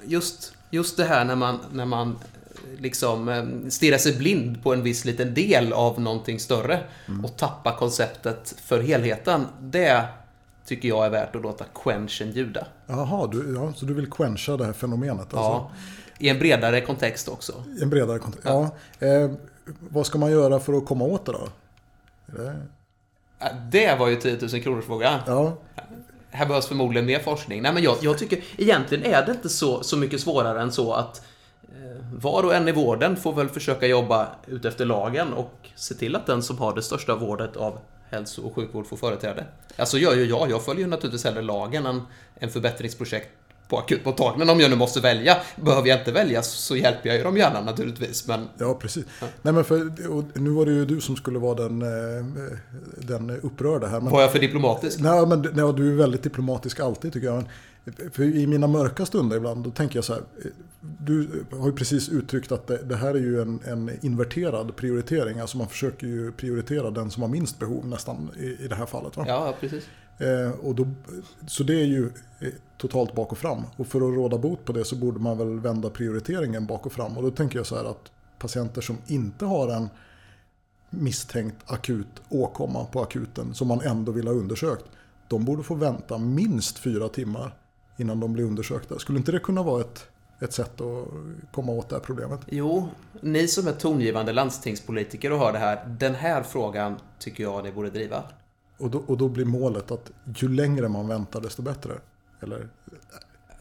just, 0.05 0.53
just 0.69 0.97
det 0.97 1.03
här 1.03 1.25
när 1.25 1.35
man, 1.35 1.59
när 1.71 1.85
man 1.85 2.19
liksom 2.77 3.29
eh, 3.29 3.69
stirrar 3.69 3.97
sig 3.97 4.17
blind 4.17 4.63
på 4.63 4.73
en 4.73 4.83
viss 4.83 5.05
liten 5.05 5.33
del 5.33 5.73
av 5.73 6.01
någonting 6.01 6.39
större 6.39 6.79
mm. 7.07 7.25
och 7.25 7.37
tappar 7.37 7.75
konceptet 7.75 8.55
för 8.61 8.79
helheten. 8.79 9.45
Det 9.61 10.05
tycker 10.65 10.87
jag 10.87 11.05
är 11.05 11.09
värt 11.09 11.35
att 11.35 11.41
låta 11.41 11.65
quenchen 11.83 12.31
ljuda. 12.31 12.67
Jaha, 12.87 13.27
du, 13.27 13.55
ja, 13.55 13.73
så 13.73 13.85
du 13.85 13.93
vill 13.93 14.11
quencha 14.11 14.57
det 14.57 14.65
här 14.65 14.73
fenomenet? 14.73 15.19
Alltså. 15.19 15.37
Ja, 15.37 15.71
i 16.17 16.29
en 16.29 16.39
bredare 16.39 16.81
kontext 16.81 17.27
också. 17.27 17.63
I 17.79 17.83
en 17.83 17.89
bredare 17.89 18.19
kontext, 18.19 18.47
ja. 18.47 18.69
ja. 18.99 19.07
Eh, 19.07 19.31
vad 19.79 20.05
ska 20.05 20.17
man 20.17 20.31
göra 20.31 20.59
för 20.59 20.73
att 20.73 20.85
komma 20.85 21.05
åt 21.05 21.25
det 21.25 21.31
då? 21.31 21.47
Det, 22.25 22.55
det 23.71 23.99
var 23.99 24.07
ju 24.07 24.15
10 24.15 24.37
000 24.41 24.61
kronors 24.61 24.85
fråga. 24.85 25.23
Ja. 25.27 25.57
Här 26.31 26.45
behövs 26.45 26.67
förmodligen 26.67 27.05
mer 27.05 27.19
forskning. 27.19 27.61
Nej, 27.61 27.73
men 27.73 27.83
jag, 27.83 27.97
jag 28.01 28.17
tycker 28.17 28.43
egentligen 28.57 29.05
är 29.13 29.25
det 29.25 29.31
inte 29.31 29.49
så, 29.49 29.83
så 29.83 29.97
mycket 29.97 30.21
svårare 30.21 30.61
än 30.61 30.71
så 30.71 30.93
att 30.93 31.25
eh, 31.63 32.05
var 32.13 32.43
och 32.43 32.55
en 32.55 32.67
i 32.67 32.71
vården 32.71 33.15
får 33.15 33.33
väl 33.33 33.49
försöka 33.49 33.87
jobba 33.87 34.27
utefter 34.47 34.85
lagen 34.85 35.33
och 35.33 35.69
se 35.75 35.95
till 35.95 36.15
att 36.15 36.25
den 36.25 36.43
som 36.43 36.57
har 36.57 36.75
det 36.75 36.81
största 36.81 37.15
vårdet 37.15 37.57
av 37.57 37.79
hälso 38.09 38.41
och 38.41 38.55
sjukvård 38.55 38.87
får 38.87 38.97
företräde. 38.97 39.45
Alltså 39.77 39.97
gör 39.97 40.15
ju 40.15 40.25
jag. 40.25 40.51
Jag 40.51 40.65
följer 40.65 40.87
naturligtvis 40.87 41.25
hellre 41.25 41.41
lagen 41.41 41.85
än 41.85 42.01
en 42.35 42.49
förbättringsprojekt 42.49 43.29
på 43.69 43.77
akutmottagningen 43.77 44.49
om 44.49 44.59
jag 44.59 44.69
nu 44.69 44.75
måste 44.75 44.99
välja. 44.99 45.37
Behöver 45.55 45.89
jag 45.89 45.99
inte 45.99 46.11
välja 46.11 46.41
så 46.41 46.75
hjälper 46.75 47.09
jag 47.09 47.17
ju 47.17 47.23
dem 47.23 47.37
gärna 47.37 47.61
naturligtvis. 47.61 48.27
Men... 48.27 48.47
Ja, 48.57 48.73
precis. 48.73 49.05
Ja. 49.21 49.27
Nej, 49.41 49.53
men 49.53 49.63
för, 49.63 50.39
nu 50.39 50.49
var 50.49 50.65
det 50.65 50.71
ju 50.71 50.85
du 50.85 51.01
som 51.01 51.15
skulle 51.15 51.39
vara 51.39 51.55
den, 51.55 51.81
eh, 51.81 52.25
den 52.97 53.29
upprörda 53.29 53.87
här. 53.87 54.01
Men, 54.01 54.11
var 54.11 54.21
jag 54.21 54.31
för 54.31 54.39
diplomatisk? 54.39 54.99
Nej, 54.99 55.25
men 55.25 55.41
nej, 55.41 55.73
du 55.73 55.91
är 55.91 55.95
väldigt 55.95 56.23
diplomatisk 56.23 56.79
alltid 56.79 57.13
tycker 57.13 57.27
jag. 57.27 57.43
För 58.11 58.23
I 58.23 58.47
mina 58.47 58.67
mörka 58.67 59.05
stunder 59.05 59.37
ibland, 59.37 59.63
då 59.63 59.71
tänker 59.71 59.97
jag 59.97 60.03
så 60.03 60.13
här. 60.13 60.23
Du 60.81 61.45
har 61.51 61.65
ju 61.65 61.73
precis 61.73 62.09
uttryckt 62.09 62.51
att 62.51 62.67
det, 62.67 62.77
det 62.77 62.95
här 62.95 63.09
är 63.09 63.19
ju 63.19 63.41
en, 63.41 63.59
en, 63.65 63.91
inverterad 64.01 64.75
prioritering. 64.75 65.39
Alltså 65.39 65.57
man 65.57 65.67
försöker 65.67 66.07
ju 66.07 66.31
prioritera 66.31 66.91
den 66.91 67.11
som 67.11 67.23
har 67.23 67.29
minst 67.29 67.59
behov 67.59 67.87
nästan 67.87 68.29
i, 68.39 68.65
i 68.65 68.67
det 68.67 68.75
här 68.75 68.85
fallet. 68.85 69.17
Va? 69.17 69.25
Ja, 69.27 69.55
precis. 69.59 69.83
Eh, 70.19 70.51
och 70.51 70.75
då, 70.75 70.87
så 71.47 71.63
det 71.63 71.73
är 71.73 71.85
ju 71.85 72.05
eh, 72.39 72.49
totalt 72.77 73.15
bak 73.15 73.31
och 73.31 73.37
fram. 73.37 73.63
Och 73.77 73.87
för 73.87 73.97
att 73.97 74.15
råda 74.15 74.37
bot 74.37 74.65
på 74.65 74.73
det 74.73 74.85
så 74.85 74.95
borde 74.95 75.19
man 75.19 75.37
väl 75.37 75.59
vända 75.59 75.89
prioriteringen 75.89 76.65
bak 76.65 76.85
och 76.85 76.93
fram. 76.93 77.17
Och 77.17 77.23
då 77.23 77.31
tänker 77.31 77.59
jag 77.59 77.65
så 77.65 77.75
här 77.75 77.85
att 77.85 78.11
patienter 78.39 78.81
som 78.81 78.97
inte 79.07 79.45
har 79.45 79.67
en 79.67 79.89
misstänkt 80.89 81.57
akut 81.65 82.21
åkomma 82.29 82.85
på 82.85 83.01
akuten 83.01 83.53
som 83.53 83.67
man 83.67 83.81
ändå 83.81 84.11
vill 84.11 84.27
ha 84.27 84.33
undersökt. 84.33 84.85
De 85.27 85.45
borde 85.45 85.63
få 85.63 85.75
vänta 85.75 86.17
minst 86.17 86.77
fyra 86.77 87.09
timmar 87.09 87.55
innan 87.97 88.19
de 88.19 88.33
blir 88.33 88.43
undersökta. 88.43 88.99
Skulle 88.99 89.19
inte 89.19 89.31
det 89.31 89.39
kunna 89.39 89.63
vara 89.63 89.81
ett, 89.81 90.07
ett 90.39 90.53
sätt 90.53 90.81
att 90.81 91.07
komma 91.51 91.71
åt 91.71 91.89
det 91.89 91.95
här 91.95 92.03
problemet? 92.03 92.39
Jo, 92.47 92.89
ni 93.21 93.47
som 93.47 93.67
är 93.67 93.71
tongivande 93.71 94.33
landstingspolitiker 94.33 95.31
och 95.31 95.39
hör 95.39 95.53
det 95.53 95.59
här, 95.59 95.85
den 95.99 96.15
här 96.15 96.43
frågan 96.43 96.95
tycker 97.19 97.43
jag 97.43 97.63
ni 97.63 97.71
borde 97.71 97.89
driva. 97.89 98.23
Och 98.79 98.89
då, 98.89 99.03
och 99.07 99.17
då 99.17 99.27
blir 99.27 99.45
målet 99.45 99.91
att 99.91 100.11
ju 100.35 100.49
längre 100.49 100.87
man 100.87 101.07
väntar 101.07 101.41
desto 101.41 101.61
bättre? 101.61 101.91
Eller? 102.43 102.67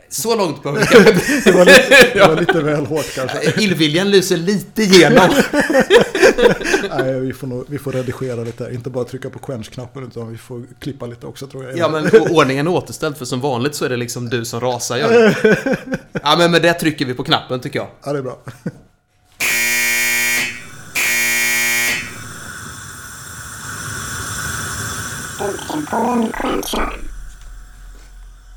Så 0.09 0.37
långt 0.37 0.62
behöver 0.62 0.81
vi 1.14 1.40
det, 1.44 1.52
var 1.52 1.64
lite, 1.64 2.11
det 2.14 2.28
var 2.28 2.37
lite 2.40 2.61
väl 2.61 2.87
hårt 2.87 3.14
kanske. 3.14 3.62
Illviljan 3.62 4.11
lyser 4.11 4.37
lite 4.37 4.83
igenom. 4.83 5.28
Nej, 6.98 7.20
vi 7.20 7.33
får, 7.33 7.46
nog, 7.46 7.64
vi 7.68 7.78
får 7.78 7.92
redigera 7.92 8.44
lite. 8.44 8.70
Inte 8.72 8.90
bara 8.90 9.04
trycka 9.04 9.31
på 9.31 9.38
quench-knappen 9.38 10.07
utan 10.07 10.31
vi 10.31 10.38
får 10.38 10.62
klippa 10.78 11.07
lite 11.07 11.26
också 11.26 11.46
tror 11.46 11.64
jag. 11.64 11.78
Ja, 11.78 11.88
men 11.88 12.11
ordningen 12.31 12.66
är 12.66 12.70
återställd 12.70 13.16
för 13.16 13.24
som 13.24 13.40
vanligt 13.40 13.74
så 13.74 13.85
är 13.85 13.88
det 13.88 13.96
liksom 13.96 14.28
du 14.28 14.44
som 14.44 14.61
rasar. 14.61 14.96
Ja, 14.96 15.33
ja 16.22 16.35
men 16.38 16.50
med 16.50 16.62
det 16.62 16.72
trycker 16.72 17.04
vi 17.04 17.14
på 17.14 17.24
knappen 17.24 17.61
tycker 17.61 17.78
jag. 17.78 17.88
Ja, 18.04 18.12
det 18.12 18.18
är 18.18 18.22
bra. 18.22 18.38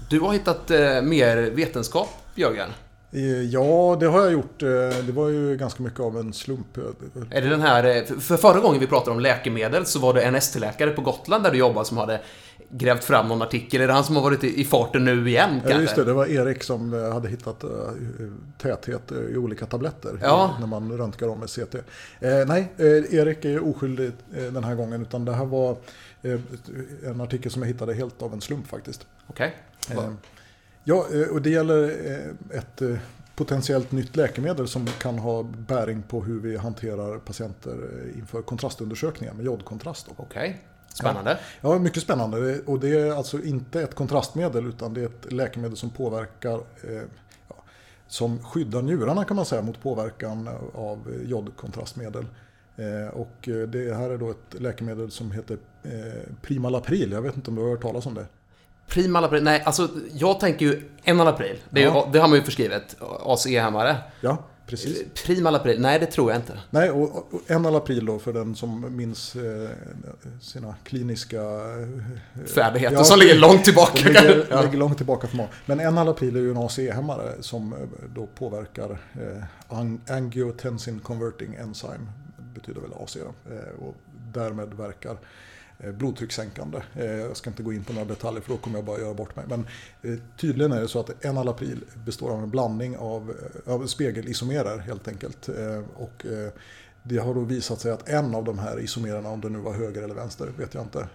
Du 0.09 0.19
har 0.19 0.33
hittat 0.33 0.71
eh, 0.71 1.01
mer 1.01 1.37
vetenskap, 1.37 2.09
Jörgen. 2.35 2.69
Eh, 3.13 3.41
ja, 3.41 3.97
det 3.99 4.05
har 4.05 4.21
jag 4.21 4.31
gjort. 4.31 4.63
Eh, 4.63 4.69
det 5.05 5.11
var 5.11 5.29
ju 5.29 5.57
ganska 5.57 5.83
mycket 5.83 5.99
av 5.99 6.17
en 6.17 6.33
slump. 6.33 6.77
Är 7.29 7.41
det 7.41 7.49
den 7.49 7.61
här... 7.61 7.83
Eh, 7.97 8.03
för 8.19 8.37
förra 8.37 8.59
gången 8.59 8.79
vi 8.79 8.87
pratade 8.87 9.11
om 9.11 9.19
läkemedel 9.19 9.85
så 9.85 9.99
var 9.99 10.13
det 10.13 10.21
en 10.21 10.35
ST-läkare 10.35 10.91
på 10.91 11.01
Gotland 11.01 11.43
där 11.43 11.51
du 11.51 11.57
jobbade 11.57 11.85
som 11.85 11.97
hade 11.97 12.21
grävt 12.69 13.03
fram 13.03 13.27
någon 13.27 13.41
artikel. 13.41 13.81
Är 13.81 13.87
det 13.87 13.93
han 13.93 14.03
som 14.03 14.15
har 14.15 14.23
varit 14.23 14.43
i 14.43 14.63
farten 14.63 15.05
nu 15.05 15.29
igen 15.29 15.49
kanske? 15.49 15.71
Ja, 15.71 15.81
just 15.81 15.95
det. 15.95 16.03
Det 16.03 16.13
var 16.13 16.25
Erik 16.25 16.63
som 16.63 16.93
hade 16.93 17.29
hittat 17.29 17.63
täthet 18.61 19.11
i 19.11 19.37
olika 19.37 19.65
tabletter. 19.65 20.19
Ja. 20.21 20.55
När 20.59 20.67
man 20.67 20.97
röntgar 20.97 21.27
dem 21.27 21.39
med 21.39 21.49
CT. 21.49 21.75
nej, 22.47 22.67
Erik 23.11 23.45
är 23.45 23.69
oskyldig 23.69 24.11
den 24.29 24.63
här 24.63 24.75
gången. 24.75 25.01
Utan 25.01 25.25
det 25.25 25.33
här 25.33 25.45
var 25.45 25.77
en 27.03 27.21
artikel 27.21 27.51
som 27.51 27.61
jag 27.61 27.69
hittade 27.69 27.93
helt 27.93 28.21
av 28.21 28.33
en 28.33 28.41
slump 28.41 28.67
faktiskt. 28.67 29.07
Okej. 29.27 29.55
Okay. 29.91 30.07
Ja, 30.83 31.05
eh, 31.13 31.27
och 31.27 31.41
det 31.41 31.49
gäller 31.49 31.83
eh, 31.83 32.57
ett 32.57 32.81
eh, 32.81 32.97
potentiellt 33.35 33.91
nytt 33.91 34.15
läkemedel 34.15 34.67
som 34.67 34.87
kan 34.87 35.19
ha 35.19 35.43
bäring 35.43 36.01
på 36.01 36.23
hur 36.23 36.39
vi 36.39 36.57
hanterar 36.57 37.17
patienter 37.17 37.77
inför 38.15 38.41
kontrastundersökningar 38.41 39.33
med 39.33 39.45
jodkontrast. 39.45 40.07
Okej, 40.17 40.49
okay. 40.49 40.53
spännande. 40.93 41.39
Ja, 41.61 41.79
mycket 41.79 42.03
spännande. 42.03 42.61
Och 42.65 42.79
det 42.79 42.99
är 42.99 43.11
alltså 43.11 43.43
inte 43.43 43.81
ett 43.81 43.95
kontrastmedel 43.95 44.67
utan 44.67 44.93
det 44.93 45.01
är 45.01 45.05
ett 45.05 45.31
läkemedel 45.33 45.77
som 45.77 45.89
påverkar 45.89 46.61
ja, 47.49 47.55
som 48.07 48.43
skyddar 48.43 48.81
njurarna 48.81 49.25
kan 49.25 49.35
man 49.35 49.45
säga 49.45 49.61
mot 49.61 49.81
påverkan 49.81 50.49
av 50.73 51.13
jodkontrastmedel. 51.25 52.25
Och 53.13 53.49
det 53.67 53.97
här 53.97 54.09
är 54.09 54.17
då 54.17 54.29
ett 54.29 54.61
läkemedel 54.61 55.11
som 55.11 55.31
heter 55.31 55.57
Primalapril. 56.41 57.11
Jag 57.11 57.21
vet 57.21 57.35
inte 57.35 57.49
om 57.49 57.55
du 57.55 57.61
har 57.61 57.69
hört 57.69 57.81
talas 57.81 58.05
om 58.05 58.13
det? 58.13 58.25
Primal 58.91 59.23
april? 59.23 59.43
Nej, 59.43 59.61
alltså 59.65 59.89
jag 60.13 60.39
tänker 60.39 60.65
ju 60.65 60.81
Enal 61.03 61.27
april. 61.27 61.57
Det, 61.69 61.81
ja. 61.81 62.09
det 62.13 62.19
har 62.19 62.27
man 62.27 62.37
ju 62.37 62.43
förskrivet. 62.43 62.95
ACE-hämmare. 62.99 63.97
Ja, 64.21 64.37
precis. 64.67 65.03
Primal 65.25 65.55
april? 65.55 65.81
Nej, 65.81 65.99
det 65.99 66.05
tror 66.05 66.31
jag 66.31 66.39
inte. 66.39 66.59
Nej, 66.69 66.89
och, 66.89 67.33
och 67.33 67.51
Enal 67.51 67.75
april 67.75 68.05
då 68.05 68.19
för 68.19 68.33
den 68.33 68.55
som 68.55 68.97
minns 68.97 69.35
eh, 69.35 69.69
sina 70.41 70.75
kliniska... 70.83 71.41
Eh, 71.41 72.45
Färdigheter 72.55 72.95
ja, 72.95 73.03
som 73.03 73.19
ligger 73.19 73.35
långt 73.35 73.63
tillbaka. 73.63 74.07
Ligger, 74.07 74.47
ja. 74.49 74.61
ligger 74.61 74.77
långt 74.77 74.97
tillbaka 74.97 75.27
för 75.27 75.37
många. 75.37 75.49
Men 75.65 75.79
Enal 75.79 76.09
april 76.09 76.35
är 76.35 76.39
ju 76.39 76.51
en 76.51 76.57
ACE-hämmare 76.57 77.31
som 77.39 77.73
eh, 77.73 77.79
då 78.15 78.27
påverkar 78.27 78.89
eh, 79.13 80.13
angiotensin 80.15 80.99
converting 80.99 81.55
enzyme. 81.55 82.07
Betyder 82.55 82.81
väl 82.81 82.91
AC 83.03 83.13
då. 83.13 83.53
Eh, 83.53 83.87
och 83.87 83.95
därmed 84.33 84.73
verkar 84.73 85.11
Eh, 85.11 85.17
blodtryckssänkande. 85.83 86.81
Eh, 86.95 87.05
jag 87.05 87.37
ska 87.37 87.49
inte 87.49 87.63
gå 87.63 87.73
in 87.73 87.83
på 87.83 87.93
några 87.93 88.05
detaljer 88.05 88.41
för 88.41 88.49
då 88.49 88.57
kommer 88.57 88.77
jag 88.77 88.85
bara 88.85 88.99
göra 88.99 89.13
bort 89.13 89.35
mig. 89.35 89.45
Men 89.47 89.65
eh, 90.01 90.19
tydligen 90.37 90.71
är 90.71 90.81
det 90.81 90.87
så 90.87 90.99
att 90.99 91.25
enalapril 91.25 91.83
består 92.05 92.31
av 92.31 92.43
en 92.43 92.49
blandning 92.49 92.97
av, 92.97 93.33
av 93.65 93.87
spegelisomerer 93.87 94.77
helt 94.77 95.07
enkelt. 95.07 95.49
Och 95.95 96.25
det 97.03 97.17
har 97.17 97.33
då 97.33 97.41
visat 97.41 97.79
sig 97.79 97.91
att 97.91 98.09
en 98.09 98.35
av 98.35 98.43
de 98.43 98.59
här 98.59 98.79
isomererna, 98.79 99.29
om 99.29 99.41
det 99.41 99.49
nu 99.49 99.59
var 99.59 99.73
höger 99.73 100.03
eller 100.03 100.15
vänster, 100.15 100.47
vet 100.57 100.73
jag 100.73 100.83
inte. 100.83 101.07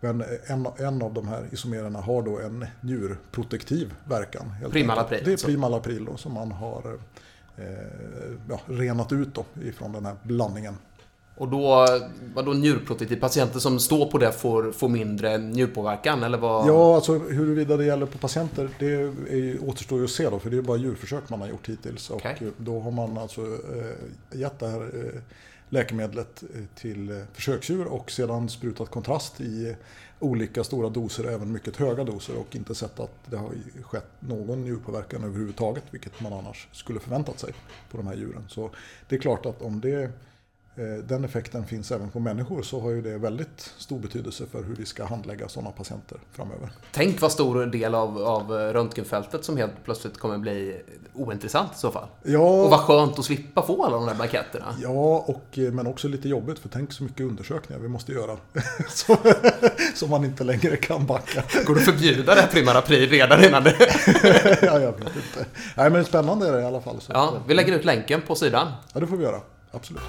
Men 0.00 0.24
en, 0.46 0.66
en 0.78 1.02
av 1.02 1.14
de 1.14 1.28
här 1.28 1.48
isomererna 1.50 2.00
har 2.00 2.22
då 2.22 2.40
en 2.40 2.66
njurprotektiv 2.80 3.94
verkan. 4.04 4.54
Primalapril? 4.70 5.22
Det 5.24 5.32
är 5.32 5.46
primalapril 5.46 6.04
då, 6.04 6.16
som 6.16 6.32
man 6.32 6.52
har 6.52 6.98
eh, 7.56 7.64
ja, 8.48 8.60
renat 8.66 9.12
ut 9.12 9.34
då 9.34 9.44
ifrån 9.62 9.92
den 9.92 10.06
här 10.06 10.16
blandningen. 10.22 10.76
Och 11.36 11.48
då, 11.48 11.86
vadå 12.34 12.52
njurprotektiv? 12.52 13.20
Patienter 13.20 13.58
som 13.58 13.80
står 13.80 14.06
på 14.06 14.18
det 14.18 14.32
får, 14.32 14.72
får 14.72 14.88
mindre 14.88 15.38
njurpåverkan 15.38 16.22
eller 16.22 16.38
vad? 16.38 16.68
Ja, 16.68 16.94
alltså 16.94 17.18
huruvida 17.18 17.76
det 17.76 17.84
gäller 17.84 18.06
på 18.06 18.18
patienter 18.18 18.70
det 18.78 18.92
är, 18.92 19.68
återstår 19.68 19.98
ju 19.98 20.04
att 20.04 20.10
se 20.10 20.30
då. 20.30 20.38
För 20.38 20.50
det 20.50 20.56
är 20.56 20.62
bara 20.62 20.76
djurförsök 20.76 21.30
man 21.30 21.40
har 21.40 21.48
gjort 21.48 21.68
hittills. 21.68 22.10
Okay. 22.10 22.34
Och 22.46 22.52
då 22.56 22.80
har 22.80 22.90
man 22.90 23.18
alltså 23.18 23.40
eh, 23.40 24.38
gett 24.40 24.58
det 24.58 24.68
här 24.68 24.80
eh, 24.80 25.20
läkemedlet 25.68 26.42
eh, 26.42 26.60
till 26.74 27.10
eh, 27.10 27.16
försöksdjur 27.32 27.86
och 27.86 28.10
sedan 28.10 28.48
sprutat 28.48 28.90
kontrast 28.90 29.40
i 29.40 29.76
olika 30.20 30.64
stora 30.64 30.88
doser, 30.88 31.24
även 31.24 31.52
mycket 31.52 31.76
höga 31.76 32.04
doser 32.04 32.36
och 32.36 32.56
inte 32.56 32.74
sett 32.74 33.00
att 33.00 33.14
det 33.30 33.36
har 33.36 33.50
skett 33.82 34.10
någon 34.20 34.62
njurpåverkan 34.62 35.24
överhuvudtaget, 35.24 35.84
vilket 35.90 36.20
man 36.20 36.32
annars 36.32 36.68
skulle 36.72 37.00
förväntat 37.00 37.38
sig 37.38 37.52
på 37.90 37.96
de 37.96 38.06
här 38.06 38.14
djuren. 38.14 38.44
Så 38.48 38.70
det 39.08 39.16
är 39.16 39.20
klart 39.20 39.46
att 39.46 39.62
om 39.62 39.80
det 39.80 40.10
den 41.04 41.24
effekten 41.24 41.66
finns 41.66 41.90
även 41.92 42.10
på 42.10 42.20
människor 42.20 42.62
så 42.62 42.80
har 42.80 42.90
ju 42.90 43.02
det 43.02 43.18
väldigt 43.18 43.72
stor 43.78 43.98
betydelse 43.98 44.44
för 44.52 44.62
hur 44.62 44.74
vi 44.76 44.86
ska 44.86 45.04
handlägga 45.04 45.48
sådana 45.48 45.70
patienter 45.70 46.18
framöver. 46.32 46.70
Tänk 46.92 47.20
vad 47.20 47.32
stor 47.32 47.66
del 47.66 47.94
av, 47.94 48.18
av 48.18 48.50
röntgenfältet 48.50 49.44
som 49.44 49.56
helt 49.56 49.84
plötsligt 49.84 50.18
kommer 50.18 50.38
bli 50.38 50.80
ointressant 51.14 51.72
i 51.74 51.78
så 51.78 51.90
fall. 51.90 52.08
Ja, 52.22 52.38
Och 52.38 52.70
vad 52.70 52.80
skönt 52.80 53.18
att 53.18 53.24
slippa 53.24 53.62
få 53.62 53.84
alla 53.84 53.96
de 53.96 54.06
där 54.06 54.14
blanketterna. 54.14 54.76
ja 54.82 55.24
och, 55.26 55.58
eh, 55.58 55.72
men 55.72 55.86
också 55.86 56.08
lite 56.08 56.28
jobbigt 56.28 56.58
för 56.58 56.68
tänk 56.68 56.92
så 56.92 57.04
mycket 57.04 57.20
undersökningar 57.20 57.82
vi 57.82 57.88
måste 57.88 58.12
göra. 58.12 58.36
som, 58.88 59.16
som 59.94 60.10
man 60.10 60.24
inte 60.24 60.44
längre 60.44 60.76
kan 60.76 61.06
backa. 61.06 61.42
Går 61.66 61.74
det 61.74 61.80
att 61.80 61.84
förbjuda 61.86 62.34
det 62.34 62.40
här 62.40 62.48
Primar 62.48 62.74
April 62.74 63.10
redan 63.10 63.44
innan 63.44 63.64
det? 63.64 63.76
ja, 64.62 64.80
jag 64.80 64.92
vet 64.92 65.00
inte. 65.16 65.46
Nej, 65.76 65.90
men 65.90 66.04
spännande 66.04 66.48
är 66.48 66.52
det 66.52 66.60
i 66.60 66.64
alla 66.64 66.80
fall. 66.80 67.00
Ja, 67.08 67.26
eh, 67.34 67.40
vi 67.46 67.54
lägger 67.54 67.72
ut 67.72 67.84
länken 67.84 68.22
på 68.26 68.34
sidan. 68.34 68.72
ja, 68.92 69.00
det 69.00 69.06
får 69.06 69.16
vi 69.16 69.24
göra. 69.24 69.40
Absolut. 69.70 70.02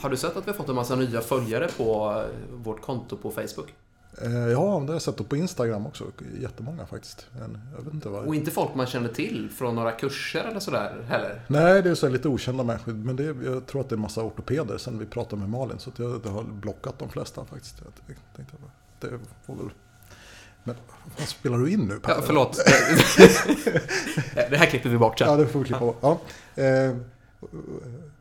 Har 0.00 0.10
du 0.10 0.16
sett 0.16 0.36
att 0.36 0.46
vi 0.46 0.50
har 0.50 0.56
fått 0.56 0.68
en 0.68 0.74
massa 0.74 0.96
nya 0.96 1.20
följare 1.20 1.68
på 1.76 2.14
eh, 2.18 2.56
vårt 2.56 2.82
konto 2.82 3.16
på 3.16 3.30
Facebook? 3.30 3.74
Eh, 4.22 4.32
Ja, 4.32 4.58
det 4.80 4.86
har 4.86 4.92
jag 4.92 5.02
sett 5.02 5.20
och 5.20 5.28
på 5.28 5.36
Instagram 5.36 5.86
också. 5.86 6.04
Jättemånga 6.40 6.86
faktiskt. 6.86 7.26
Jag 7.76 7.84
vet 7.84 7.94
inte 7.94 8.08
vad. 8.08 8.24
Och 8.24 8.34
inte 8.34 8.50
folk 8.50 8.74
man 8.74 8.86
känner 8.86 9.08
till 9.08 9.50
från 9.58 9.74
några 9.74 9.92
kurser 9.92 10.44
eller 10.44 10.60
sådär 10.60 11.04
heller. 11.08 11.42
Nej, 11.46 11.82
det 11.82 11.90
är 11.90 11.94
så 11.94 12.08
lite 12.08 12.28
okända 12.28 12.64
människor. 12.64 12.92
Men 12.92 13.16
det 13.16 13.24
är, 13.24 13.36
jag 13.44 13.66
tror 13.66 13.80
att 13.80 13.88
det 13.88 13.92
är 13.92 13.96
en 13.96 14.02
massa 14.02 14.22
ortopeder 14.22 14.78
sen 14.78 14.98
vi 14.98 15.06
pratade 15.06 15.40
med 15.40 15.50
Malin. 15.50 15.78
Så 15.78 15.90
jag, 15.96 16.20
jag 16.24 16.30
har 16.30 16.42
blockat 16.42 16.98
de 16.98 17.08
flesta 17.08 17.44
faktiskt. 17.44 17.82
Jag 17.84 18.16
tänkte, 18.36 18.56
det 19.00 19.18
får 19.46 19.54
väl... 19.54 19.70
Men 20.64 20.74
vad 21.18 21.28
spelar 21.28 21.58
du 21.58 21.70
in 21.70 21.80
nu 21.80 22.00
Per? 22.00 22.12
Ja, 22.12 22.22
förlåt. 22.22 22.56
det 24.50 24.56
här 24.56 24.66
klipper 24.66 24.88
vi 24.88 24.98
bort 24.98 25.18
sen. 25.18 25.28
Ja, 25.28 25.36
det 25.36 25.46
får 25.46 25.58
vi 25.58 25.64
klippa 25.64 25.80
bort. 25.80 25.98
Ja. 26.00 26.18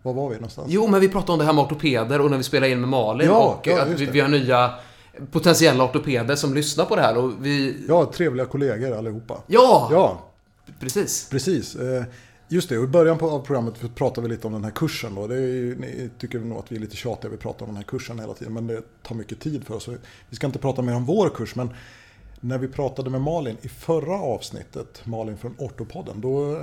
Var 0.01 0.13
var 0.13 0.29
vi 0.29 0.35
någonstans? 0.35 0.67
Jo, 0.71 0.87
men 0.87 0.99
vi 1.01 1.09
pratade 1.09 1.31
om 1.33 1.39
det 1.39 1.45
här 1.45 1.53
med 1.53 1.63
ortopeder 1.63 2.21
och 2.21 2.31
när 2.31 2.37
vi 2.37 2.43
spelade 2.43 2.71
in 2.71 2.79
med 2.79 2.89
Malin 2.89 3.27
Ja, 3.27 3.57
och 3.59 3.67
ja, 3.67 3.81
att 3.81 3.87
vi, 3.87 4.05
vi 4.05 4.19
har 4.19 4.27
nya 4.29 4.73
potentiella 5.31 5.83
ortopeder 5.83 6.35
som 6.35 6.53
lyssnar 6.53 6.85
på 6.85 6.95
det 6.95 7.01
här 7.01 7.17
och 7.17 7.31
vi... 7.41 7.85
Ja, 7.87 8.05
trevliga 8.13 8.45
kollegor 8.45 8.97
allihopa. 8.97 9.37
Ja! 9.47 9.89
Ja, 9.91 10.19
Precis. 10.79 11.29
precis. 11.29 11.75
Eh, 11.75 12.03
Just 12.49 12.69
det, 12.69 12.77
och 12.77 12.83
i 12.83 12.87
början 12.87 13.17
på, 13.17 13.29
av 13.29 13.39
programmet 13.39 13.95
pratade 13.95 14.27
vi 14.27 14.33
lite 14.35 14.47
om 14.47 14.53
den 14.53 14.63
här 14.63 14.71
kursen. 14.71 15.15
Då. 15.15 15.27
Det 15.27 15.35
är 15.35 15.75
ni 15.75 16.09
tycker 16.19 16.39
nog 16.39 16.57
att 16.57 16.71
vi 16.71 16.75
är 16.75 16.79
lite 16.79 16.95
tjatiga, 16.95 17.31
vi 17.31 17.37
pratar 17.37 17.61
om 17.65 17.67
den 17.69 17.75
här 17.75 17.83
kursen 17.83 18.19
hela 18.19 18.33
tiden. 18.33 18.53
Men 18.53 18.67
det 18.67 18.81
tar 19.03 19.15
mycket 19.15 19.39
tid 19.39 19.63
för 19.67 19.75
oss. 19.75 19.89
Vi 20.29 20.35
ska 20.35 20.47
inte 20.47 20.59
prata 20.59 20.81
mer 20.81 20.95
om 20.95 21.05
vår 21.05 21.29
kurs, 21.29 21.55
men 21.55 21.69
när 22.39 22.57
vi 22.57 22.67
pratade 22.67 23.09
med 23.09 23.21
Malin 23.21 23.57
i 23.61 23.67
förra 23.69 24.15
avsnittet, 24.15 25.01
Malin 25.05 25.37
från 25.37 25.55
Ortopodden, 25.57 26.21
då 26.21 26.55
eh, 26.55 26.61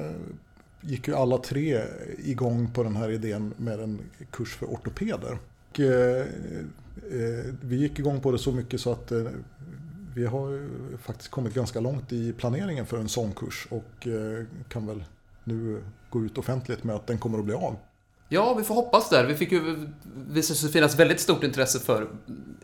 gick 0.87 1.09
ju 1.09 1.15
alla 1.15 1.39
tre 1.39 1.83
igång 2.19 2.71
på 2.71 2.83
den 2.83 2.97
här 2.97 3.11
idén 3.11 3.55
med 3.57 3.81
en 3.81 4.01
kurs 4.31 4.55
för 4.55 4.67
ortopeder. 4.67 5.39
Och, 5.71 5.81
eh, 5.81 6.27
eh, 7.11 7.45
vi 7.61 7.77
gick 7.77 7.99
igång 7.99 8.21
på 8.21 8.33
det 8.33 8.39
så 8.39 8.53
mycket 8.53 8.81
så 8.81 8.93
att 8.93 9.13
eh, 9.13 9.23
vi 10.15 10.27
har 10.27 10.51
ju 10.51 10.69
faktiskt 10.99 11.31
kommit 11.31 11.55
ganska 11.55 11.81
långt 11.81 12.13
i 12.13 12.33
planeringen 12.33 12.87
för 12.87 12.99
en 12.99 13.09
sån 13.09 13.33
kurs 13.33 13.67
och 13.71 14.07
eh, 14.07 14.45
kan 14.69 14.87
väl 14.87 15.05
nu 15.45 15.83
gå 16.11 16.25
ut 16.25 16.39
offentligt 16.39 16.85
med 16.85 16.97
att 16.97 17.07
den 17.07 17.19
kommer 17.19 17.39
att 17.39 17.45
bli 17.45 17.55
av. 17.55 17.77
Ja, 18.35 18.55
vi 18.55 18.65
får 18.65 18.75
hoppas 18.75 19.09
där. 19.09 19.25
Vi 19.25 19.35
fick 19.35 19.53
ju 19.53 19.89
visade 20.29 20.59
sig 20.59 20.73
finnas 20.73 20.99
väldigt 20.99 21.21
stort 21.21 21.45
intresse 21.45 21.81
för 21.81 22.07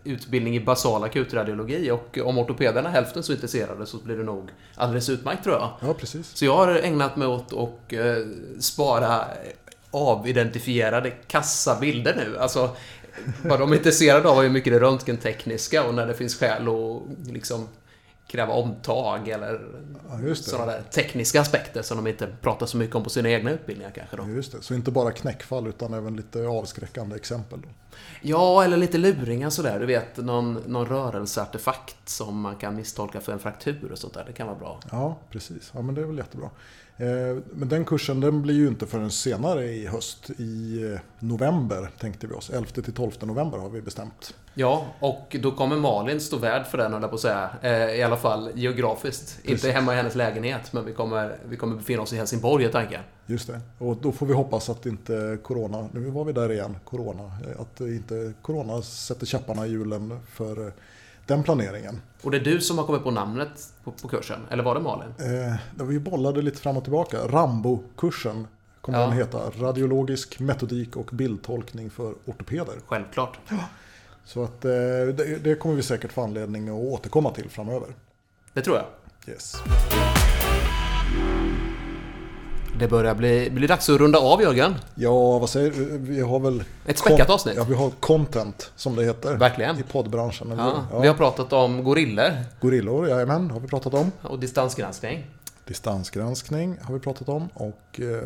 utbildning 0.04 0.56
i 0.56 0.60
basal 0.60 1.04
akutradiologi 1.04 1.90
och 1.90 2.18
om 2.24 2.38
ortopederna 2.38 2.88
är 2.88 2.92
hälften 2.92 3.22
så 3.22 3.32
intresserade 3.32 3.86
så 3.86 3.96
blir 3.96 4.16
det 4.16 4.24
nog 4.24 4.50
alldeles 4.74 5.08
utmärkt 5.08 5.44
tror 5.44 5.54
jag. 5.54 5.70
Ja, 5.80 5.94
precis. 5.94 6.36
Så 6.36 6.44
jag 6.44 6.56
har 6.56 6.74
ägnat 6.74 7.16
mig 7.16 7.28
åt 7.28 7.52
att 7.52 7.92
eh, 7.92 8.00
spara 8.60 9.24
avidentifierade 9.90 11.10
kassabilder 11.10 12.14
nu. 12.16 12.38
Alltså, 12.38 12.70
vad 13.42 13.60
de 13.60 13.72
är 13.72 13.76
intresserade 13.76 14.28
av 14.28 14.38
är 14.38 14.42
hur 14.42 14.50
mycket 14.50 14.72
det 14.72 14.80
röntgentekniska 14.80 15.84
och 15.84 15.94
när 15.94 16.06
det 16.06 16.14
finns 16.14 16.36
skäl 16.36 16.68
att 16.68 17.02
liksom 17.32 17.68
kräva 18.30 18.52
omtag 18.52 19.28
eller 19.28 19.60
Ja, 20.26 20.34
sådana 20.34 20.72
där 20.72 20.82
tekniska 20.82 21.40
aspekter 21.40 21.82
som 21.82 21.96
de 21.96 22.06
inte 22.06 22.26
pratar 22.40 22.66
så 22.66 22.76
mycket 22.76 22.96
om 22.96 23.04
på 23.04 23.10
sina 23.10 23.30
egna 23.30 23.50
utbildningar 23.50 23.90
kanske 23.90 24.16
då. 24.16 24.28
Just 24.28 24.52
det. 24.52 24.62
Så 24.62 24.74
inte 24.74 24.90
bara 24.90 25.12
knäckfall 25.12 25.66
utan 25.66 25.94
även 25.94 26.16
lite 26.16 26.46
avskräckande 26.46 27.16
exempel. 27.16 27.60
Då. 27.60 27.68
Ja, 28.22 28.64
eller 28.64 28.76
lite 28.76 28.98
luringar 28.98 29.50
sådär. 29.50 29.80
Du 29.80 29.86
vet, 29.86 30.16
någon, 30.16 30.62
någon 30.66 30.86
rörelseartefakt 30.86 32.08
som 32.08 32.40
man 32.40 32.56
kan 32.56 32.76
misstolka 32.76 33.20
för 33.20 33.32
en 33.32 33.38
fraktur 33.38 33.92
och 33.92 33.98
sånt 33.98 34.14
där. 34.14 34.24
Det 34.26 34.32
kan 34.32 34.46
vara 34.46 34.58
bra. 34.58 34.80
Ja, 34.90 35.18
precis. 35.30 35.70
Ja, 35.74 35.82
men 35.82 35.94
det 35.94 36.00
är 36.00 36.06
väl 36.06 36.18
jättebra. 36.18 36.50
Eh, 37.00 37.36
Men 37.52 37.68
den 37.68 37.84
kursen 37.84 38.20
den 38.20 38.42
blir 38.42 38.54
ju 38.54 38.68
inte 38.68 38.86
förrän 38.86 39.10
senare 39.10 39.64
i 39.64 39.86
höst. 39.86 40.30
I 40.38 40.82
eh, 40.92 41.00
november 41.18 41.90
tänkte 41.98 42.26
vi 42.26 42.34
oss. 42.34 42.50
11-12 42.50 43.26
november 43.26 43.58
har 43.58 43.68
vi 43.68 43.82
bestämt. 43.82 44.34
Ja, 44.54 44.86
och 45.00 45.36
då 45.42 45.50
kommer 45.52 45.76
Malin 45.76 46.20
stå 46.20 46.36
värd 46.36 46.66
för 46.66 46.78
den, 46.78 47.00
på 47.00 47.14
att 47.14 47.20
säga. 47.20 47.50
Eh, 47.62 47.72
I 47.72 48.02
alla 48.02 48.16
fall 48.16 48.50
geografiskt. 48.54 49.38
Inte 49.42 49.70
hemma 49.70 49.92
i 49.92 49.96
hennes 49.96 50.14
lägenhet, 50.14 50.72
men 50.72 50.84
vi 50.84 50.92
kommer, 50.92 51.38
vi 51.48 51.56
kommer 51.56 51.76
befinna 51.76 52.02
oss 52.02 52.12
i 52.12 52.16
Helsingborg, 52.16 52.64
är 52.64 52.68
tanken. 52.68 53.00
Just 53.26 53.46
det. 53.46 53.60
Och 53.78 53.96
då 53.96 54.12
får 54.12 54.26
vi 54.26 54.34
hoppas 54.34 54.70
att 54.70 54.86
inte 54.86 55.38
Corona, 55.42 55.88
nu 55.92 56.00
var 56.00 56.24
vi 56.24 56.32
där 56.32 56.52
igen, 56.52 56.76
Corona, 56.84 57.32
att 57.58 57.80
inte 57.80 58.32
Corona 58.42 58.82
sätter 58.82 59.26
käpparna 59.26 59.66
i 59.66 59.70
hjulen 59.70 60.20
för 60.32 60.72
den 61.30 61.42
planeringen. 61.42 62.00
Och 62.22 62.30
det 62.30 62.36
är 62.36 62.40
du 62.44 62.60
som 62.60 62.78
har 62.78 62.84
kommit 62.86 63.02
på 63.02 63.10
namnet 63.10 63.48
på, 63.84 63.90
på 63.92 64.08
kursen, 64.08 64.40
eller 64.50 64.62
var 64.64 64.74
det 64.74 64.80
Malin? 64.80 65.08
Eh, 65.78 65.84
vi 65.86 65.98
bollade 65.98 66.42
lite 66.42 66.60
fram 66.60 66.76
och 66.76 66.82
tillbaka. 66.82 67.18
Rambo-kursen 67.18 68.46
kommer 68.80 68.98
Ja. 69.00 69.06
den 69.06 69.16
heta. 69.16 69.38
Radiologisk 69.58 70.40
metodik 70.40 70.96
och 70.96 71.08
bildtolkning 71.12 71.90
för 71.90 72.14
ortopeder. 72.26 72.74
Självklart. 72.86 73.38
Så 74.24 74.44
att 74.44 74.64
eh, 74.64 74.70
det, 74.70 75.44
det 75.44 75.54
kommer 75.54 75.74
vi 75.74 75.82
säkert 75.82 76.12
få 76.12 76.22
anledning 76.22 76.68
att 76.68 76.74
återkomma 76.74 77.30
till 77.30 77.50
framöver. 77.50 77.88
Det 78.52 78.62
tror 78.62 78.76
jag. 78.76 78.86
Yes. 79.34 79.62
Det 82.80 82.88
börjar 82.88 83.14
bli, 83.14 83.50
bli 83.50 83.66
dags 83.66 83.88
att 83.88 84.00
runda 84.00 84.18
av, 84.18 84.42
Jörgen. 84.42 84.74
Ja, 84.94 85.38
vad 85.38 85.50
säger 85.50 85.70
du? 85.70 85.98
Vi 85.98 86.20
har 86.20 86.40
väl... 86.40 86.64
Ett 86.86 86.98
späckat 86.98 87.30
avsnitt. 87.30 87.54
Ja, 87.56 87.64
vi 87.64 87.74
har 87.74 87.90
content 87.90 88.72
som 88.76 88.96
det 88.96 89.04
heter. 89.04 89.34
Verkligen. 89.36 89.78
I 89.78 89.82
poddbranschen. 89.82 90.52
eller 90.52 90.62
hur? 90.62 90.70
Ja, 90.70 90.84
Ja. 90.92 90.98
Vi 91.00 91.08
har 91.08 91.14
pratat 91.14 91.52
om 91.52 91.84
gorillor 91.84 92.30
Gorillor, 92.60 93.08
jajamän, 93.08 93.50
har 93.50 93.60
vi 93.60 93.68
pratat 93.68 93.94
om. 93.94 94.12
och 94.22 94.38
distansgranskning. 94.38 95.26
Distansgranskning 95.64 96.76
har 96.82 96.94
vi 96.94 97.00
pratat 97.00 97.28
om 97.28 97.48
och 97.54 98.00
eh, 98.00 98.22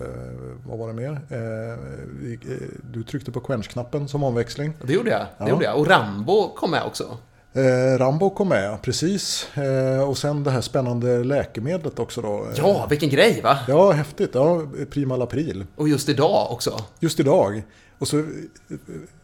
vad 0.66 0.78
var 0.78 0.86
det 0.88 0.94
mer? 0.94 1.10
Eh, 1.12 1.78
vi, 2.20 2.32
eh, 2.34 2.68
du 2.92 3.02
tryckte 3.02 3.32
på 3.32 3.40
quench-knappen 3.40 4.08
som 4.08 4.22
omväxling. 4.24 4.72
Det 4.82 4.92
gjorde 4.92 5.10
jag. 5.10 5.20
Det 5.20 5.26
Ja. 5.38 5.48
gjorde 5.48 5.64
jag. 5.64 5.78
Och 5.78 5.86
Rambo 5.86 6.54
kom 6.56 6.70
med 6.70 6.82
också. 6.86 7.16
Eh, 7.56 7.98
Rambo 7.98 8.30
kom 8.30 8.48
med, 8.48 8.82
precis. 8.82 9.48
Eh, 9.56 10.08
och 10.08 10.18
sen 10.18 10.44
det 10.44 10.50
här 10.50 10.60
spännande 10.60 11.24
läkemedlet 11.24 11.98
också 11.98 12.20
då. 12.22 12.44
Eh, 12.44 12.50
Ja, 12.56 12.86
vilken 12.90 13.08
grej 13.08 13.40
va? 13.40 13.58
Ja, 13.68 13.92
häftigt. 13.92 14.30
Ja, 14.34 14.62
Prima 14.90 15.14
April. 15.22 15.66
Och 15.76 15.88
just 15.88 16.08
idag 16.08 16.52
också. 16.52 16.80
Just 17.00 17.20
idag. 17.20 17.62
Och 17.98 18.08
så 18.08 18.24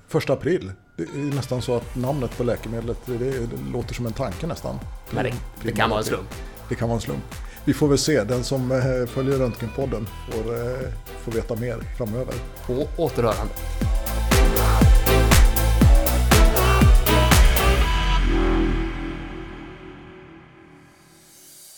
första 0.08 0.32
april. 0.32 0.72
Det 0.96 1.02
är 1.02 1.34
nästan 1.34 1.62
så 1.62 1.76
att 1.76 1.96
namnet 1.96 2.36
på 2.36 2.44
läkemedlet 2.44 2.98
det, 3.06 3.18
det 3.18 3.32
låter 3.72 3.94
som 3.94 4.06
en 4.06 4.12
tanke 4.12 4.46
nästan. 4.46 4.78
Men 5.10 5.24
det, 5.24 5.32
det 5.64 5.72
kan 5.72 5.90
vara 5.90 5.98
en 5.98 6.04
slump. 6.04 6.28
Det 6.68 6.74
kan 6.74 6.88
vara 6.88 6.96
en 6.96 7.00
slump. 7.02 7.24
Vi 7.64 7.74
får 7.74 7.88
väl 7.88 7.98
se. 7.98 8.24
Den 8.24 8.44
som 8.44 8.68
följer 9.08 9.38
Röntgenpodden 9.38 10.06
får, 10.30 10.42
får 11.24 11.32
veta 11.32 11.54
mer 11.56 11.76
framöver. 11.98 12.34
På 12.66 12.86
återhörande. 13.02 13.52